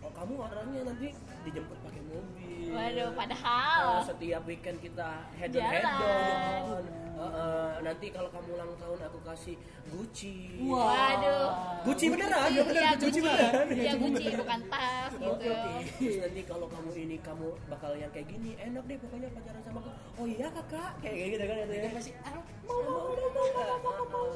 oh, 0.00 0.12
kamu 0.12 0.32
orangnya 0.36 0.80
nanti 0.84 1.08
dijemput 1.42 1.78
pakai 1.80 2.02
mobil 2.04 2.68
waduh 2.72 3.10
padahal 3.14 4.02
setiap 4.02 4.42
weekend 4.44 4.78
kita 4.80 5.08
head 5.34 5.50
on 5.50 5.56
Jalan. 5.56 5.72
head 5.72 5.86
on 6.66 6.84
Eh, 7.16 7.24
eh, 7.24 7.72
nanti 7.80 8.12
kalau 8.12 8.28
kamu 8.28 8.60
ulang 8.60 8.76
tahun 8.76 9.08
aku 9.08 9.24
kasih 9.24 9.56
Gucci. 9.88 10.60
Waduh. 10.68 11.48
Gucci 11.80 12.12
beneran 12.12 12.52
Iya, 12.52 12.60
beneran 12.60 12.92
Gucci, 12.92 13.04
Gucci 13.08 13.20
beneran 13.24 13.64
Iya 13.72 13.92
Gucci, 13.96 14.28
bukan 14.36 14.60
tas 14.68 15.12
gitu. 15.16 15.32
oke. 15.32 15.48
Terus 15.96 16.16
nanti 16.20 16.40
kalau 16.44 16.66
kamu 16.68 16.90
ini 16.92 17.16
kamu 17.24 17.48
bakal 17.72 17.96
yang 17.96 18.12
kayak 18.12 18.28
gini 18.28 18.52
enak 18.60 18.84
deh 18.84 19.00
pokoknya 19.00 19.32
pacaran 19.32 19.62
sama 19.64 19.80
aku 19.80 19.90
oh 20.16 20.26
iya 20.28 20.48
kakak 20.52 20.90
kayak 21.00 21.14
kayak 21.16 21.28
gitu 21.32 21.44
kan 21.44 21.56
itu 21.56 21.72
ya 21.72 21.80
Dia 21.80 21.92
pasti 21.96 22.10
mau 22.66 22.80
mau 22.84 23.00
mau 23.08 23.28
mau 23.32 23.46
mau 23.56 23.78
mau 23.80 24.04
mau 24.12 24.26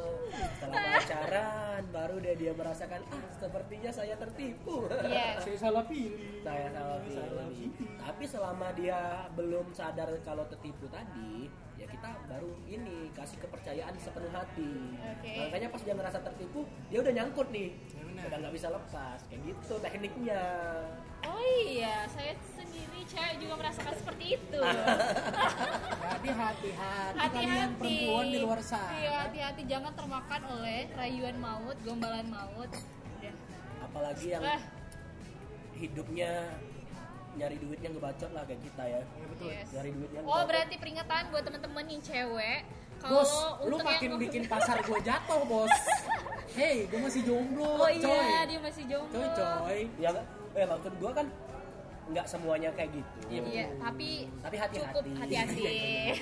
setelah 0.41 0.81
pacaran 0.97 1.83
baru 1.91 2.17
deh 2.17 2.35
dia 2.37 2.53
merasakan 2.55 3.01
ah 3.13 3.25
sepertinya 3.37 3.91
saya 3.91 4.15
tertipu 4.17 4.89
Iya. 5.05 5.37
Saya 5.51 5.67
salah 5.67 5.85
pilih. 5.85 6.39
saya 6.41 6.67
salah 6.71 6.99
Salah 7.03 7.47
pilih 7.51 7.71
pilih. 7.75 7.91
tapi 7.99 8.25
selama 8.25 8.67
dia 8.73 9.01
belum 9.35 9.67
sadar 9.71 10.07
kalau 10.23 10.47
tertipu 10.47 10.87
tadi 10.87 11.51
ya 11.75 11.85
kita 11.85 12.07
baru 12.25 12.55
ini 12.65 13.11
kasih 13.11 13.41
kepercayaan 13.41 13.91
sepenuh 13.97 14.31
hati 14.31 14.71
Oke. 14.95 15.33
makanya 15.41 15.69
pas 15.69 15.81
dia 15.81 15.95
ngerasa 15.97 16.19
tertipu 16.23 16.61
dia 16.87 16.99
udah 17.01 17.13
nyangkut 17.13 17.49
nih 17.51 17.75
Ya 17.91 18.03
benar. 18.05 18.25
udah 18.27 18.39
nggak 18.39 18.55
bisa 18.55 18.69
lepas 18.69 19.19
kayak 19.27 19.41
gitu 19.45 19.75
tekniknya 19.81 20.43
Oh 21.21 21.45
iya, 21.63 22.09
saya 22.09 22.33
sendiri 22.51 23.05
cewek 23.05 23.45
juga 23.45 23.55
merasakan 23.55 23.93
seperti 23.93 24.41
itu. 24.41 24.57
Hati-hati 26.11 26.71
kalian 26.73 27.13
Hati-hati. 27.13 27.77
perempuan 27.77 28.25
di 28.27 28.39
luar 28.41 28.61
sana. 28.63 28.89
Iya, 28.95 29.13
hati-hati 29.29 29.63
jangan 29.69 29.93
termakan 29.93 30.43
oleh 30.51 30.89
rayuan 30.91 31.37
maut, 31.37 31.77
gombalan 31.81 32.25
maut. 32.25 32.73
Apalagi 33.83 34.33
yang 34.33 34.41
hidupnya 35.81 36.31
nyari 37.33 37.57
duitnya 37.57 37.89
ngebacot 37.89 38.31
lah 38.31 38.43
kayak 38.43 38.61
kita 38.61 38.85
ya 38.85 39.01
Ya, 39.01 39.27
betul. 39.27 39.49
yes. 39.49 39.69
nyari 39.73 39.91
duitnya 39.91 40.19
Oh, 40.19 40.25
ngebacot. 40.27 40.47
berarti 40.47 40.75
peringatan 40.77 41.23
buat 41.31 41.43
temen-temen 41.43 41.85
yang 41.89 42.03
cewek. 42.03 42.61
Kalau 43.01 43.13
Bos, 43.17 43.33
lu 43.65 43.77
makin 43.81 44.09
yang- 44.11 44.21
bikin 44.21 44.43
pasar 44.45 44.77
gue 44.79 44.99
jatuh, 45.01 45.41
bos. 45.43 45.73
Hei, 46.59 46.85
gue 46.85 47.01
masih 47.01 47.23
jomblo, 47.25 47.65
Oh 47.79 47.89
iya, 47.89 48.05
coy. 48.05 48.29
dia 48.45 48.61
masih 48.61 48.85
jomblo. 48.85 49.17
Coy, 49.17 49.29
coy. 49.33 49.81
ya 49.97 50.09
nggak- 50.13 50.29
eh 50.51 50.67
maksud 50.67 50.93
gua 50.99 51.11
kan 51.15 51.27
nggak 52.11 52.27
semuanya 52.27 52.71
kayak 52.73 52.91
gitu 52.93 53.19
Iya, 53.31 53.71
tapi 53.79 54.27
Tapi 54.41 54.57
hati-hati. 54.59 54.91
cukup 54.91 55.05
hati-hati. 55.15 55.63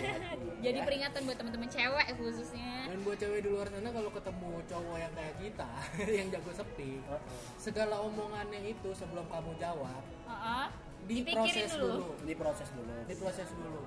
Jadi 0.64 0.74
Ya. 0.74 0.84
peringatan 0.84 1.20
buat 1.24 1.36
teman-teman 1.36 1.64
cewek 1.66 2.06
khususnya. 2.14 2.72
Dan 2.84 2.98
buat 3.00 3.16
cewek 3.16 3.40
di 3.40 3.48
luar 3.48 3.66
sana 3.66 3.88
kalau 3.88 4.10
ketemu 4.10 4.50
cowok 4.66 4.96
yang 4.98 5.12
kayak 5.14 5.34
kita, 5.38 5.70
yang 6.18 6.26
jago 6.28 6.50
sepi, 6.52 7.00
Heeh. 7.00 7.20
segala 7.56 7.96
omongannya 8.00 8.60
itu 8.66 8.90
sebelum 8.92 9.24
kamu 9.26 9.56
jawab, 9.56 10.02
Heeh. 10.26 10.64
Dipikirin 11.00 11.40
diproses 11.40 11.72
dulu. 11.72 11.88
dulu. 11.88 12.12
diproses 12.22 12.68
dulu 12.70 12.92
Diproses 13.06 13.48
dulu. 13.54 13.82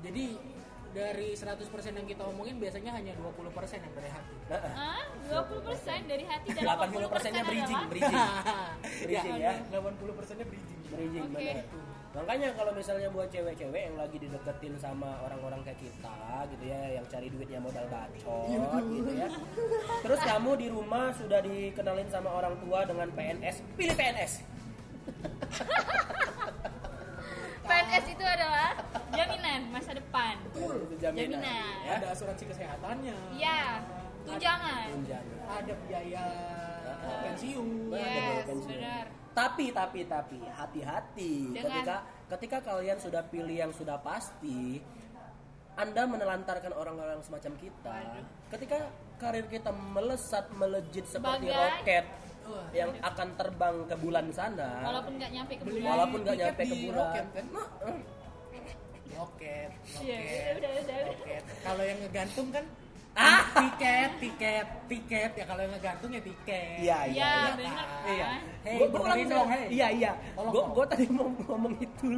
Jadi 0.00 0.24
dari 0.90 1.28
100% 1.30 1.60
yang 1.92 2.08
kita 2.08 2.22
omongin 2.24 2.56
biasanya 2.56 2.90
hanya 2.90 3.12
20% 3.14 3.46
yang 3.78 3.94
dari 3.94 4.08
hati. 4.08 4.34
Heeh. 4.48 4.72
Hah? 4.72 5.04
20% 5.22 5.62
dari 6.08 6.24
hati 6.24 6.48
dan 6.50 6.62
80 6.64 7.06
persennya 7.06 7.42
bridging 7.44 7.70
adalah- 7.76 7.90
bridging 7.92 8.24
Bridging 9.06 9.36
ya. 9.36 9.52
80 9.68 10.18
persennya 10.18 10.46
bridging. 10.48 10.75
Bridging 10.88 11.26
Oke. 11.26 11.36
benar 11.36 11.64
makanya 12.16 12.48
kalau 12.56 12.72
misalnya 12.72 13.08
buat 13.12 13.28
cewek-cewek 13.28 13.82
yang 13.82 13.94
lagi 13.94 14.16
dideketin 14.16 14.74
sama 14.80 15.20
orang-orang 15.20 15.60
kayak 15.62 15.76
kita 15.76 16.16
gitu 16.48 16.64
ya 16.64 16.80
yang 16.96 17.04
cari 17.04 17.28
duitnya 17.28 17.60
modal 17.60 17.84
bacot 17.86 18.84
gitu 18.88 19.10
ya 19.12 19.28
terus 20.00 20.20
kamu 20.24 20.50
di 20.56 20.66
rumah 20.72 21.12
sudah 21.12 21.40
dikenalin 21.40 22.08
sama 22.08 22.32
orang 22.32 22.56
tua 22.56 22.84
dengan 22.84 23.08
PNS 23.12 23.56
pilih 23.76 23.92
PNS 23.92 24.32
PNS 27.66 28.04
itu 28.08 28.22
adalah 28.22 28.78
jaminan 29.10 29.60
masa 29.74 29.90
depan. 29.90 30.38
Itu 30.46 30.86
jaminan, 30.96 31.42
Jaminan. 31.42 31.74
ya. 31.82 31.98
Ada 31.98 32.06
asuransi 32.14 32.46
kesehatannya. 32.46 33.14
Iya, 33.34 33.82
tunjangan. 34.22 34.86
Tunjangan. 34.94 35.38
Ada 35.50 35.72
biaya 35.82 36.24
pensiun. 37.26 37.66
Ada 37.90 37.90
Yes, 37.90 38.06
biaya 38.06 38.42
pensiun. 38.46 38.70
benar. 38.70 39.06
Tapi 39.36 39.68
tapi 39.68 40.08
tapi 40.08 40.40
hati-hati 40.40 41.52
Dengan- 41.52 41.68
ketika 41.68 41.96
ketika 42.26 42.58
kalian 42.64 42.96
sudah 42.96 43.20
pilih 43.22 43.52
yang 43.54 43.70
sudah 43.70 44.00
pasti 44.00 44.80
anda 45.76 46.08
menelantarkan 46.08 46.72
orang-orang 46.72 47.20
semacam 47.20 47.52
kita. 47.60 47.96
Ketika 48.48 48.78
karir 49.16 49.44
kita 49.44 49.68
melesat 49.68 50.48
melejit 50.50 51.04
seperti 51.04 51.46
Bagai- 51.46 51.60
roket 51.76 52.04
yang 52.72 52.96
akan 52.96 53.28
terbang 53.36 53.76
ke 53.84 53.94
bulan 53.94 54.26
sana. 54.32 54.80
Walaupun 54.80 55.20
nggak 55.20 55.30
nyampe 55.30 55.52
ke 55.54 55.64
bulan. 55.66 55.90
walaupun 55.92 56.18
nggak 56.24 56.36
nyampe 56.38 56.62
ke 56.62 56.76
bulan. 56.80 56.96
roket, 56.98 57.26
kan? 57.30 57.44
Nah, 57.52 57.68
eh, 57.84 57.98
Roket, 59.16 59.70
Iya, 59.96 60.18
roket, 60.18 60.54
udah, 60.56 60.70
udah, 60.70 60.82
udah. 60.82 60.98
roket. 61.08 61.42
Kalau 61.64 61.82
yang 61.82 61.98
ngegantung 61.98 62.48
kan 62.52 62.64
Ah! 63.16 63.42
tiket, 63.56 64.10
tiket, 64.20 64.66
tiket. 64.86 65.30
Ya 65.32 65.44
kalau 65.44 65.60
yang 65.60 65.72
ngegantung 65.72 66.10
ya 66.12 66.20
tiket. 66.20 66.76
Iya, 66.78 66.98
Iya, 67.06 67.08
iya. 67.08 67.28
benar 67.50 67.72
kan? 67.72 67.88
Iya. 68.06 68.28
Hei, 68.62 68.76
Gua- 68.76 68.86
gua 68.86 68.98
dengerin 69.00 69.08
langsung- 69.16 69.32
dong, 69.32 69.48
hei. 69.48 69.64
Iya 69.70 69.86
iya. 69.90 70.12
Tolong 70.32 70.52
Gue 70.52 70.62
gue 70.70 70.84
tadi 70.86 71.04
mau 71.08 71.26
ngomong 71.42 71.74
itu. 71.78 72.08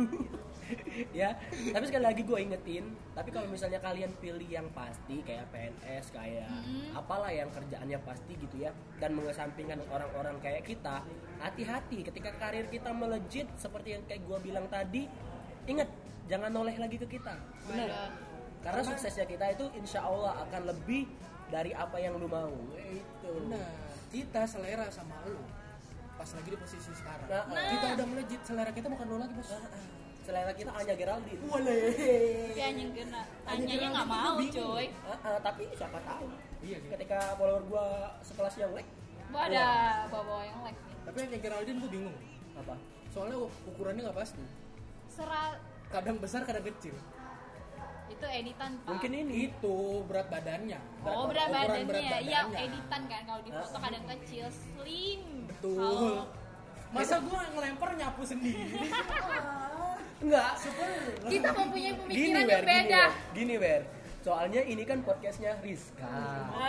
ya. 1.17 1.31
Tapi 1.71 1.85
sekali 1.87 2.05
lagi 2.05 2.23
gue 2.23 2.39
ingetin. 2.41 2.85
Tapi 3.15 3.29
kalau 3.31 3.47
misalnya 3.47 3.79
kalian 3.79 4.11
pilih 4.17 4.45
yang 4.45 4.67
pasti 4.71 5.23
kayak 5.23 5.47
PNS 5.49 6.07
kayak 6.11 6.51
Mm-mm. 6.51 6.93
apalah 6.93 7.31
yang 7.31 7.49
kerjaannya 7.49 7.99
pasti 8.01 8.35
gitu 8.35 8.57
ya 8.59 8.71
dan 8.99 9.15
mengesampingkan 9.15 9.79
orang-orang 9.89 10.37
kayak 10.39 10.63
kita, 10.63 11.01
hati-hati 11.39 12.03
ketika 12.03 12.35
karir 12.35 12.67
kita 12.67 12.91
melejit 12.91 13.47
seperti 13.55 13.95
yang 13.95 14.03
kayak 14.05 14.21
gue 14.21 14.39
bilang 14.43 14.67
tadi. 14.67 15.07
Ingat 15.65 15.89
jangan 16.27 16.51
noleh 16.51 16.75
lagi 16.75 16.97
ke 16.97 17.09
kita 17.09 17.33
Waduh. 17.65 17.89
Karena 18.59 18.83
suksesnya 18.83 19.25
kita 19.25 19.45
itu 19.51 19.65
insya 19.75 20.03
Allah 20.03 20.35
akan 20.43 20.63
lebih 20.67 21.07
dari 21.49 21.73
apa 21.73 21.97
yang 21.97 22.15
lu 22.15 22.27
mau 22.27 22.53
itu 22.77 23.31
Benar. 23.47 23.71
Kita 24.09 24.41
selera 24.45 24.89
sama 24.89 25.21
lu. 25.23 25.37
Pas 26.15 26.27
lagi 26.27 26.49
di 26.49 26.57
posisi 26.57 26.91
sekarang. 26.91 27.29
Nah, 27.29 27.45
Kita 27.47 27.87
udah 27.95 28.07
melejit 28.09 28.41
selera 28.43 28.73
kita 28.73 28.89
bukan 28.89 29.07
lu 29.07 29.17
lagi, 29.17 29.33
Bos. 29.33 29.53
selera 30.25 30.53
kita 30.53 30.69
hanya 30.71 30.93
Geraldine 30.93 31.41
Tapi 31.41 32.61
anjing 32.61 32.91
kena. 32.93 33.23
Anjing 33.45 33.65
Anyanya 33.65 33.79
kena 33.79 33.95
nggak 33.95 34.07
mau, 34.07 34.33
bingung. 34.37 34.53
coy. 34.53 34.87
Ah, 35.03 35.17
ah, 35.25 35.39
tapi 35.39 35.63
siapa 35.73 35.99
tahu 36.03 36.27
Iya 36.59 36.77
sih. 36.79 36.89
ketika 36.91 37.19
follower 37.37 37.63
gua 37.65 37.87
sekelas 38.21 38.55
yang 38.57 38.73
like 38.73 38.91
Gua 39.29 39.41
ada 39.45 39.67
bawa 40.09 40.41
yang 40.43 40.59
like 40.63 40.77
nih. 40.79 40.97
Tapi 41.05 41.17
yang 41.23 41.41
Geraldine 41.41 41.79
gue 41.79 41.91
bingung. 41.91 42.17
apa 42.55 42.75
Soalnya 43.09 43.37
ukurannya 43.65 44.03
nggak 44.05 44.19
pasti. 44.19 44.43
Serat 45.09 45.57
Kadang 45.89 46.17
besar, 46.19 46.45
kadang 46.45 46.61
kecil. 46.63 46.93
Itu 48.19 48.27
editan 48.27 48.71
pak. 48.83 48.89
mungkin 48.91 49.11
ini 49.15 49.35
Itu 49.47 49.77
berat 50.11 50.27
badannya. 50.27 50.81
Oh 51.07 51.25
berat 51.31 51.49
badannya, 51.49 52.19
iya 52.27 52.41
badannya. 52.43 52.59
editan 52.67 53.01
kan 53.07 53.23
kalau 53.25 53.43
di 53.47 53.51
foto 53.55 53.77
kadang 53.79 54.05
kecil, 54.11 54.47
slim. 54.51 55.23
Betul. 55.47 55.79
Kalau- 55.79 56.47
Masa 56.89 57.21
gua 57.21 57.45
ngelempar 57.53 57.91
nyapu 57.95 58.23
sendiri? 58.25 58.65
enggak 60.19 60.51
kita 61.31 61.49
mempunyai 61.55 61.93
gini 61.95 62.03
pemikiran 62.03 62.43
Wer 62.43 62.51
yang 62.51 62.59
gini 62.59 62.67
beda. 62.67 63.05
Gini 63.31 63.55
Wer 63.55 63.83
soalnya 64.19 64.61
ini 64.67 64.83
kan 64.83 64.99
podcastnya 65.07 65.55
Rizka 65.63 66.11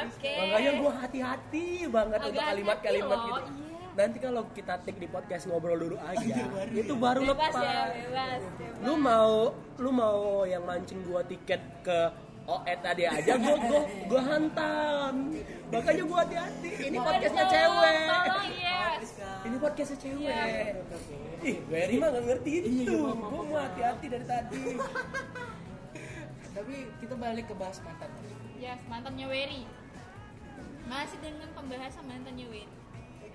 Oke. 0.05 0.33
makanya 0.37 0.71
gua 0.77 0.91
hati-hati 1.01 1.89
banget 1.89 2.19
Agak 2.21 2.29
untuk 2.29 2.45
kalimat-kalimat 2.45 3.19
gitu 3.25 3.41
iya. 3.41 3.78
Nanti 3.99 4.17
kalau 4.17 4.47
kita 4.55 4.79
take 4.79 4.95
di 4.95 5.05
podcast 5.05 5.43
ngobrol 5.45 5.75
dulu 5.75 5.97
aja 5.99 6.39
itu 6.71 6.93
baru 6.95 7.19
Bebas 7.21 7.51
lepas 7.51 7.53
ya, 7.59 7.83
bebas. 7.91 8.41
bebas. 8.55 8.79
lu 8.79 8.93
mau 8.95 9.33
lu 9.75 9.89
mau 9.91 10.19
yang 10.47 10.63
mancing 10.63 11.03
gua 11.03 11.19
tiket 11.21 11.59
ke 11.83 11.99
OE 12.47 12.73
tadi 12.79 13.03
aja 13.03 13.35
gua 13.35 13.59
gua 13.59 13.81
gua 14.07 14.21
hantam 14.25 15.13
makanya 15.67 16.03
gua 16.07 16.17
hati-hati 16.23 16.69
ini 16.81 16.97
podcastnya 16.97 17.45
cewek 17.45 17.95
ini 19.41 19.57
podcastnya 19.57 19.97
cewek 19.99 20.23
Iya. 20.23 20.43
ih 21.41 21.57
Wery 21.67 21.95
mah 21.95 22.09
gak 22.09 22.23
ngerti 22.25 22.51
itu 22.55 22.95
gua 22.95 23.13
mau 23.43 23.59
hati-hati 23.59 24.05
dari 24.07 24.25
tadi 24.25 24.63
Tapi 26.49 26.75
kita 26.99 27.15
balik 27.15 27.45
ke 27.45 27.55
bahas 27.55 27.79
mantan. 27.79 28.09
Yes, 28.57 28.81
mantannya 28.89 29.29
Wery. 29.29 29.63
Masih 30.83 31.15
dengan 31.21 31.47
pembahasan 31.53 32.03
mantannya 32.03 32.49
Wery. 32.49 32.78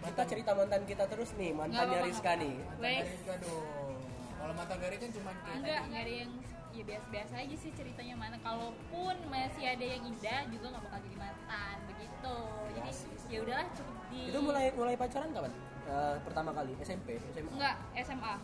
Kita 0.05 0.23
cerita 0.29 0.51
mantan 0.53 0.83
kita 0.85 1.05
terus 1.09 1.31
nih 1.41 1.51
mantannya 1.57 1.99
Rizka 2.05 2.33
nih 2.37 2.55
Mantan. 2.77 3.05
Rizka 3.09 3.35
dong. 3.41 3.97
Kalau 4.37 4.53
mantan 4.53 4.77
Gary 4.77 4.97
kan 5.01 5.11
cuma 5.17 5.31
kayak 5.41 5.57
Enggak, 5.57 5.81
nggak 5.89 6.03
ada 6.05 6.15
yang 6.21 6.31
ya 6.75 6.83
biasa-biasa 6.85 7.35
aja 7.39 7.57
sih 7.57 7.71
ceritanya 7.73 8.15
mana. 8.19 8.37
Kalaupun 8.45 9.17
masih 9.33 9.65
ada 9.65 9.85
yang 9.85 10.03
indah 10.05 10.41
juga 10.53 10.67
nggak 10.75 10.83
bakal 10.85 11.01
jadi 11.09 11.17
mantan 11.17 11.77
begitu. 11.89 12.37
Jadi 12.77 12.91
ya 13.33 13.39
udahlah 13.41 13.67
cukup 13.73 13.97
di. 14.13 14.21
itu 14.29 14.39
mulai 14.45 14.65
mulai 14.77 14.95
pacaran 14.95 15.31
kapan 15.33 15.53
Eh, 15.85 16.17
pertama 16.25 16.51
kali 16.57 16.73
SMP 16.81 17.21
SMA 17.21 17.53
Enggak, 17.53 17.77
SMA. 18.01 18.35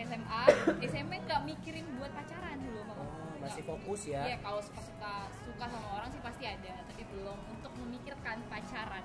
SMA, 0.00 0.42
SMP 0.84 1.12
nggak 1.28 1.40
mikirin 1.44 1.84
buat 1.96 2.12
pacaran 2.12 2.56
dulu 2.60 2.80
mau. 2.88 3.00
Oh, 3.04 3.36
masih 3.40 3.64
fokus 3.64 4.08
ya. 4.08 4.20
Iya, 4.24 4.36
kalau 4.40 4.60
suka 4.60 4.80
suka 4.80 5.12
suka 5.44 5.64
sama 5.68 5.88
orang 5.96 6.08
sih 6.12 6.20
pasti 6.24 6.44
ada, 6.48 6.72
tapi 6.88 7.04
belum 7.08 7.36
untuk 7.52 7.72
memikirkan 7.84 8.40
pacaran. 8.48 9.04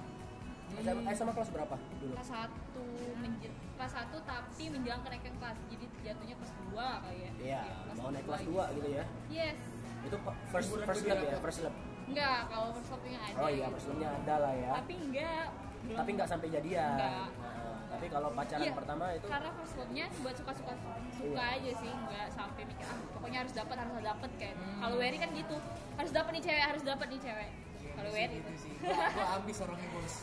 SMA, 0.77 1.09
SMA 1.11 1.31
kelas 1.31 1.49
berapa 1.49 1.75
dulu 1.95 2.13
Kelas 2.13 2.29
satu 2.29 2.83
menje- 3.17 3.53
kelas 3.71 3.91
satu 3.93 4.17
tapi 4.21 4.63
menjelang 4.67 5.01
kenaikan 5.01 5.33
kelas, 5.35 5.57
jadi 5.67 5.85
jatuhnya 6.01 6.35
kelas 6.35 6.53
dua 6.63 6.87
kali 7.01 7.17
ya. 7.19 7.31
iya 7.37 7.61
kelas 7.81 7.97
mau 7.97 8.09
naik 8.09 8.23
dua 8.23 8.29
kelas 8.29 8.41
gitu. 8.41 8.53
2 8.53 8.75
gitu 8.75 8.87
ya 8.89 9.03
Yes. 9.29 9.59
itu 10.01 10.17
first 10.47 10.67
Liburan 10.69 10.85
first 10.85 11.03
love 11.05 11.23
ya 11.23 11.37
first 11.39 11.59
love 11.61 11.77
Enggak, 12.05 12.39
kalau 12.47 12.69
first 12.71 12.89
love-nya 12.91 13.17
ada. 13.19 13.35
oh 13.35 13.49
iya 13.49 13.65
first 13.67 13.87
love-nya 13.87 14.09
ada 14.13 14.35
lah 14.37 14.53
ya 14.53 14.71
Tapi 14.75 14.93
enggak. 14.99 15.45
belum. 15.81 15.97
tapi 15.97 16.09
nggak 16.11 16.27
sampai 16.27 16.47
jadian 16.51 16.91
Enggak. 16.91 17.27
Nah, 17.35 17.73
tapi 17.87 18.05
kalau 18.07 18.29
pacaran 18.29 18.61
Iya, 18.61 18.73
pertama 18.73 19.03
itu 19.11 19.25
karena 19.25 19.49
first 19.51 19.73
love-nya 19.75 20.05
buat 20.19 20.35
suka-suka 20.35 20.73
suka 21.11 21.41
Iya. 21.41 21.55
aja 21.57 21.71
sih 21.75 21.91
nggak 21.91 22.25
sampai 22.29 22.61
mikir 22.63 22.85
ah 22.85 22.99
pokoknya 23.11 23.37
harus 23.41 23.53
dapat 23.53 23.75
harus 23.77 23.93
dapat 23.97 24.29
kayak 24.35 24.55
Hmm. 24.55 24.79
kalau 24.79 24.95
Wery 24.95 25.17
kan 25.17 25.29
gitu 25.31 25.55
harus 25.95 26.11
dapat 26.11 26.31
nih 26.31 26.43
cewek 26.43 26.63
harus 26.65 26.83
dapat 26.83 27.07
nih 27.07 27.19
cewek 27.19 27.49
kalau 27.91 28.11
Wery 28.11 28.33
gitu 28.35 28.43
itu 28.45 28.59
sih. 28.61 28.73
Gua, 28.77 29.07
gua 29.09 29.25
ambis 29.35 29.57
orangnya 29.57 29.89
bos. 29.89 30.15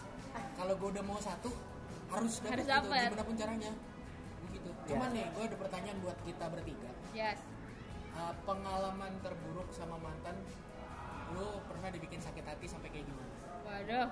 Kalau 0.62 0.78
gua 0.78 0.88
udah 0.94 1.02
mau 1.02 1.18
satu 1.18 1.50
harus 2.06 2.38
dapat 2.38 2.54
Harus 2.54 2.62
gitu, 2.62 2.70
dapet. 2.70 3.02
gimana 3.02 3.24
pun 3.24 3.34
caranya. 3.34 3.70
Begitu. 4.46 4.68
Cuman 4.86 5.08
nih, 5.10 5.26
gua 5.28 5.42
ada 5.42 5.56
pertanyaan 5.58 5.98
buat 5.98 6.18
kita 6.22 6.44
bertiga. 6.46 6.90
yes 7.12 7.40
Uh, 8.12 8.28
pengalaman 8.44 9.08
terburuk 9.18 9.72
sama 9.72 9.96
mantan 9.96 10.36
lu 11.32 11.48
pernah 11.64 11.88
dibikin 11.88 12.20
sakit 12.20 12.44
hati 12.44 12.68
sampai 12.68 12.92
kayak 12.92 13.08
gimana? 13.08 13.32
waduh 13.64 14.08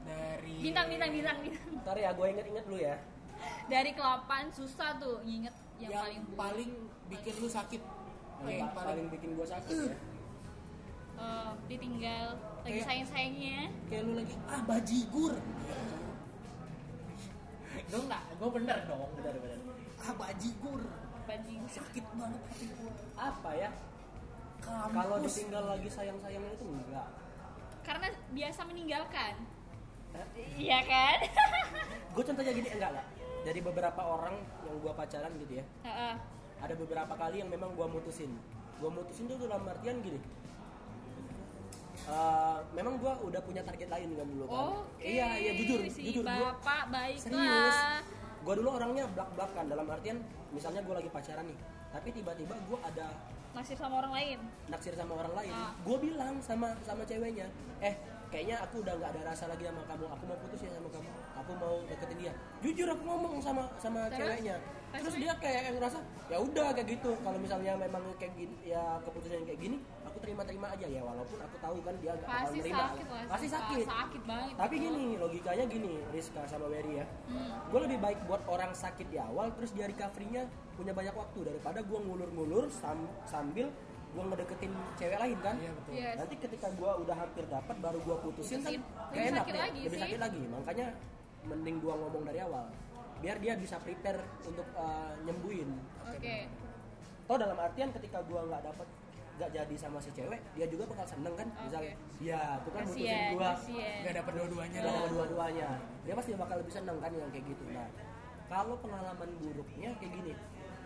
Dari 0.00 0.56
bintang 0.58 0.88
bintang 0.88 1.12
bintang 1.12 1.36
bintang 1.38 1.68
ntar 1.84 1.92
ya 1.94 2.08
gue 2.08 2.24
inget-inget 2.26 2.64
dulu 2.64 2.80
ya 2.80 2.96
dari 3.68 3.92
kelapan 3.92 4.48
susah 4.48 4.96
tuh 4.96 5.20
nginget 5.22 5.52
yang, 5.76 5.92
yang, 5.92 6.00
paling 6.00 6.20
buruk. 6.24 6.38
paling 6.40 6.70
bikin 7.12 7.34
lu 7.36 7.48
sakit. 7.52 7.82
yang 7.84 8.48
Kayak 8.48 8.64
pa- 8.64 8.72
paling, 8.72 8.88
paling 8.88 9.06
bikin 9.12 9.30
gue 9.36 9.46
sakit 9.46 9.76
ya 9.76 9.96
Eh, 11.18 11.50
ditinggal. 11.66 12.26
Lagi 12.58 12.70
Kayak- 12.74 12.86
sayang 12.86 13.08
sayangnya 13.08 13.58
kayak 13.86 14.02
lu 14.02 14.12
lagi 14.14 14.34
ah 14.46 14.60
bajigur. 14.62 15.34
dong 17.88 18.04
nggak, 18.04 18.22
gue 18.34 18.48
bener 18.52 18.78
dong. 18.84 19.08
benar 19.14 19.34
benar 19.34 19.58
Ah 19.98 20.12
bajigur. 20.14 20.80
bajing 21.24 21.60
Sakit 21.66 22.04
banget 22.14 22.40
hati 22.42 22.66
gue. 22.66 22.90
apa 23.14 23.50
ya? 23.52 23.68
Kalau 24.64 25.16
ditinggal 25.18 25.64
lagi 25.66 25.88
sayang-sayangnya 25.88 26.52
itu 26.54 26.64
enggak. 26.66 27.08
Karena 27.82 28.06
biasa 28.30 28.60
meninggalkan. 28.64 29.34
Eh, 30.10 30.26
iya 30.58 30.80
kan? 30.82 31.18
Gue 32.16 32.22
contohnya 32.22 32.48
gini 32.50 32.68
enggak 32.70 32.90
enggak. 32.90 33.06
Dari 33.44 33.60
beberapa 33.60 34.00
orang 34.02 34.34
yang 34.62 34.76
gue 34.78 34.92
pacaran 34.92 35.32
gitu 35.36 35.52
ya. 35.54 35.64
Heeh. 35.82 36.14
ada 36.58 36.74
beberapa 36.74 37.14
kali 37.14 37.38
yang 37.38 37.48
memang 37.48 37.70
gue 37.72 37.86
mutusin. 37.86 38.32
Gue 38.76 38.90
mutusin 38.90 39.24
tuh 39.26 39.38
dalam 39.38 39.62
artian 39.62 40.00
gini 40.00 40.18
Eh, 42.08 42.56
memang 42.72 42.96
gue 42.96 43.12
udah 43.28 43.40
punya 43.44 43.60
target 43.60 43.84
lain 43.86 44.16
kan 44.16 44.26
dulu 44.26 44.44
kan? 44.48 44.80
Oke. 44.80 45.04
iya 45.04 45.28
iya 45.36 45.52
jujur 45.52 45.78
si 45.86 46.00
jujur 46.08 46.24
gue 46.24 46.48
bapak 46.56 46.88
serius. 47.20 47.76
Gue 48.40 48.54
dulu 48.56 48.68
orangnya 48.72 49.04
belak 49.12 49.28
belakan 49.36 49.64
dalam 49.68 49.84
artian 49.86 50.16
misalnya 50.48 50.80
gue 50.80 50.94
lagi 50.96 51.10
pacaran 51.12 51.44
nih 51.44 51.58
tapi 51.88 52.08
tiba-tiba 52.08 52.56
gue 52.56 52.78
ada 52.80 53.12
masih 53.52 53.76
sama 53.76 54.00
orang 54.00 54.12
lain? 54.12 54.38
Naksir 54.66 54.96
sama 54.96 55.20
orang 55.20 55.34
lain 55.36 55.52
Ah. 55.52 55.72
gue 55.76 55.96
bilang 56.00 56.40
sama 56.40 56.72
sama 56.80 57.04
ceweknya 57.04 57.44
eh 57.80 57.92
kayaknya 58.28 58.56
aku 58.60 58.80
udah 58.80 58.92
nggak 58.94 59.10
ada 59.12 59.20
rasa 59.28 59.44
lagi 59.48 59.64
sama 59.64 59.80
kamu 59.84 60.04
aku 60.04 60.24
mau 60.24 60.36
putus 60.38 60.60
ya 60.64 60.70
sama 60.72 60.88
kamu 60.88 61.08
aku 61.32 61.52
mau 61.56 61.74
deketin 61.84 62.18
dia. 62.18 62.32
Jujur 62.60 62.88
aku 62.88 63.02
ngomong 63.04 63.40
sama 63.40 63.62
sama 63.76 64.08
Terus? 64.08 64.20
ceweknya. 64.20 64.56
Terus 64.88 65.14
dia 65.16 65.32
kayak 65.36 65.60
yang 65.68 65.74
ngerasa 65.76 65.98
ya 66.28 66.36
udah 66.36 66.68
kayak 66.72 66.88
gitu. 66.88 67.12
Kalau 67.20 67.36
misalnya 67.36 67.72
memang 67.76 68.00
kayak 68.16 68.32
gini 68.32 68.56
ya 68.64 69.00
keputusan 69.00 69.44
kayak 69.44 69.60
gini 69.60 69.76
aku 70.18 70.26
terima-terima 70.26 70.66
aja 70.74 70.86
ya 70.90 71.02
walaupun 71.06 71.38
aku 71.38 71.56
tahu 71.62 71.78
kan 71.86 71.94
dia 72.02 72.10
nggak 72.18 72.26
bakal 72.26 72.42
pasti 72.42 72.58
nerima 72.58 72.82
sakit 72.82 73.06
lah 73.06 73.22
pasti 73.30 73.46
sakit 73.46 73.78
sakit 73.86 74.22
banget 74.26 74.54
tapi 74.58 74.74
itu. 74.74 74.84
gini 74.90 75.04
logikanya 75.14 75.64
gini 75.70 75.92
Rizka 76.10 76.42
sama 76.50 76.66
Wery 76.66 76.92
ya 76.98 77.06
hmm. 77.06 77.50
gue 77.70 77.80
lebih 77.86 77.98
baik 78.02 78.18
buat 78.26 78.42
orang 78.50 78.72
sakit 78.74 79.06
di 79.06 79.18
awal 79.22 79.54
terus 79.54 79.70
dia 79.70 79.86
recovery-nya 79.86 80.42
punya 80.74 80.90
banyak 80.90 81.14
waktu 81.14 81.38
daripada 81.46 81.78
gue 81.86 81.98
ngulur-ngulur 82.02 82.66
sam- 82.66 83.14
sambil 83.30 83.70
gue 84.08 84.22
ngedeketin 84.26 84.72
cewek 84.98 85.18
lain 85.22 85.38
kan 85.38 85.54
Iya 85.54 85.70
betul. 85.78 85.92
Yes. 85.94 86.14
nanti 86.18 86.34
ketika 86.34 86.66
gue 86.74 86.90
udah 87.06 87.14
hampir 87.14 87.44
dapat 87.46 87.76
baru 87.78 87.98
gue 88.02 88.16
putusin 88.26 88.58
kan 88.58 88.72
Putusin. 88.74 88.82
Lebih 89.14 89.22
enak 89.30 89.38
sakit 89.38 89.54
deh. 89.54 89.62
lagi 89.62 89.80
lebih 89.86 89.94
sih. 89.94 90.02
sakit 90.02 90.18
lagi 90.18 90.42
makanya 90.50 90.86
mending 91.46 91.76
gue 91.78 91.94
ngomong 91.94 92.22
dari 92.26 92.40
awal 92.42 92.66
biar 93.18 93.36
dia 93.38 93.54
bisa 93.54 93.78
prepare 93.78 94.18
untuk 94.42 94.66
uh, 94.74 95.14
nyembuhin 95.22 95.70
oke 96.02 96.36
toh 97.28 97.36
dalam 97.38 97.58
artian 97.60 97.94
ketika 97.94 98.18
gue 98.26 98.40
nggak 98.40 98.62
dapet 98.66 98.88
nggak 99.38 99.50
jadi 99.54 99.74
sama 99.78 100.02
si 100.02 100.10
cewek 100.10 100.42
dia 100.58 100.66
juga 100.66 100.90
bakal 100.90 101.06
seneng 101.06 101.34
kan 101.38 101.48
misalnya. 101.62 101.94
Ya 102.18 102.58
itu 102.58 102.68
kan 102.74 102.82
mutusin 102.82 103.06
kasian 103.06 103.30
gue 103.30 103.46
kasian. 103.46 103.98
Gak 104.02 104.14
dapet 104.18 104.32
dua-duanya. 104.34 104.78
Gak 104.82 104.84
dong. 104.84 104.98
ada 104.98 105.10
dua-duanya. 105.14 105.68
Dia 106.02 106.14
pasti 106.18 106.30
bakal 106.34 106.56
lebih 106.58 106.74
seneng 106.74 106.98
kan 106.98 107.10
yang 107.14 107.30
kayak 107.30 107.46
gitu. 107.46 107.64
Nah 107.70 107.88
kalau 108.50 108.74
pengalaman 108.82 109.30
buruknya 109.38 109.90
kayak 110.02 110.12
gini. 110.12 110.32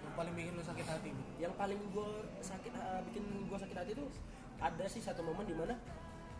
Yang 0.04 0.14
paling 0.20 0.34
bikin 0.36 0.52
lu 0.52 0.62
sakit 0.62 0.86
hati. 0.86 1.10
Yang 1.40 1.54
paling 1.56 1.80
gue 1.80 2.10
sakit 2.44 2.72
eh, 2.76 3.00
bikin 3.08 3.24
gue 3.48 3.58
sakit 3.58 3.76
hati 3.80 3.90
itu 3.96 4.04
ada 4.60 4.84
sih 4.86 5.00
satu 5.00 5.24
momen 5.24 5.48
di 5.48 5.56
mana 5.56 5.74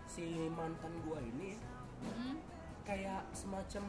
si 0.05 0.53
mantan 0.53 0.93
gue 1.01 1.19
ini 1.33 1.51
Hmm. 2.03 2.35
kayak 2.83 3.23
semacam 3.31 3.87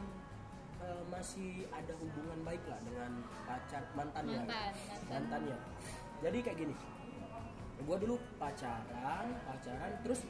eh, 0.78 1.02
masih 1.10 1.66
ada 1.74 1.90
hubungan 1.98 2.38
baik 2.46 2.62
lah 2.70 2.78
dengan 2.86 3.10
pacar 3.42 3.82
mantannya. 3.98 4.38
Mantan, 4.46 4.70
mantan. 4.70 5.10
mantannya. 5.10 5.56
Jadi 6.22 6.38
kayak 6.40 6.58
gini 6.62 6.74
gue 7.76 7.96
dulu 7.98 8.16
pacaran 8.38 9.26
pacaran 9.44 9.92
terus 10.00 10.22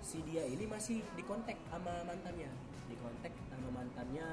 si 0.00 0.24
dia 0.24 0.42
ini 0.42 0.64
masih 0.64 1.04
dikontak 1.14 1.58
sama 1.68 1.92
mantannya 2.02 2.48
dikontak 2.86 3.30
sama 3.46 3.68
mantannya 3.72 4.28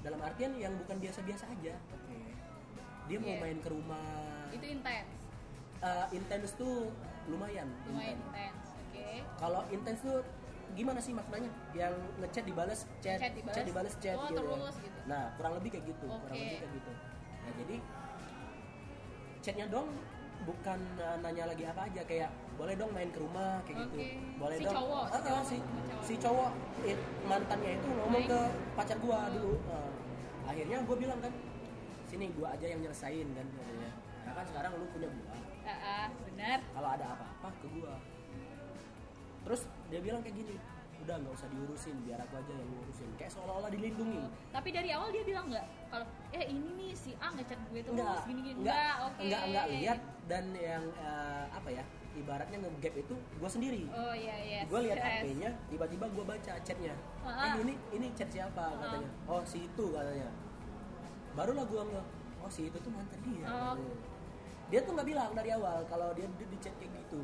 dalam 0.00 0.20
artian 0.20 0.54
yang 0.56 0.72
bukan 0.78 0.96
biasa-biasa 0.98 1.44
aja 1.50 1.74
Oke. 1.92 2.16
dia 3.06 3.18
mau 3.18 3.28
Iya. 3.28 3.40
main 3.40 3.58
ke 3.60 3.68
rumah 3.68 4.48
itu 4.50 4.66
intens 4.66 5.10
eh, 5.78 6.06
intens 6.12 6.50
tuh 6.54 6.88
lumayan 7.26 7.68
lumayan 7.84 8.16
intens. 8.16 8.24
intens 8.24 8.66
oke 8.72 9.06
kalau 9.36 9.60
intens 9.68 10.00
tuh 10.00 10.18
gimana 10.74 10.98
sih 10.98 11.12
maknanya 11.12 11.48
yang 11.72 11.94
ngechat 12.18 12.44
dibales 12.44 12.84
chat 13.00 13.18
Chat 13.18 13.32
dibales. 13.32 13.54
chat 13.54 13.64
dibales 13.64 13.94
chat 13.96 14.16
Oh, 14.16 14.26
gitu, 14.26 14.34
ya. 14.34 14.42
terus 14.42 14.76
gitu. 14.80 14.98
nah 15.06 15.22
kurang 15.36 15.52
lebih 15.58 15.70
kayak 15.72 15.84
gitu 15.86 16.06
kurang 16.06 16.34
Oke. 16.34 16.40
lebih 16.40 16.58
kayak 16.58 16.72
gitu 16.74 16.92
nah 17.36 17.52
jadi 17.56 17.76
chatnya 19.40 19.66
dong 19.68 19.88
bukan 20.44 20.78
uh, 20.98 21.16
nanya 21.20 21.44
lagi 21.48 21.64
apa 21.64 21.88
aja 21.88 22.02
kayak 22.04 22.30
boleh 22.56 22.74
dong 22.74 22.92
main 22.92 23.08
ke 23.08 23.18
rumah 23.18 23.60
kayak 23.64 23.88
gitu. 23.88 23.96
Oke. 23.96 24.08
boleh 24.36 24.56
Si 24.56 24.64
dong. 24.64 24.74
cowok, 24.76 25.04
si 25.04 25.12
Ah, 25.12 25.22
cowok, 25.22 25.42
si, 25.44 25.56
cowok. 25.58 26.02
si 26.04 26.14
cowok 26.16 26.50
eh, 26.84 26.96
mantannya 27.24 27.70
itu 27.76 27.86
ngomong 27.88 28.12
Main. 28.12 28.28
ke 28.28 28.40
pacar 28.74 28.96
gua 28.98 29.18
dulu. 29.28 29.52
Nah, 29.64 29.90
akhirnya 30.46 30.76
gua 30.84 30.96
bilang 30.96 31.18
kan 31.18 31.32
sini 32.06 32.30
gua 32.32 32.48
aja 32.52 32.66
yang 32.66 32.80
nyelesain 32.80 33.26
kan 33.32 33.46
katanya. 33.46 33.90
karena 34.22 34.32
kan 34.34 34.46
sekarang 34.46 34.70
lu 34.74 34.86
punya 34.90 35.08
gua. 35.08 35.34
Ah, 35.66 35.70
ah, 35.70 36.06
benar. 36.22 36.58
Kalau 36.62 36.88
ada 36.90 37.04
apa-apa 37.12 37.48
ke 37.58 37.66
gua. 37.74 37.94
Terus 39.42 39.60
dia 39.88 40.00
bilang 40.02 40.20
kayak 40.22 40.36
gini 40.36 40.54
udah 40.96 41.22
nggak 41.22 41.34
usah 41.38 41.46
diurusin 41.46 41.94
biar 42.02 42.18
aku 42.18 42.34
aja 42.34 42.50
yang 42.50 42.66
ngurusin. 42.66 43.08
Kayak 43.14 43.30
seolah-olah 43.30 43.70
dilindungi. 43.70 44.22
Tapi 44.50 44.68
dari 44.70 44.90
awal 44.90 45.10
dia 45.10 45.22
bilang 45.22 45.46
nggak 45.46 45.66
kalau 45.86 46.06
eh 46.30 46.44
ini 46.46 46.68
nih 46.74 46.90
si 46.92 47.10
A 47.16 47.28
ngechat 47.30 47.58
gue 47.64 47.80
terus 47.80 47.94
enggak 47.94 48.20
gini 48.24 48.40
gini 48.42 48.58
enggak 48.60 48.94
oke 49.02 49.20
enggak 49.20 49.42
enggak 49.44 49.66
lihat 49.70 49.98
dan 50.24 50.44
yang 50.52 50.84
eh, 50.92 51.44
apa 51.48 51.68
ya 51.70 51.84
ibaratnya 52.12 52.58
nge-gap 52.58 52.94
itu 52.96 53.14
gua 53.36 53.44
sendiri 53.46 53.84
oh 53.88 54.10
iya 54.10 54.36
iya 54.38 54.60
gue 54.62 54.80
lihat 54.82 54.96
Yes. 54.96 55.08
HP-nya 55.20 55.50
tiba-tiba 55.68 56.04
gue 56.08 56.24
baca 56.24 56.52
chatnya 56.58 56.94
Ah. 57.22 57.52
eh 57.52 57.60
ini 57.60 57.74
ini 57.92 58.06
chat 58.12 58.28
siapa 58.28 58.64
katanya 58.72 59.10
oh 59.24 59.42
si 59.42 59.58
itu 59.62 59.84
katanya 59.90 60.28
barulah 61.32 61.64
gue 61.64 61.82
nge 61.86 62.02
oh 62.38 62.50
si 62.50 62.62
itu 62.64 62.78
tuh 62.78 62.90
mantan 62.90 63.20
dia 63.22 63.44
Oh. 63.44 63.74
katanya. 63.74 63.96
dia 64.66 64.80
tuh 64.80 64.92
nggak 64.94 65.06
bilang 65.06 65.30
dari 65.32 65.50
awal 65.52 65.78
kalau 65.86 66.08
dia 66.12 66.26
di, 66.32 66.44
di 66.44 66.56
chat 66.56 66.72
kayak 66.74 66.90
gitu 66.96 67.20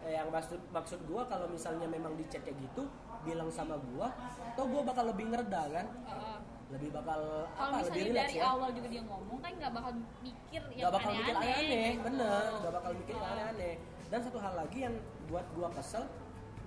eh, 0.00 0.14
yang 0.14 0.28
maksud 0.28 0.60
maksud 0.70 0.98
gue 1.02 1.22
kalau 1.26 1.46
misalnya 1.46 1.84
memang 1.84 2.14
di 2.14 2.24
chat 2.24 2.40
kayak 2.40 2.56
gitu 2.56 2.86
bilang 3.20 3.50
sama 3.50 3.76
gue 3.76 4.08
atau 4.48 4.64
gue 4.64 4.80
bakal 4.80 5.04
lebih 5.06 5.26
ngereda 5.28 5.62
kan 5.70 5.86
Oh. 6.06 6.38
Lebih 6.70 6.88
bakal 6.94 7.20
kalau 7.50 7.66
apa 7.66 7.76
lebih 7.82 7.90
misalnya 7.90 8.06
relax 8.06 8.26
dari 8.30 8.38
ya? 8.38 8.44
awal 8.46 8.68
juga 8.70 8.88
dia 8.94 9.02
ngomong 9.02 9.38
kan 9.42 9.52
nggak 9.58 9.72
bakal 9.74 9.92
mikir 10.22 10.62
yang 10.70 10.78
nggak 10.78 10.94
bakal 10.94 11.10
mikir 11.10 11.34
aneh-aneh 11.34 11.56
aneh-aneh 11.58 11.90
gitu. 11.90 12.04
bener. 12.06 12.48
Nggak 12.60 12.72
bakal 12.78 12.90
mikir 12.94 13.14
Oh. 13.18 13.26
aneh-aneh. 13.26 13.74
Dan 14.10 14.18
satu 14.22 14.38
hal 14.38 14.54
lagi 14.54 14.78
yang 14.86 14.94
buat 15.26 15.46
gua 15.54 15.68
kesel 15.74 16.04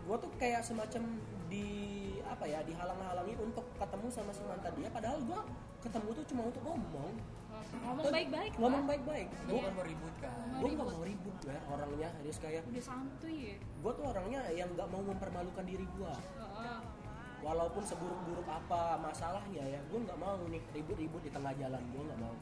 gua 0.04 0.16
tuh 0.20 0.32
kayak 0.36 0.62
semacam 0.68 1.04
di 1.48 1.68
apa 2.28 2.44
ya 2.44 2.60
dihalang-halangi 2.68 3.36
untuk 3.40 3.64
ketemu 3.80 4.08
sama 4.12 4.32
si 4.36 4.44
mantan 4.44 4.74
dia 4.76 4.90
padahal 4.92 5.20
gua 5.24 5.40
ketemu 5.80 6.10
tuh 6.12 6.26
cuma 6.28 6.42
untuk 6.52 6.64
ngomong. 6.68 7.14
Ngomong 7.64 8.06
baik-baik 8.12 8.52
ngomong 8.60 8.84
baik-baik. 8.84 9.28
Gua 9.48 9.56
bukan 9.56 9.72
mau 9.72 9.86
ribut 9.88 10.16
kan 10.20 10.36
gua 10.60 10.68
nggak 10.68 10.88
mau 10.92 11.04
ribut 11.08 11.36
ya 11.48 11.60
orangnya 11.72 12.10
harus 12.20 12.38
kayak 12.44 12.62
udah 12.68 12.84
santuy 12.84 13.36
ya? 13.40 13.56
Gua 13.80 13.92
tuh 13.96 14.06
orangnya 14.12 14.42
yang 14.52 14.68
nggak 14.76 14.88
mau 14.92 15.00
mempermalukan 15.00 15.64
diri 15.64 15.88
gua. 15.96 16.12
Oh, 16.12 16.60
oh. 16.60 16.80
Walaupun 17.44 17.84
seburuk-buruk 17.84 18.48
apa 18.48 18.96
masalahnya 18.98 19.64
ya 19.68 19.80
gue 19.84 20.00
nggak 20.00 20.16
mau 20.16 20.40
nih 20.48 20.64
ribut-ribut 20.72 21.22
di 21.22 21.30
tengah 21.30 21.52
jalan 21.54 21.84
gue 21.86 22.02
nggak 22.02 22.20
mau. 22.20 22.36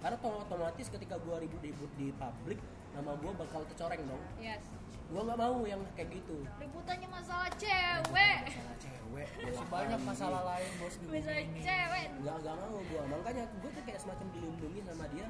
Karena 0.00 0.16
to- 0.16 0.40
otomatis 0.40 0.86
ketika 0.88 1.16
gue 1.16 1.36
ribut-ribut 1.38 1.90
di 1.94 2.08
publik 2.10 2.56
nama 2.90 3.12
gue 3.14 3.30
bakal 3.36 3.60
tercoreng 3.66 4.00
dong. 4.02 4.22
Yes. 4.38 4.64
Gue 5.06 5.20
nggak 5.20 5.38
mau 5.38 5.60
yang 5.62 5.80
kayak 5.92 6.08
gitu. 6.10 6.40
Ributannya 6.56 7.08
masalah 7.10 7.50
cewek. 7.54 8.38
Masalah 8.48 8.76
cewek. 8.80 9.28
Banyak 9.68 10.00
masalah 10.00 10.40
lain 10.48 10.70
bos 10.78 10.94
ini 10.96 11.20
cewek. 11.60 12.06
Nggak 12.16 12.36
nggak 12.40 12.54
mau 12.56 12.78
gue 12.80 13.02
makanya 13.10 13.44
gue 13.52 13.70
tuh 13.70 13.82
kayak 13.84 14.00
semacam 14.00 14.26
dilindungi 14.32 14.80
sama 14.82 15.04
dia. 15.12 15.26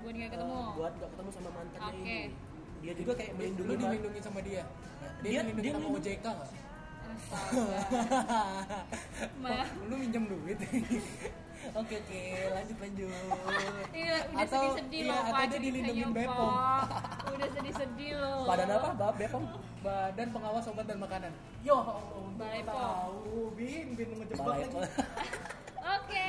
Gue 0.00 0.10
nggak 0.10 0.30
ketemu. 0.32 0.56
eh, 0.56 0.68
buat 0.74 0.92
nggak 0.96 1.10
ketemu 1.12 1.30
sama 1.30 1.50
mantannya 1.52 1.84
Oke. 1.92 2.00
ini. 2.00 2.20
Dia 2.80 2.92
juga 2.92 3.12
kayak 3.14 3.32
melindungi 3.34 3.64
lu 3.66 3.74
man- 3.74 3.82
dilindungi 3.86 4.20
sama 4.20 4.40
dia. 4.40 4.62
Dia, 4.64 5.20
Dia- 5.20 5.42
dilindungi 5.42 5.60
dia 5.60 5.72
sama 5.72 5.84
melindungi. 5.84 6.16
OJK 6.16 6.26
nggak 6.32 6.50
Astaga. 7.14 7.80
Ma. 9.36 9.50
lu 9.88 9.94
minjem 9.96 10.24
duit 10.24 10.58
oke 11.80 11.94
oke 11.96 12.20
lanjut 12.50 12.76
lanjut 12.76 13.08
Iya, 13.90 14.16
udah 14.26 14.36
Atau- 14.38 14.52
sedih-sedih 14.52 15.00
iya, 15.00 15.08
loh 15.08 15.16
atau 15.16 15.24
dia 15.24 15.40
ceritanya, 15.40 15.64
dilindungin 15.64 16.06
Pak. 16.06 16.16
Bepom. 16.18 16.52
Udah 17.34 17.48
sedih-sedih 17.50 18.10
loh. 18.14 18.42
badan 18.44 18.68
apa 18.70 18.88
bab 18.94 19.14
bepom 19.16 19.42
badan 19.80 20.28
pengawas 20.30 20.64
obat 20.66 20.84
dan 20.84 20.98
makanan 20.98 21.32
yo 21.60 21.76
Allah 21.76 22.24
Balai 22.34 22.60
nggak 22.60 22.68
Pom. 22.70 22.84
tahu 22.84 23.22
bin 23.54 23.86
bin 23.94 24.08
ngejebak 24.14 24.46
lagi 24.46 24.76
Oke. 25.84 26.28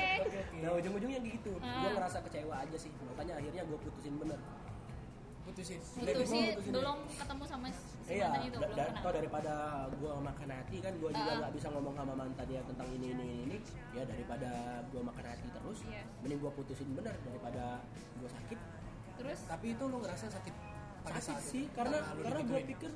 nah 0.57 0.71
ujung-ujungnya 0.73 1.19
gitu 1.21 1.51
Ah. 1.57 1.79
gue 1.79 1.89
ngerasa 1.93 2.17
kecewa 2.21 2.55
aja 2.57 2.77
sih 2.77 2.91
makanya 3.05 3.33
akhirnya 3.37 3.63
gue 3.63 3.77
putusin 3.79 4.13
bener 4.17 4.39
putusin 5.45 5.79
gua 5.79 6.25
sih 6.25 6.43
mutusin 6.51 6.71
belum 6.71 6.97
ketemu 7.11 7.43
sama 7.45 7.67
Iya, 8.05 8.29
mantan 8.29 8.45
itu, 8.45 8.53
da- 8.55 8.69
belum 8.69 8.77
da- 9.01 9.13
daripada 9.17 9.53
gua 9.97 10.13
makan 10.21 10.49
hati 10.51 10.77
kan 10.77 10.93
gua 10.95 11.09
juga 11.09 11.31
nggak 11.35 11.53
bisa 11.53 11.67
ngomong 11.69 11.93
sama 11.95 12.13
mantan 12.13 12.45
dia 12.45 12.61
tentang 12.61 12.87
ini 12.91 13.07
ini 13.09 13.25
ini, 13.25 13.37
ini. 13.43 13.57
ya 13.91 14.03
daripada 14.05 14.49
gua 14.93 15.01
makan 15.03 15.25
hati 15.25 15.47
terus 15.49 15.79
Iya. 15.83 16.03
mending 16.21 16.39
gua 16.39 16.51
putusin 16.53 16.87
bener 16.93 17.15
daripada 17.19 17.81
gua 18.15 18.29
sakit 18.31 18.59
Terus 19.15 19.39
tapi 19.47 19.67
itu 19.71 19.83
lu 19.83 19.97
ngerasa 19.97 20.27
sakit 20.27 20.55
pada 21.01 21.17
sakit 21.17 21.25
saat 21.31 21.41
sih 21.41 21.63
itu? 21.63 21.73
karena 21.73 21.97
lu 22.11 22.21
karena 22.21 22.41
gua 22.43 22.59
digituin? 22.59 22.69
pikir 22.69 22.91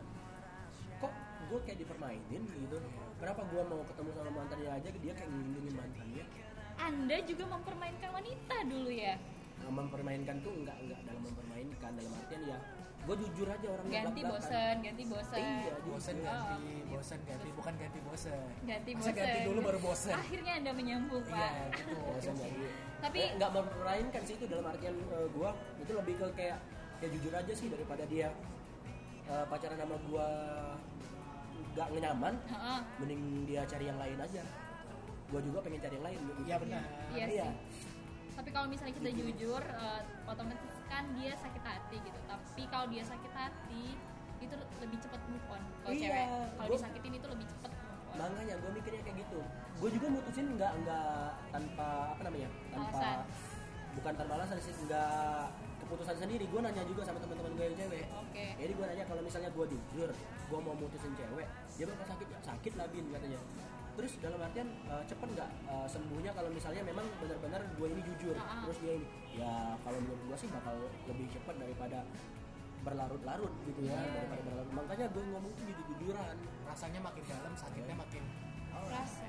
kok 0.99 1.14
gua 1.47 1.60
kayak 1.64 1.78
dipermainin 1.80 2.41
gitu 2.45 2.78
kenapa 3.18 3.41
gua 3.47 3.62
mau 3.66 3.82
ketemu 3.82 4.10
sama 4.14 4.32
mantannya 4.32 4.70
aja 4.70 4.89
dia 4.93 5.14
kayak 5.16 5.30
ngelindungin 5.32 5.74
mantannya 5.74 6.24
Anda 6.78 7.18
juga 7.24 7.43
mempermainkan 7.49 8.10
wanita 8.14 8.55
dulu 8.64 8.89
ya? 8.89 9.16
nah, 9.60 9.72
mempermainkan 9.74 10.36
tuh 10.39 10.53
enggak 10.53 10.78
enggak 10.78 10.99
dalam 11.03 11.22
mempermainkan 11.24 11.91
dalam 11.91 12.12
artian 12.14 12.41
ya 12.45 12.57
gua 13.10 13.18
jujur 13.18 13.47
aja 13.47 13.68
orangnya 13.68 13.99
Ganti 14.05 14.22
bosen, 14.22 14.76
ganti 14.80 15.03
bosen. 15.03 15.41
iya 15.41 15.74
bosen 15.82 16.16
jujur. 16.16 16.30
ganti 16.30 16.70
bosen 16.86 17.20
ganti 17.26 17.49
bukan 17.51 17.74
ganti 17.76 17.99
bosen 17.99 18.38
Ganti 18.62 18.89
Masa 18.91 19.01
bosen. 19.01 19.14
ganti 19.18 19.39
dulu 19.43 19.60
baru 19.66 19.80
bosen 19.82 20.14
Akhirnya 20.14 20.51
Anda 20.55 20.72
menyambung, 20.72 21.24
iya 21.26 21.34
Pak. 21.34 21.51
gitu 21.74 21.95
oke 21.97 22.10
Bosen 22.12 22.34
jadi 22.38 22.64
Tapi- 22.99 23.18
Eh, 23.20 23.30
nggak 23.34 23.51
mempermainkan 23.51 24.22
sih 24.22 24.34
itu 24.36 24.45
dalam 24.45 24.66
artian 24.68 24.93
eh, 24.93 25.28
gua 25.32 25.49
itu 25.76 25.91
lebih 25.91 26.14
ke 26.16 26.28
kayak 26.36 26.57
ya 26.99 27.07
jujur 27.10 27.34
aja 27.34 27.53
sih 27.55 27.68
daripada 27.68 28.03
dia 28.05 28.30
eh, 29.26 29.45
pacaran 29.47 29.78
sama 29.80 29.97
gua 30.05 30.28
nggak 31.72 31.88
nyaman 31.95 32.34
Heeh. 32.45 32.80
mending 32.99 33.22
dia 33.43 33.62
cari 33.66 33.86
yang 33.86 33.97
lain 33.97 34.20
aja 34.20 34.43
gua 35.28 35.41
juga 35.41 35.60
pengen 35.62 35.80
cari 35.80 35.95
yang 35.95 36.05
lain 36.05 36.20
gitu. 36.20 36.41
iya 36.43 36.55
benar 36.57 36.84
Iya 37.10 37.26
Iya. 37.26 37.47
sih. 37.49 37.57
Tapi 38.32 38.49
kalau 38.49 38.68
misalnya 38.68 38.95
kita 38.95 39.12
jujur, 39.12 39.60
eh, 39.60 40.01
otomatis 40.24 40.69
kan 40.90 41.04
dia 41.14 41.34
sakit 41.34 41.62
hati 41.62 41.98
gitu. 42.00 42.20
Tapi 42.26 42.62
kalau 42.66 42.86
dia 42.88 43.04
sakit 43.04 43.32
hati, 43.32 43.84
itu 44.40 44.54
lebih 44.80 44.98
cepat 45.00 45.22
move 45.26 45.46
on. 45.48 45.62
Kalau 45.80 45.94
Iya, 45.94 46.02
cewek, 46.04 46.26
kalau 46.56 46.70
disakitin 46.72 47.14
itu 47.14 47.28
lebih 47.28 47.46
cepat 47.48 47.72
move 47.72 47.88
on. 48.10 48.18
makanya 48.18 48.56
gue 48.58 48.72
mikirnya 48.74 49.02
kayak 49.06 49.18
gitu 49.22 49.40
gue 49.80 49.90
juga 49.96 50.08
mutusin 50.10 50.46
nggak 50.52 50.72
nggak 50.82 51.14
tanpa 51.54 51.88
apa 52.12 52.22
namanya 52.26 52.50
tanpa 52.68 52.90
Alasan. 52.90 53.18
bukan 53.96 54.14
tanpa 54.18 54.34
alasan 54.36 54.58
sih 54.60 54.74
nggak 54.82 55.46
keputusan 55.80 56.16
sendiri 56.18 56.44
gue 56.44 56.60
nanya 56.60 56.84
juga 56.84 57.06
sama 57.06 57.22
teman-teman 57.22 57.54
gue 57.54 57.66
yang 57.66 57.78
cewek 57.78 58.06
Oke. 58.12 58.46
jadi 58.58 58.72
gue 58.74 58.86
nanya 58.90 59.06
kalau 59.06 59.22
misalnya 59.22 59.50
gue 59.54 59.66
jujur 59.70 60.10
gue 60.20 60.60
mau 60.60 60.76
mutusin 60.76 61.14
cewek 61.16 61.48
dia 61.78 61.86
bakal 61.86 62.06
sakit 62.10 62.28
nggak 62.28 62.44
sakit 62.44 62.74
lah 62.76 62.86
bin 62.90 63.06
katanya 63.08 63.40
terus 63.94 64.12
dalam 64.20 64.40
artian 64.42 64.68
eh, 64.68 65.04
cepet 65.06 65.28
nggak 65.30 65.50
eh, 65.70 65.88
sembuhnya 65.88 66.32
kalau 66.34 66.50
misalnya 66.50 66.82
memang 66.84 67.06
benar-benar 67.22 67.62
gue 67.72 67.88
ini 67.88 68.02
jujur 68.04 68.36
Ah, 68.36 68.44
ah. 68.44 68.62
terus 68.66 68.78
dia 68.82 68.94
ini 68.98 69.08
ya 69.32 69.54
kalau 69.80 70.00
menurut 70.00 70.22
gue 70.24 70.38
sih 70.38 70.50
bakal 70.50 70.76
lebih 71.06 71.28
cepet 71.30 71.56
daripada 71.58 72.00
berlarut-larut 72.80 73.54
gitu 73.64 73.82
ya 73.84 73.94
Iya. 73.94 74.12
daripada 74.16 74.42
berlarut 74.44 74.72
makanya 74.74 75.06
gue 75.10 75.24
ngomong 75.28 75.52
tuh 75.52 75.64
jujur 75.66 75.86
jujuran 75.92 76.36
rasanya 76.64 77.00
makin 77.02 77.24
dalam 77.26 77.54
sakitnya 77.54 77.96
makin 77.96 78.24
Rasa. 78.72 79.28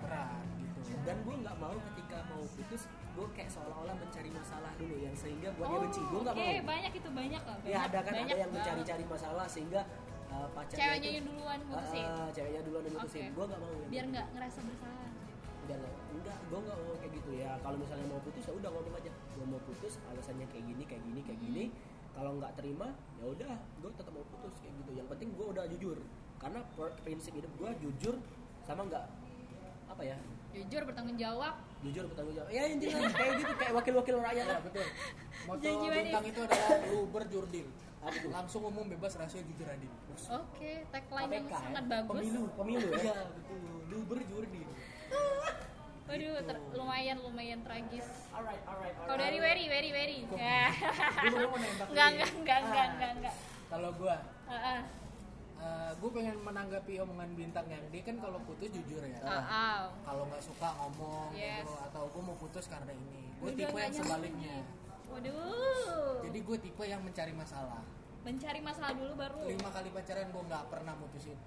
berat 0.00 0.30
gitu 0.56 0.94
dan 1.02 1.16
gue 1.18 1.34
nggak 1.36 1.56
mau 1.56 1.74
ketika 1.92 2.16
mau 2.26 2.42
putus 2.46 2.82
gue 3.10 3.26
kayak 3.32 3.50
seolah-olah 3.50 3.94
mencari 3.94 4.30
masalah 4.30 4.72
dulu 4.74 4.96
yang 4.96 5.14
sehingga 5.14 5.48
buat 5.52 5.66
dia 5.66 5.78
benci 5.80 6.00
gue 6.02 6.20
nggak 6.20 6.34
Oh, 6.34 6.40
Oke, 6.40 6.54
mau 6.54 6.66
banyak 6.66 6.92
itu 6.94 7.08
banyak 7.10 7.42
lah. 7.42 7.56
ya 7.64 7.78
ada 7.84 7.98
kan 8.00 8.12
banyak 8.14 8.26
ada 8.28 8.40
yang 8.40 8.52
mencari-cari 8.52 9.04
masalah 9.04 9.46
sehingga 9.46 9.80
uh, 10.28 10.48
pacarnya 10.50 10.78
Ceweknya 10.80 11.02
itu- 11.04 11.16
yang 11.16 11.26
duluan 11.26 11.60
mutusin. 11.64 12.04
Ah, 12.04 12.16
ah, 12.16 12.30
ceweknya 12.30 12.60
duluan 12.62 12.82
yang 12.84 12.94
mutusin 12.96 13.22
Oke. 13.22 13.32
gue 13.32 13.44
nggak 13.44 13.60
mau 13.60 13.70
Biar 13.70 13.84
gitu. 13.96 14.12
nggak 14.12 14.26
ngerasa 14.30 14.58
bersalah. 14.62 15.03
Nggak- 15.64 15.80
enggak 16.12 16.38
gue 16.44 16.58
nggak 16.60 16.78
mau 16.78 16.94
kayak 16.96 17.12
gitu. 17.14 17.30
Ya 17.34 17.50
kalau 17.58 17.76
misalnya 17.76 18.06
mau 18.06 18.20
putus 18.20 18.44
ya 18.44 18.52
udah 18.52 18.70
ngomong 18.70 18.94
aja. 18.94 19.10
Gue 19.34 19.46
mau 19.46 19.60
putus 19.60 19.92
alasannya 20.04 20.46
kayak 20.48 20.64
gini 20.64 20.82
kayak 20.84 21.02
gini 21.02 21.20
kayak 21.22 21.40
gini. 21.40 21.64
Kalau 22.14 22.30
nggak 22.38 22.52
terima 22.54 22.88
ya 23.16 23.24
udah 23.26 23.52
gue 23.80 23.90
tetap 23.92 24.12
mau 24.12 24.26
putus 24.28 24.54
kayak 24.60 24.74
gitu. 24.78 24.90
Yang 24.94 25.08
penting 25.10 25.28
gue 25.32 25.46
udah 25.48 25.64
jujur. 25.68 25.98
Karena 26.36 26.60
prinsip 27.00 27.32
hidup 27.32 27.52
gue 27.54 27.70
jujur 27.80 28.14
sama 28.62 28.84
nggak 28.84 29.04
apa 29.86 30.02
ya? 30.02 30.16
Jujur 30.54 30.86
bertanggung 30.86 31.18
jawab. 31.18 31.54
jujur 31.82 32.04
bertanggung 32.06 32.32
jawab. 32.32 32.48
Ya 32.48 32.64
intinya 32.64 33.04
kayak 33.10 33.32
gitu 33.36 33.52
kayak 33.54 33.72
wakil-wakil 33.74 34.14
rakyat. 34.18 34.36
Ya 34.38 34.44
lah 34.46 34.60
betul. 34.62 34.86
Moto 35.44 35.60
Janji 35.60 35.86
manis. 35.86 35.98
bintang 36.00 36.24
itu 36.24 36.40
adalah 36.40 36.68
lu 36.88 36.98
berjurdil 37.10 37.68
Apa 38.00 38.16
tuh? 38.16 38.30
langsung 38.32 38.62
umum 38.64 38.84
bebas 38.86 39.12
rahasia 39.14 39.42
jujur 39.42 39.66
adil. 39.66 39.90
Oke, 40.14 40.72
tagline 40.88 41.28
yang 41.34 41.46
ya? 41.46 41.58
sangat 41.58 41.84
bagus. 41.84 42.16
pemilu 42.16 42.42
pemilu 42.54 42.88
ya? 42.88 43.00
Iya 43.02 43.16
betul. 43.28 43.60
Lu 43.90 43.98
berjurdil 44.06 44.68
Waduh, 46.04 46.20
Gitu. 46.20 46.40
ter- 46.44 46.64
lumayan 46.74 47.16
lumayan 47.18 47.60
tragis. 47.62 48.06
Alright, 48.28 48.60
alright, 48.62 48.92
Kalau 48.94 49.16
dari 49.16 49.38
Wery, 49.40 49.64
Wery, 49.66 49.90
Wery. 49.90 50.18
Ya. 50.30 50.68
Enggak, 50.68 52.08
dia. 52.12 52.26
enggak, 52.28 52.28
enggak, 52.28 52.58
enggak, 52.60 52.60
Ah. 52.60 52.92
enggak, 52.92 53.10
enggak. 53.16 53.34
Kalau 53.66 53.90
gua 53.94 54.16
Heeh. 54.46 54.80
gue 55.94 56.10
pengen 56.12 56.36
menanggapi 56.36 57.00
omongan 57.00 57.30
bintang 57.32 57.64
yang 57.64 57.80
dia 57.88 58.02
kan 58.04 58.20
kalau 58.20 58.36
putus 58.44 58.68
jujur 58.68 59.00
ya 59.00 59.16
Heeh. 59.16 59.78
kalau 60.04 60.28
nggak 60.28 60.42
suka 60.42 60.68
ngomong 60.74 61.32
Yes. 61.32 61.64
gitu 61.64 61.72
atau 61.80 62.02
gue 62.04 62.20
mau 62.20 62.36
putus 62.36 62.68
karena 62.68 62.92
ini 62.92 63.32
gue 63.32 63.50
tipe 63.54 63.72
yang 63.72 63.94
sebaliknya 63.94 64.56
Waduh. 65.08 66.20
jadi 66.20 66.38
gue 66.38 66.56
tipe 66.60 66.84
yang 66.84 67.00
mencari 67.00 67.32
masalah 67.32 67.80
mencari 68.20 68.60
masalah 68.60 68.92
dulu 68.92 69.12
baru. 69.16 69.38
lima 69.46 69.70
kali 69.70 69.88
pacaran 69.88 70.28
gue 70.28 70.42
nggak 70.44 70.64
pernah 70.68 70.92
mutusin 70.94 71.38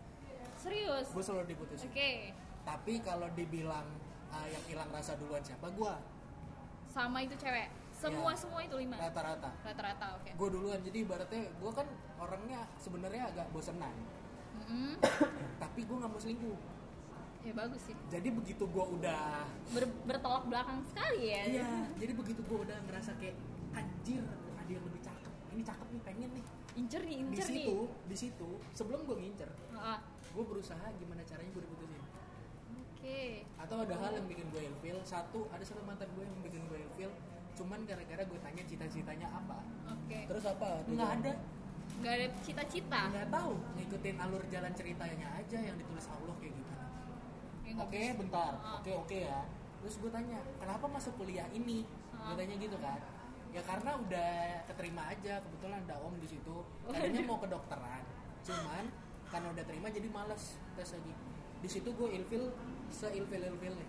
Serius. 0.57 1.07
gue 1.07 1.22
selalu 1.22 1.45
diputusin 1.47 1.86
Oke. 1.88 2.34
Tapi 2.68 2.99
kalau 2.99 3.32
dibilang 3.32 3.88
ah, 4.28 4.43
yang 4.45 4.59
hilang 4.65 4.91
rasa 4.91 5.15
duluan 5.15 5.39
siapa 5.39 5.72
gue 5.72 5.93
Sama 6.88 7.22
itu 7.22 7.36
cewek. 7.36 7.70
Semua 7.93 8.30
Ya. 8.30 8.38
semua 8.38 8.59
itu 8.59 8.76
lima. 8.76 8.93
rata-rata 8.95 9.49
Rata-rata, 9.61 10.05
oke. 10.15 10.30
gue 10.32 10.49
duluan 10.51 10.80
jadi 10.82 10.97
ibaratnya 11.01 11.47
gue 11.49 11.72
kan 11.72 11.88
orangnya 12.18 12.59
sebenarnya 12.76 13.24
agak 13.28 13.47
bosenan 13.49 13.93
Mm-mm. 14.59 14.99
tapi 15.61 15.80
gue 15.82 15.95
nggak 15.95 16.11
mau 16.11 16.18
selingkuh 16.18 16.57
Ya 17.39 17.53
bagus 17.55 17.80
sih. 17.82 17.95
jadi 18.07 18.28
begitu 18.30 18.63
gue 18.65 18.86
udah 18.91 19.47
Ber- 19.72 19.95
bertolak 20.05 20.43
belakang 20.45 20.84
sekali 20.84 21.32
ya. 21.32 21.43
Iya, 21.47 21.70
jadi 21.95 22.11
begitu 22.13 22.41
gue 22.43 22.59
udah 22.59 22.76
ngerasa 22.84 23.15
kayak 23.15 23.39
anjir 23.72 24.20
ada 24.53 24.68
yang 24.68 24.84
lebih 24.84 24.99
cakep. 24.99 25.34
Ini 25.49 25.61
cakep 25.63 25.88
nih, 25.88 26.01
pengen 26.03 26.30
nih. 26.34 26.45
Incer 26.76 27.01
nih, 27.01 27.15
Di 27.15 27.24
incer 27.24 27.47
nih. 27.47 27.63
situ, 27.63 27.78
di 28.03 28.18
situ 28.18 28.49
sebelum 28.74 28.99
gue 29.01 29.15
ngincer, 29.18 29.47
Heeh. 29.47 29.99
gue 30.28 30.43
berusaha 30.43 30.86
gimana 30.93 31.24
caranya 31.24 31.49
gue 31.49 31.63
diputusin. 31.63 31.97
Oke. 33.08 33.47
Atau 33.55 33.88
ada 33.88 33.95
hal 33.95 34.12
yang 34.20 34.28
bikin 34.28 34.51
gue 34.51 34.68
ilfil. 34.68 34.99
Satu, 35.08 35.47
ada 35.47 35.64
satu 35.64 35.80
mantan 35.88 36.12
gue 36.12 36.28
yang 36.28 36.43
bikin 36.43 36.60
gue 36.68 36.76
ilfil. 36.76 37.12
Cuman 37.55 37.88
gara-gara 37.88 38.20
gue 38.20 38.39
tanya 38.43 38.64
cita-citanya 38.68 39.32
apa. 39.32 39.64
Oke. 39.88 40.28
Terus 40.28 40.43
apa? 40.43 40.84
Nggak 40.84 41.10
ada, 41.16 41.32
Nggak 42.03 42.14
ada 42.20 42.28
cita-cita. 42.43 43.01
nggak 43.08 43.32
tahu. 43.32 43.55
Ngikutin 43.80 44.16
alur 44.20 44.43
jalan 44.51 44.72
ceritanya 44.76 45.28
aja 45.39 45.55
yang 45.58 45.80
ditulis 45.80 46.03
Allah 46.12 46.36
kayak 46.36 46.51
gimana. 46.51 46.86
Ya, 47.64 47.72
nggak 47.72 47.88
Oke, 47.88 48.01
bisa. 48.03 48.20
bentar. 48.20 48.51
Ah. 48.60 48.76
Oke, 48.84 48.91
oke 48.91 49.18
ya. 49.24 49.39
Terus 49.80 49.95
gue 50.03 50.12
tanya, 50.12 50.39
kenapa 50.60 50.86
masuk 50.91 51.14
kuliah 51.16 51.47
ini? 51.55 51.88
Gue 52.12 52.28
Ah. 52.28 52.36
tanya 52.36 52.55
gitu 52.60 52.76
kan. 52.78 52.99
Ya 53.55 53.64
karena 53.64 53.95
udah 53.95 54.36
keterima 54.68 55.08
aja, 55.08 55.39
kebetulan 55.39 55.80
ada 55.82 55.95
om 56.03 56.12
di 56.20 56.28
situ. 56.28 56.55
Oh, 56.84 56.91
Tadinya 56.91 57.24
iya. 57.24 57.26
mau 57.26 57.39
kedokteran, 57.39 58.03
cuman 58.43 58.84
karena 59.32 59.47
udah 59.55 59.64
terima 59.64 59.88
jadi 59.88 60.08
males 60.12 60.43
tes 60.76 60.91
lagi. 60.91 61.16
Di 61.58 61.70
situ 61.72 61.89
gue 61.89 62.10
ilfil, 62.12 62.51
seilfil 62.90 63.44
ilfilnya. 63.44 63.88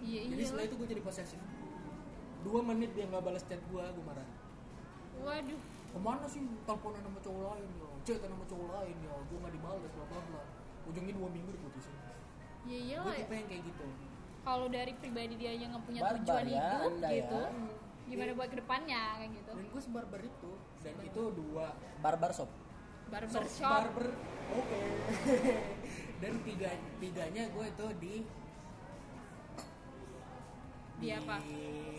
Iya, 0.00 0.20
Jadi 0.30 0.38
iya. 0.38 0.46
setelah 0.46 0.64
itu 0.64 0.74
gue 0.76 0.88
jadi 0.88 1.02
posesif. 1.02 1.40
Dua 2.40 2.60
menit 2.62 2.94
dia 2.94 3.04
nggak 3.04 3.22
balas 3.22 3.42
chat 3.42 3.58
gue, 3.58 3.82
gue 3.82 4.04
marah. 4.06 4.26
Waduh. 5.18 5.60
Ke 5.86 5.98
mana 5.98 6.26
sih 6.28 6.44
teleponan 6.62 7.00
sama 7.00 7.18
cowok 7.18 7.42
lain 7.50 7.68
ya? 7.72 7.88
Chat 8.04 8.20
sama 8.22 8.44
cowok 8.44 8.68
lain 8.70 8.96
ya? 9.02 9.12
Gue 9.26 9.38
nggak 9.40 9.54
dibalas, 9.56 9.90
bla 9.90 10.04
bla 10.06 10.20
bla. 10.30 10.42
Ujungnya 10.86 11.14
dua 11.16 11.28
minggu 11.32 11.50
diputusin. 11.50 11.94
Iya 12.66 12.78
iya 12.78 12.96
Gue 13.00 13.10
lah. 13.10 13.18
tipe 13.18 13.34
yang 13.34 13.48
kayak 13.48 13.62
gitu. 13.64 13.86
Kalau 14.46 14.66
dari 14.70 14.92
pribadi 14.94 15.34
dia 15.34 15.52
yang 15.52 15.74
nggak 15.74 15.84
punya 15.84 16.00
Barbar 16.02 16.18
tujuan 16.22 16.44
ya, 16.46 16.54
hidup 16.54 16.86
Anda 16.86 17.08
ya. 17.08 17.16
gitu. 17.18 17.38
Gimana 18.06 18.30
buat 18.38 18.48
ke 18.48 18.56
depannya 18.62 19.02
kayak 19.18 19.30
gitu. 19.34 19.50
dan 19.50 19.66
gue 19.66 19.82
sebarbar 19.82 20.20
itu 20.22 20.50
dan 20.78 20.94
itu 21.02 21.22
dua 21.34 21.66
Barbar 21.98 22.30
shop. 22.30 22.50
Barber 23.10 23.26
shop 23.26 23.46
shop. 23.50 23.70
barber 23.82 24.06
oke 24.54 24.80
dan 26.16 26.32
tiga 26.42 26.70
tiganya 26.96 27.44
gue 27.52 27.64
itu 27.68 27.86
di 28.00 28.14
Di 30.96 31.12
apa? 31.12 31.36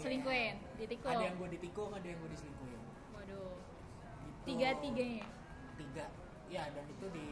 Selingkuhin, 0.02 0.58
ditikul. 0.74 1.14
ada 1.14 1.22
yang 1.22 1.38
gue 1.38 1.50
ditikung 1.54 1.94
ada 1.94 2.02
yang 2.02 2.18
gue 2.18 2.30
diselingkuhin 2.34 2.82
Waduh. 3.14 3.54
Gitu. 4.26 4.42
Tiga 4.50 4.70
tiganya. 4.82 5.26
tiga 5.78 6.06
ya 6.50 6.64
dan 6.74 6.86
itu 6.90 7.06
di 7.14 7.26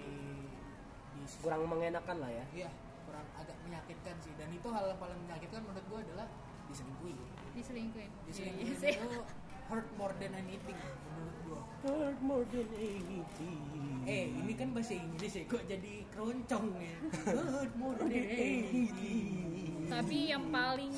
di 1.16 1.22
Kurang 1.42 1.66
mengenakan 1.66 2.18
lah 2.22 2.30
ya. 2.30 2.46
Iya, 2.54 2.70
kurang 3.10 3.26
agak 3.34 3.58
menyakitkan 3.66 4.16
sih 4.22 4.34
dan 4.38 4.54
itu 4.54 4.68
hal 4.70 4.86
yang 4.94 5.00
paling 5.02 5.18
menyakitkan 5.26 5.66
menurut 5.66 5.86
gue 5.90 6.00
adalah 6.06 6.28
diselingkuhin 6.70 7.18
Diselingkuhin. 7.58 8.12
Iya, 8.14 8.22
diselingkuhin 8.30 8.68
iya 8.70 8.76
sih. 8.78 8.94
itu 8.94 9.20
hurt 9.66 9.88
more 9.98 10.14
than 10.18 10.32
anything 10.36 10.78
menurut 10.78 11.38
gue 11.44 11.62
Hurt 11.86 12.20
more 12.22 12.46
than 12.50 12.66
80. 12.66 14.06
eh 14.06 14.26
ini 14.30 14.54
kan 14.54 14.74
bahasa 14.74 14.94
Inggris 14.94 15.34
ya 15.34 15.44
kok 15.46 15.64
jadi 15.66 15.94
keroncong 16.10 16.66
ya 16.78 16.96
hurt 17.34 17.74
more 17.76 17.98
than 17.98 18.14
anything 18.14 19.86
Tapi 19.86 20.18
yang 20.30 20.50
paling 20.50 20.90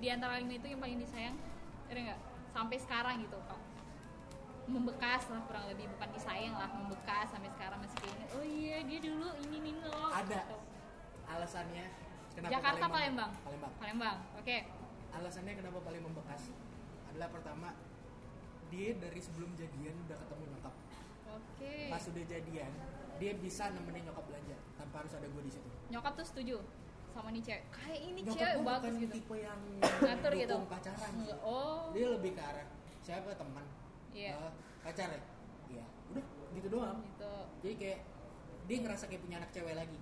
di 0.00 0.08
antara 0.08 0.40
lima 0.40 0.56
itu 0.56 0.66
yang 0.66 0.80
paling 0.80 0.98
disayang, 0.98 1.36
ada 1.86 2.00
nggak? 2.00 2.20
Sampai 2.50 2.74
sekarang 2.80 3.22
gitu, 3.22 3.38
Pak. 3.44 3.60
Membekas 4.66 5.28
lah 5.30 5.44
kurang 5.46 5.68
lebih 5.68 5.86
bukan 5.94 6.08
disayang 6.10 6.56
lah, 6.56 6.66
membekas 6.72 7.28
sampai 7.28 7.52
sekarang 7.54 7.78
masih 7.78 7.98
keinget. 8.02 8.28
Oh 8.34 8.42
iya 8.42 8.82
dia 8.82 8.98
dulu 8.98 9.28
ini 9.46 9.56
nih 9.62 9.74
loh. 9.84 10.10
Ada. 10.10 10.42
Gitu. 10.42 10.58
alasannya 11.22 11.84
kenapa 12.34 12.52
Jakarta 12.52 12.84
Palembang. 12.88 13.32
Palembang 13.40 13.72
Palembang. 13.78 14.18
Oke. 14.36 14.58
alasannya 15.12 15.52
kenapa 15.54 15.78
paling 15.80 16.02
membekas 16.02 16.42
adalah 17.08 17.28
pertama 17.28 17.68
dia 18.72 18.96
dari 18.96 19.20
sebelum 19.20 19.52
jadian 19.52 19.94
udah 20.02 20.16
ketemu 20.16 20.44
nyokap 20.50 20.74
Oke. 21.30 21.74
pas 21.88 22.02
udah 22.02 22.24
jadian 22.26 22.72
dia 23.16 23.32
bisa 23.36 23.64
nemenin 23.70 24.02
nyokap 24.04 24.24
belanja 24.24 24.56
tanpa 24.74 24.96
harus 24.98 25.12
ada 25.12 25.26
gue 25.26 25.42
di 25.42 25.52
situ 25.52 25.68
Nyokap 25.88 26.12
tuh 26.16 26.24
setuju 26.24 26.56
sama 27.12 27.28
nih 27.28 27.44
cewek. 27.44 27.62
Kayak 27.70 28.00
ini 28.02 28.20
nyokap 28.24 28.40
cewek 28.40 28.56
bagus 28.64 28.94
gitu. 28.96 29.12
tipe 29.14 29.36
yang 29.36 29.60
Ngatur 30.00 30.32
gitu. 30.34 30.56
pacaran. 30.64 31.12
Oh. 31.44 31.92
dia 31.92 32.06
lebih 32.08 32.32
ke 32.32 32.40
arah 32.40 32.66
siapa 32.98 33.30
teman 33.32 33.64
Iya. 34.10 34.32
Eh, 34.34 34.52
pacar 34.80 35.08
ya 35.08 35.20
iya 35.68 35.84
udah 36.08 36.24
gitu 36.52 36.68
doang 36.68 36.98
Gitu. 37.02 37.32
jadi 37.60 37.74
kayak 37.76 38.00
dia 38.62 38.76
ngerasa 38.80 39.04
kayak 39.06 39.20
punya 39.20 39.36
anak 39.38 39.50
cewek 39.50 39.74
lagi 39.74 39.98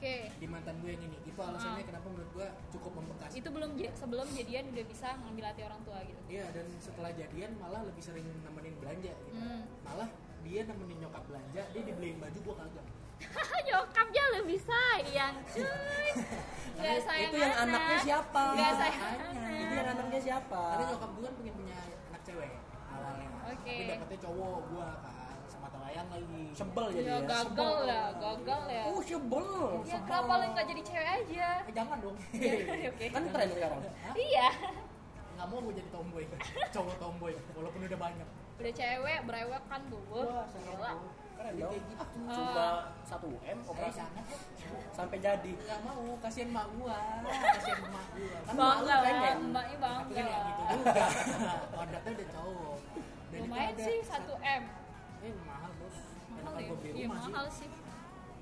Oke. 0.00 0.16
di 0.32 0.46
mantan 0.48 0.80
gue 0.80 0.90
yang 0.90 1.04
ini 1.04 1.18
itu 1.20 1.36
alasannya 1.36 1.84
Ah. 1.84 1.88
kenapa 1.92 2.06
menurut 2.08 2.30
gue 2.32 2.48
cukup 2.72 2.92
membekas 2.96 3.30
Itu 3.30 3.48
belum 3.48 3.70
sebelum 3.92 4.26
jadian 4.32 4.64
udah 4.66 4.84
bisa 4.86 5.08
ngambil 5.14 5.44
hati 5.44 5.60
orang 5.60 5.80
tua 5.84 5.98
gitu. 6.00 6.20
Iya 6.26 6.44
dan 6.50 6.66
setelah 6.74 7.12
jadian 7.12 7.50
malah 7.54 7.84
lebih 7.84 8.00
sering 8.00 8.24
nemenin 8.40 8.74
belanja 8.76 9.12
gitu. 9.12 9.36
Hmm. 9.36 9.68
Malah 9.84 10.08
dia 10.40 10.60
nemenin 10.64 10.98
nyokap 10.98 11.20
belanja, 11.28 11.62
dia 11.66 11.82
dibeliin 11.84 12.16
baju 12.16 12.38
gua 12.40 12.54
kagak. 12.58 12.86
Nyokapnya 13.68 14.24
lebih 14.34 14.58
sayang, 14.58 15.36
cuy. 15.44 16.08
Enggak 16.80 17.00
sayang 17.04 17.28
itu 17.28 17.36
yang 17.36 17.52
anak. 17.54 17.76
anaknya 17.76 17.98
siapa? 18.00 18.44
Nggak 18.56 18.72
sayang 18.74 19.04
anak. 19.04 19.52
Itu 19.52 19.74
yang 19.76 19.88
anaknya 19.92 20.20
siapa? 20.24 20.62
Karena 20.64 20.84
nyokap 20.88 21.10
gua 21.12 21.22
kan 21.22 21.34
pengen 21.36 21.54
punya 21.54 21.76
anak 22.08 22.22
cewek 22.24 22.50
awalnya. 22.88 23.28
Oke. 23.52 23.76
Tapi 23.76 23.84
dapetnya 23.92 24.18
cowok 24.24 24.58
gua 24.72 24.88
kan 24.96 25.12
sama 25.90 26.06
layang 26.06 26.08
lagi. 26.14 26.42
Sebel 26.54 26.84
jadi 26.94 27.02
Ya 27.02 27.10
ya. 27.10 27.18
gagal 27.26 27.74
ya, 27.82 28.02
gagal 28.14 28.62
ya. 28.70 28.82
Oh 28.86 29.00
sebel. 29.02 29.48
Ya 29.84 29.98
kenapa 30.06 30.32
lu 30.38 30.46
nggak 30.54 30.66
jadi 30.70 30.82
cewek 30.86 31.08
aja? 31.10 31.48
Eh 31.66 31.74
jangan 31.74 31.96
dong. 31.98 32.16
Oke. 32.94 33.04
Kan 33.10 33.22
tren 33.34 33.48
sekarang. 33.50 33.80
Iya. 34.14 34.48
Nggak 35.34 35.46
mau 35.48 35.58
gua 35.64 35.74
jadi 35.74 35.90
tomboy, 35.90 36.24
cowok 36.74 36.94
tomboy 37.00 37.32
walaupun 37.56 37.80
udah 37.82 37.98
banyak. 37.98 38.28
Udah 38.60 38.72
cewek 38.76 39.18
berewek 39.26 39.62
kan 39.66 39.80
tuh. 39.88 40.02
Wah, 40.12 40.44
Gila. 40.46 40.92
Keren 41.40 41.56
dong. 41.56 41.72
kayak 41.72 41.84
gitu. 41.88 42.04
Cuma 42.28 42.66
satu 43.08 43.28
m 43.40 43.58
operasi 43.64 43.96
jangan 43.96 44.24
ya. 44.28 44.38
sampai 44.92 45.16
jadi. 45.24 45.52
Nggak 45.56 45.80
mau, 45.88 46.04
kasihan 46.20 46.50
mak 46.52 46.66
gua, 46.76 47.00
kasihan 47.24 47.80
mak 47.88 48.04
gua. 48.12 48.38
Kan 48.44 48.54
malu 48.60 48.84
lah, 48.84 48.98
pengen. 49.00 49.38
Tapi 49.48 49.72
kan 49.72 49.80
bangga. 49.80 50.20
ya 50.20 50.38
gitu 50.44 50.62
juga. 50.68 51.04
Udah 51.80 52.26
cowok. 52.36 52.76
Dan 53.30 53.40
Lumayan 53.46 53.74
sih 53.80 53.96
satu 54.04 54.34
1 54.36 54.60
m. 54.60 54.62
Eh 55.24 55.32
mahal. 55.48 55.70
Mahal 56.40 56.50
Enakan 56.50 56.60
ya? 56.60 56.66
gue 56.66 56.78
beli 56.78 56.90
Iya 56.90 57.06
rumah 57.06 57.16
sih. 57.16 57.28
mahal 57.28 57.46
sih. 57.50 57.68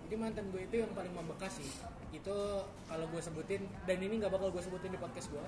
Jadi 0.01 0.15
mantan 0.17 0.45
gue 0.49 0.61
itu 0.63 0.77
yang 0.79 0.93
paling 0.93 1.13
membekas 1.13 1.53
sih. 1.55 1.69
Itu 2.11 2.37
kalau 2.85 3.05
gue 3.07 3.21
sebutin 3.21 3.61
dan 3.85 3.99
ini 3.99 4.15
nggak 4.17 4.31
bakal 4.31 4.49
gue 4.49 4.61
sebutin 4.61 4.89
di 4.89 4.97
podcast 4.97 5.29
gue. 5.29 5.45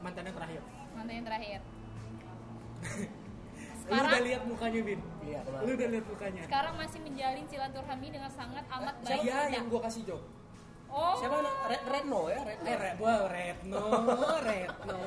Mantan 0.00 0.22
yang 0.24 0.34
terakhir. 0.34 0.60
Mantan 0.92 1.14
yang 1.14 1.26
terakhir. 1.26 1.60
Lu 2.82 3.90
Sekarang 3.90 4.10
udah 4.10 4.22
lihat 4.22 4.42
mukanya 4.44 4.80
Bin? 4.80 5.00
Iya, 5.20 5.40
Lu 5.42 5.70
udah 5.72 5.88
lihat 5.88 6.06
mukanya? 6.06 6.42
sekarang 6.44 6.74
masih 6.76 6.98
menjalin 7.00 7.44
silaturahmi 7.46 8.08
dengan 8.08 8.30
sangat 8.30 8.64
amat 8.68 8.94
baik. 9.00 9.20
Iya 9.20 9.38
yang 9.50 9.64
gue 9.66 9.80
kasih 9.80 10.02
job. 10.04 10.22
Oh. 10.92 11.16
Siapa 11.16 11.40
Red 11.72 11.84
Redno 11.88 12.20
ya? 12.28 12.40
Redno. 12.44 12.68
Eh, 12.68 12.76
Red, 12.76 12.94
gua 13.00 13.14
Retno, 13.32 13.84
Retno, 14.44 15.00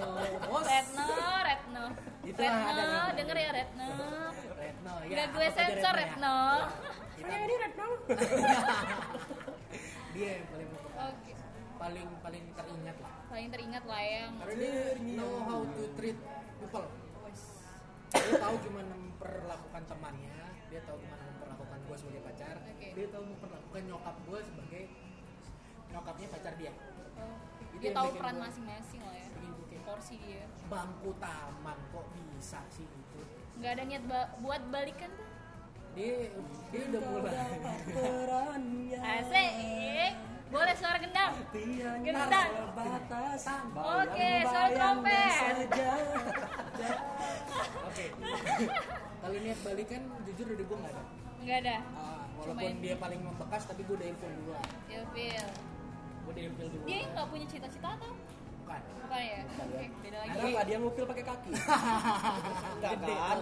bos. 0.50 0.66
Retno, 0.74 1.06
Retno. 1.46 1.84
Itu 2.26 2.42
Retno, 2.42 2.66
ada, 2.66 2.84
ada. 2.90 3.14
denger 3.14 3.38
ya 3.38 3.50
Retno. 3.54 3.90
Retno, 4.58 4.94
ya. 5.06 5.14
Udah 5.14 5.26
gue 5.30 5.48
sensor 5.54 5.94
ya. 5.94 6.02
Retno. 6.02 6.38
Kita- 7.14 7.38
ini 7.38 7.56
Redno. 7.62 7.88
Dia 10.16 10.30
yang 10.42 10.46
paling. 10.50 10.70
Oke. 10.96 11.32
Paling 11.76 12.08
paling 12.26 12.44
teringat 12.56 12.98
lah. 12.98 13.14
Paling 13.30 13.48
teringat 13.54 13.84
lah 13.86 14.02
yang 14.02 14.32
Karena 14.42 14.56
dia 14.58 14.98
know 15.22 15.34
how 15.46 15.62
to 15.62 15.86
treat 15.94 16.18
people. 16.58 16.88
Dia 18.16 18.40
tahu 18.40 18.56
gimana 18.64 18.96
memperlakukan 18.96 19.84
temannya, 19.92 20.40
dia 20.72 20.80
tahu 20.88 20.96
gimana 21.04 21.20
memperlakukan 21.36 21.80
gue 21.84 21.98
sebagai 22.00 22.22
pacar, 22.24 22.56
Oke. 22.64 22.88
dia 22.96 23.08
tahu 23.12 23.24
memperlakukan 23.28 23.82
nyokap 23.92 24.16
gue 24.24 24.40
sebagai 24.40 24.84
nyokapnya 25.96 26.28
pacar 26.28 26.54
dia. 26.56 26.72
Oh, 27.16 27.36
Itu 27.72 27.80
dia 27.80 27.92
tahu 27.96 28.10
peran 28.14 28.36
masing-masing 28.38 29.00
lah 29.00 29.16
ya. 29.16 29.28
bikin 29.32 29.80
porsi 29.82 30.16
dia. 30.20 30.44
Bangku 30.68 31.16
taman 31.18 31.78
kok 31.90 32.06
bisa 32.12 32.60
sih 32.68 32.84
gitu? 32.84 33.20
Nggak 33.56 33.72
ada 33.72 33.84
niat 33.88 34.04
ba- 34.04 34.32
buat 34.38 34.62
balikan 34.68 35.08
tuh? 35.10 35.28
Dia 35.96 36.28
dia 36.68 36.82
udah 36.92 37.02
mulai. 37.08 37.56
perannya 37.96 39.00
asik. 39.00 40.14
boleh 40.46 40.76
suara 40.78 41.02
gendang 41.02 41.34
Gendang. 42.06 42.50
Oke, 43.74 44.30
suara 44.46 44.70
trompet. 44.70 45.68
oke. 47.82 48.06
Kalau 49.18 49.38
niat 49.42 49.60
balikan 49.64 50.02
jujur 50.22 50.46
dari 50.46 50.64
gue 50.64 50.78
nggak 50.78 50.92
ada. 50.92 51.04
Nggak 51.42 51.58
ada? 51.64 51.78
Cuma 52.36 52.52
walaupun 52.54 52.68
ini. 52.70 52.84
dia 52.84 52.96
paling 53.00 53.22
membekas 53.22 53.64
tapi 53.64 53.82
gue 53.82 53.96
udah 53.96 54.08
info 54.08 54.28
duluan. 54.30 54.64
Ilfil 54.86 55.48
udah 56.36 56.44
info 56.44 56.64
duluan 56.68 56.84
dia 56.84 57.00
nggak 57.16 57.28
punya 57.32 57.46
cita-cita 57.48 57.90
atau? 57.96 58.12
Bukan. 58.12 58.82
Bukan 59.08 59.22
ya? 59.24 59.40
Oke 59.48 59.86
beda 60.04 60.18
lagi. 60.20 60.36
Kenapa 60.36 60.62
dia 60.68 60.78
ngupil 60.84 61.06
pakai 61.08 61.24
kaki? 61.24 61.52
Enggak 62.76 62.94
kan? 63.00 63.40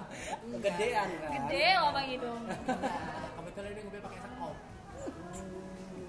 Kegedean 0.54 1.10
kan? 1.10 1.32
gede 1.34 1.66
loh 1.82 1.90
bang 1.90 2.08
hidung 2.14 2.42
kebetulan 3.34 3.70
dia 3.74 3.82
ngobrol 3.82 4.04
pakai 4.06 4.20
sekop 4.22 4.56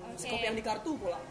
oke. 0.04 0.20
Skop 0.20 0.40
yang 0.46 0.56
di 0.56 0.64
kartu 0.64 0.90
pula. 1.00 1.18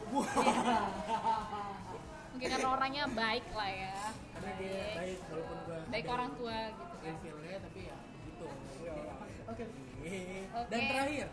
mungkin 2.33 2.49
karena 2.49 2.69
orangnya 2.73 3.03
baik 3.13 3.45
lah 3.53 3.69
ya. 3.69 3.93
Karena 4.33 4.51
dia 4.57 4.81
baik. 4.97 5.19
walaupun 5.29 5.57
gue 5.69 5.79
baik 5.93 6.07
orang 6.09 6.29
tua 6.33 6.57
gitu 6.73 6.95
kan. 6.97 7.13
infilnya 7.13 7.57
tapi 7.61 7.79
ya 7.85 7.97
gitu. 8.25 8.47
Oke. 9.53 9.63
dan 10.69 10.81
terakhir 10.89 11.27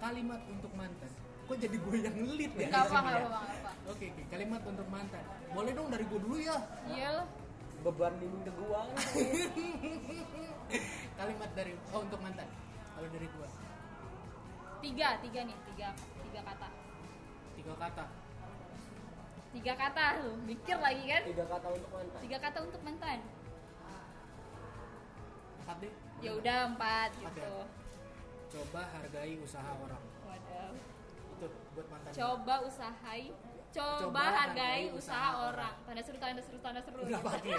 kalimat 0.00 0.40
untuk 0.48 0.72
mantan 0.78 1.10
kok 1.44 1.56
jadi 1.58 1.76
gue 1.76 1.96
yang 1.98 2.16
lead 2.30 2.52
ya 2.52 2.66
nggak 2.66 2.82
apa 2.82 2.88
di 2.88 3.04
sini 3.04 3.04
nggak 3.04 3.20
ya? 3.20 3.28
apa 3.28 3.70
Oke, 3.84 4.08
oke, 4.08 4.22
kalimat 4.26 4.64
untuk 4.64 4.88
mantan. 4.88 5.20
Boleh 5.52 5.72
dong 5.76 5.92
dari 5.92 6.04
gue 6.04 6.16
dulu 6.18 6.40
ya. 6.40 6.56
iya 6.88 7.20
Bebanin 7.84 8.32
ke 8.40 8.52
gua. 8.56 8.88
kalimat 11.20 11.50
dari 11.52 11.72
oh 11.90 12.00
untuk 12.00 12.16
mantan. 12.18 12.48
Kalau 12.94 13.08
dari 13.10 13.28
gue 13.28 13.48
tiga 14.80 15.08
tiga 15.18 15.40
nih 15.42 15.56
tiga 15.66 15.88
tiga 16.22 16.40
kata 16.44 16.68
tiga 17.54 17.74
kata. 17.74 18.04
tiga 19.50 19.72
kata 19.74 20.04
lu 20.20 20.32
mikir 20.42 20.76
lagi 20.76 21.04
kan 21.06 21.22
Tiga 21.24 21.44
kata 21.46 21.68
untuk 21.70 21.90
mantan. 21.90 22.20
tiga 22.20 22.38
kata 22.38 22.58
untuk 22.60 22.80
mantan 22.82 23.18
Empat 25.60 25.76
deh. 25.80 25.92
ya 26.20 26.30
udah 26.34 26.58
empat 26.68 27.10
Empat 27.14 27.32
gitu 27.32 27.40
ya? 27.40 27.64
Coba 28.50 28.80
hargai 28.86 29.34
usaha 29.40 29.70
orang. 29.74 30.02
waduh 30.22 30.72
Itu 31.34 31.46
buat 31.72 31.86
mantan. 31.88 32.10
coba 32.10 32.54
usahai 32.62 33.24
coba, 33.70 33.98
Coba 34.00 34.22
hargai 34.32 34.82
usaha 34.88 34.94
usaha 34.94 35.28
orang 35.48 35.74
tanda 35.82 36.00
seru 36.00 36.16
tanda 36.16 36.38
seru 36.38 36.58
tanda 36.58 36.80
seru 36.80 37.02
Enggak 37.02 37.22
pakai. 37.24 37.52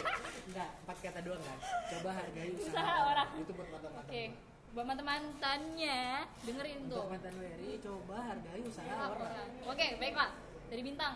Enggak, 0.45 0.69
empat 0.79 0.97
kata 1.01 1.19
doang 1.21 1.41
kan. 1.41 1.57
Coba 1.91 2.09
hargai 2.13 2.49
usaha, 2.51 2.71
Usaha 2.71 2.93
orang. 3.05 3.27
Itu 3.35 3.51
buat 3.51 3.67
mantan 3.69 3.91
mantan. 3.91 4.07
oke 4.07 4.23
buat 4.67 4.85
mantan-mantannya 4.85 5.99
dengerin 6.41 6.79
tuh 6.85 6.99
Untuk 6.99 7.07
mantan 7.09 7.33
Wery, 7.37 7.71
coba 7.79 8.15
hargai 8.25 8.59
usaha 8.61 8.83
Usaha 8.83 9.03
orang. 9.09 9.31
orang. 9.31 9.47
oke 9.65 9.87
baiklah 9.97 10.29
dari 10.65 10.81
bintang 10.83 11.13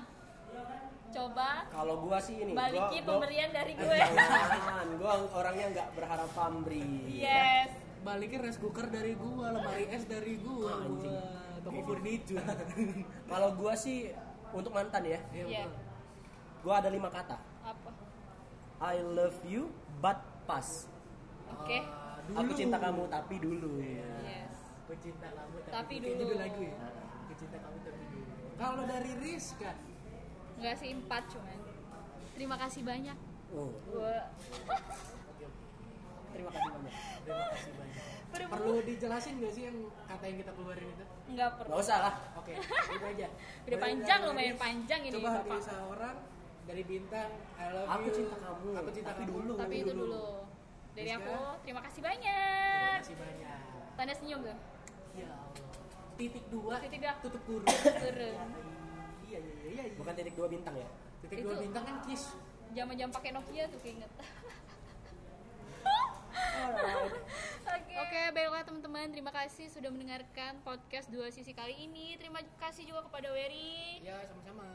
coba 1.09 1.49
Kalau 1.67 1.95
gua 1.99 2.17
sih 2.19 2.35
ini. 2.37 2.53
baliki 2.53 2.79
gua, 2.97 3.03
gua, 3.03 3.11
pemberian 3.17 3.49
dari 3.51 3.73
gue 3.79 3.99
Jangan, 3.99 4.87
gua 4.95 5.11
orangnya 5.33 5.65
nggak 5.73 5.89
berharap 5.91 6.29
pamrih. 6.31 7.03
yes 7.09 7.69
Balikin 7.99 8.39
rice 8.39 8.55
cooker 8.57 8.87
dari 8.87 9.11
gua, 9.13 9.51
lemari 9.51 9.85
es 9.89 10.07
dari 10.07 10.39
gua, 10.39 10.79
Anjing. 10.79 11.11
gua 11.11 11.48
toko 11.61 11.79
furniture. 11.85 12.43
Kalau 13.31 13.49
gua 13.53 13.73
sih 13.73 14.11
untuk 14.49 14.71
mantan 14.71 15.03
ya, 15.03 15.19
Iya, 15.29 15.43
Iya. 15.45 15.63
betul. 15.65 15.83
gua 16.61 16.73
ada 16.77 16.89
lima 16.89 17.07
kata. 17.07 17.37
apa 17.61 17.89
I 18.79 18.95
love 18.99 19.35
you 19.43 19.69
but 19.97 20.17
pass. 20.43 20.87
oke 21.49 21.77
Ah, 21.77 22.15
Aku 22.37 22.51
cinta 22.53 22.77
kamu 22.77 23.05
tapi 23.07 23.35
dulu. 23.37 23.81
yes 23.81 24.55
Aku 24.81 24.93
cinta 24.97 25.27
kamu 25.27 25.55
tapi, 25.59 25.71
Tapi 25.71 25.93
dulu. 25.99 26.13
judul 26.15 26.37
lagu 26.37 26.61
ya. 26.61 26.75
Aku 27.21 27.33
cinta 27.35 27.57
kamu 27.57 27.77
tapi 27.79 28.03
dulu. 28.07 28.31
Kalau 28.55 28.83
dari 28.85 29.11
Rizka, 29.17 29.71
nggak 30.55 30.75
sih 30.75 30.89
empat 30.93 31.23
cuman 31.29 31.59
terima 32.33 32.55
kasih 32.57 32.81
banyak 32.81 33.17
Oh, 33.49 33.73
gue 33.83 34.13
oke. 35.25 35.45
terima 36.29 36.49
kasih 36.49 36.69
banyak. 36.69 36.93
Terima 37.19 37.45
kasih 37.49 37.71
banyak. 37.73 38.03
Perlu. 38.29 38.47
Perlu 38.47 38.75
dijelasin 38.85 39.33
gak 39.37 39.51
sih 39.51 39.63
yang 39.65 39.77
kata 40.05 40.23
yang 40.23 40.37
kita 40.37 40.51
keluarin 40.53 40.85
itu? 40.87 41.05
Nggak 41.29 41.49
perlu 41.55 41.69
Gak 41.71 41.79
usah 41.79 41.97
lah. 42.01 42.13
Oke, 42.35 42.53
itu 42.55 43.05
aja. 43.05 43.27
Udah 43.67 43.79
panjang 43.79 44.19
dari 44.19 44.27
lumayan 44.27 44.55
panjang 44.55 45.01
ini, 45.03 45.13
Coba 45.15 45.29
Bapak. 45.39 45.57
usaha 45.57 45.81
orang 45.85 46.15
dari 46.63 46.83
bintang 46.83 47.29
I 47.55 47.65
love 47.69 47.87
Aku 47.87 48.03
you. 48.03 48.15
cinta 48.15 48.35
kamu, 48.35 48.67
Aku 48.75 48.89
cinta 48.89 49.09
tapi 49.09 49.23
kamu. 49.23 49.33
dulu. 49.35 49.53
tapi 49.55 49.75
itu 49.77 49.91
dulu 49.91 50.23
dari 50.91 51.05
Rizka? 51.07 51.21
aku 51.21 51.35
terima 51.61 51.81
kasih 51.81 51.99
Terima 51.99 52.09
banyak 52.11 52.97
kasih 52.99 53.15
banyak. 53.15 53.59
tanda 53.93 54.13
senyum 54.13 54.39
tuh 54.41 54.57
Ya 55.11 55.27
Allah. 55.27 55.49
Titik 56.15 56.45
dua. 56.47 56.75
Titik 56.79 56.99
dua. 56.99 57.13
Tutup 57.19 57.41
kurung. 57.43 57.65
turun 57.65 58.35
Iya 59.23 59.39
iya 59.39 59.53
iya. 59.63 59.81
iya. 59.85 59.93
Bukan 59.95 60.13
titik 60.13 60.33
dua 60.33 60.47
bintang 60.47 60.75
ya. 60.75 60.87
Titik 61.21 61.37
dua 61.41 61.55
bintang 61.57 61.83
kan 61.83 61.95
kiss. 62.03 62.33
zaman 62.69 62.93
jam 62.93 63.09
pakai 63.09 63.31
Nokia 63.31 63.65
tuh 63.65 63.79
keinget 63.79 64.11
Oke, 67.69 67.93
Oke, 67.99 68.21
baiklah 68.33 68.63
teman-teman. 68.65 69.07
Terima 69.13 69.31
kasih 69.31 69.69
sudah 69.69 69.89
mendengarkan 69.93 70.57
podcast 70.65 71.07
dua 71.11 71.29
sisi 71.29 71.53
kali 71.53 71.75
ini. 71.85 72.17
Terima 72.17 72.41
kasih 72.57 72.87
juga 72.87 73.05
kepada 73.05 73.29
Wery. 73.31 74.01
Ya 74.01 74.25
sama-sama. 74.25 74.65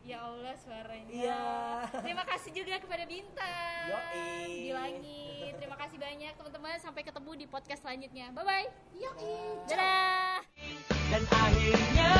Ya 0.00 0.18
Allah 0.24 0.56
suaranya. 0.56 1.12
Iya. 1.12 1.44
Terima 2.00 2.24
kasih 2.24 2.50
juga 2.56 2.80
kepada 2.80 3.04
Bintang 3.04 3.84
Yoi. 3.92 4.48
di 4.48 4.70
langit. 4.72 5.52
Terima 5.60 5.76
kasih 5.76 6.00
banyak 6.00 6.32
teman-teman. 6.40 6.76
Sampai 6.80 7.02
ketemu 7.04 7.30
di 7.36 7.46
podcast 7.46 7.84
selanjutnya. 7.84 8.32
Bye 8.32 8.44
bye. 8.44 8.68
Yoi. 8.96 9.36
Dadah. 9.68 10.40
dan 11.10 11.26
akhirnya 11.26 12.10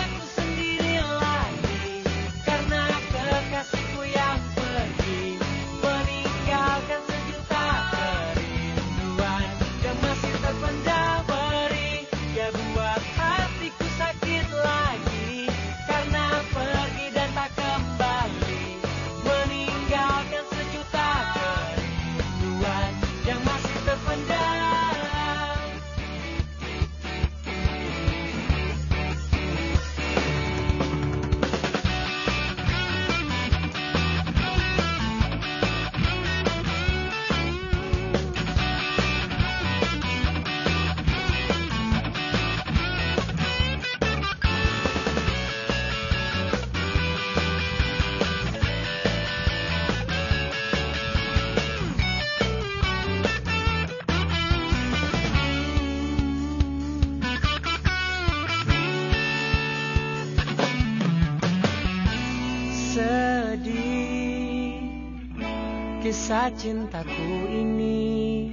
kisah 66.21 66.53
cintaku 66.53 67.49
ini 67.49 68.53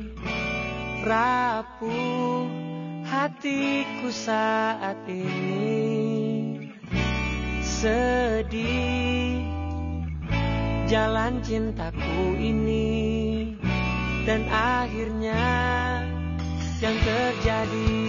rapuh 1.03 2.47
hatiku 3.03 4.07
saat 4.07 4.95
ini. 5.11 6.71
Sedih 7.59 9.43
jalan 10.87 11.43
cintaku 11.43 12.39
ini 12.39 13.59
dan 14.23 14.47
akhirnya 14.47 15.43
yang 16.79 16.95
terjadi 17.03 18.06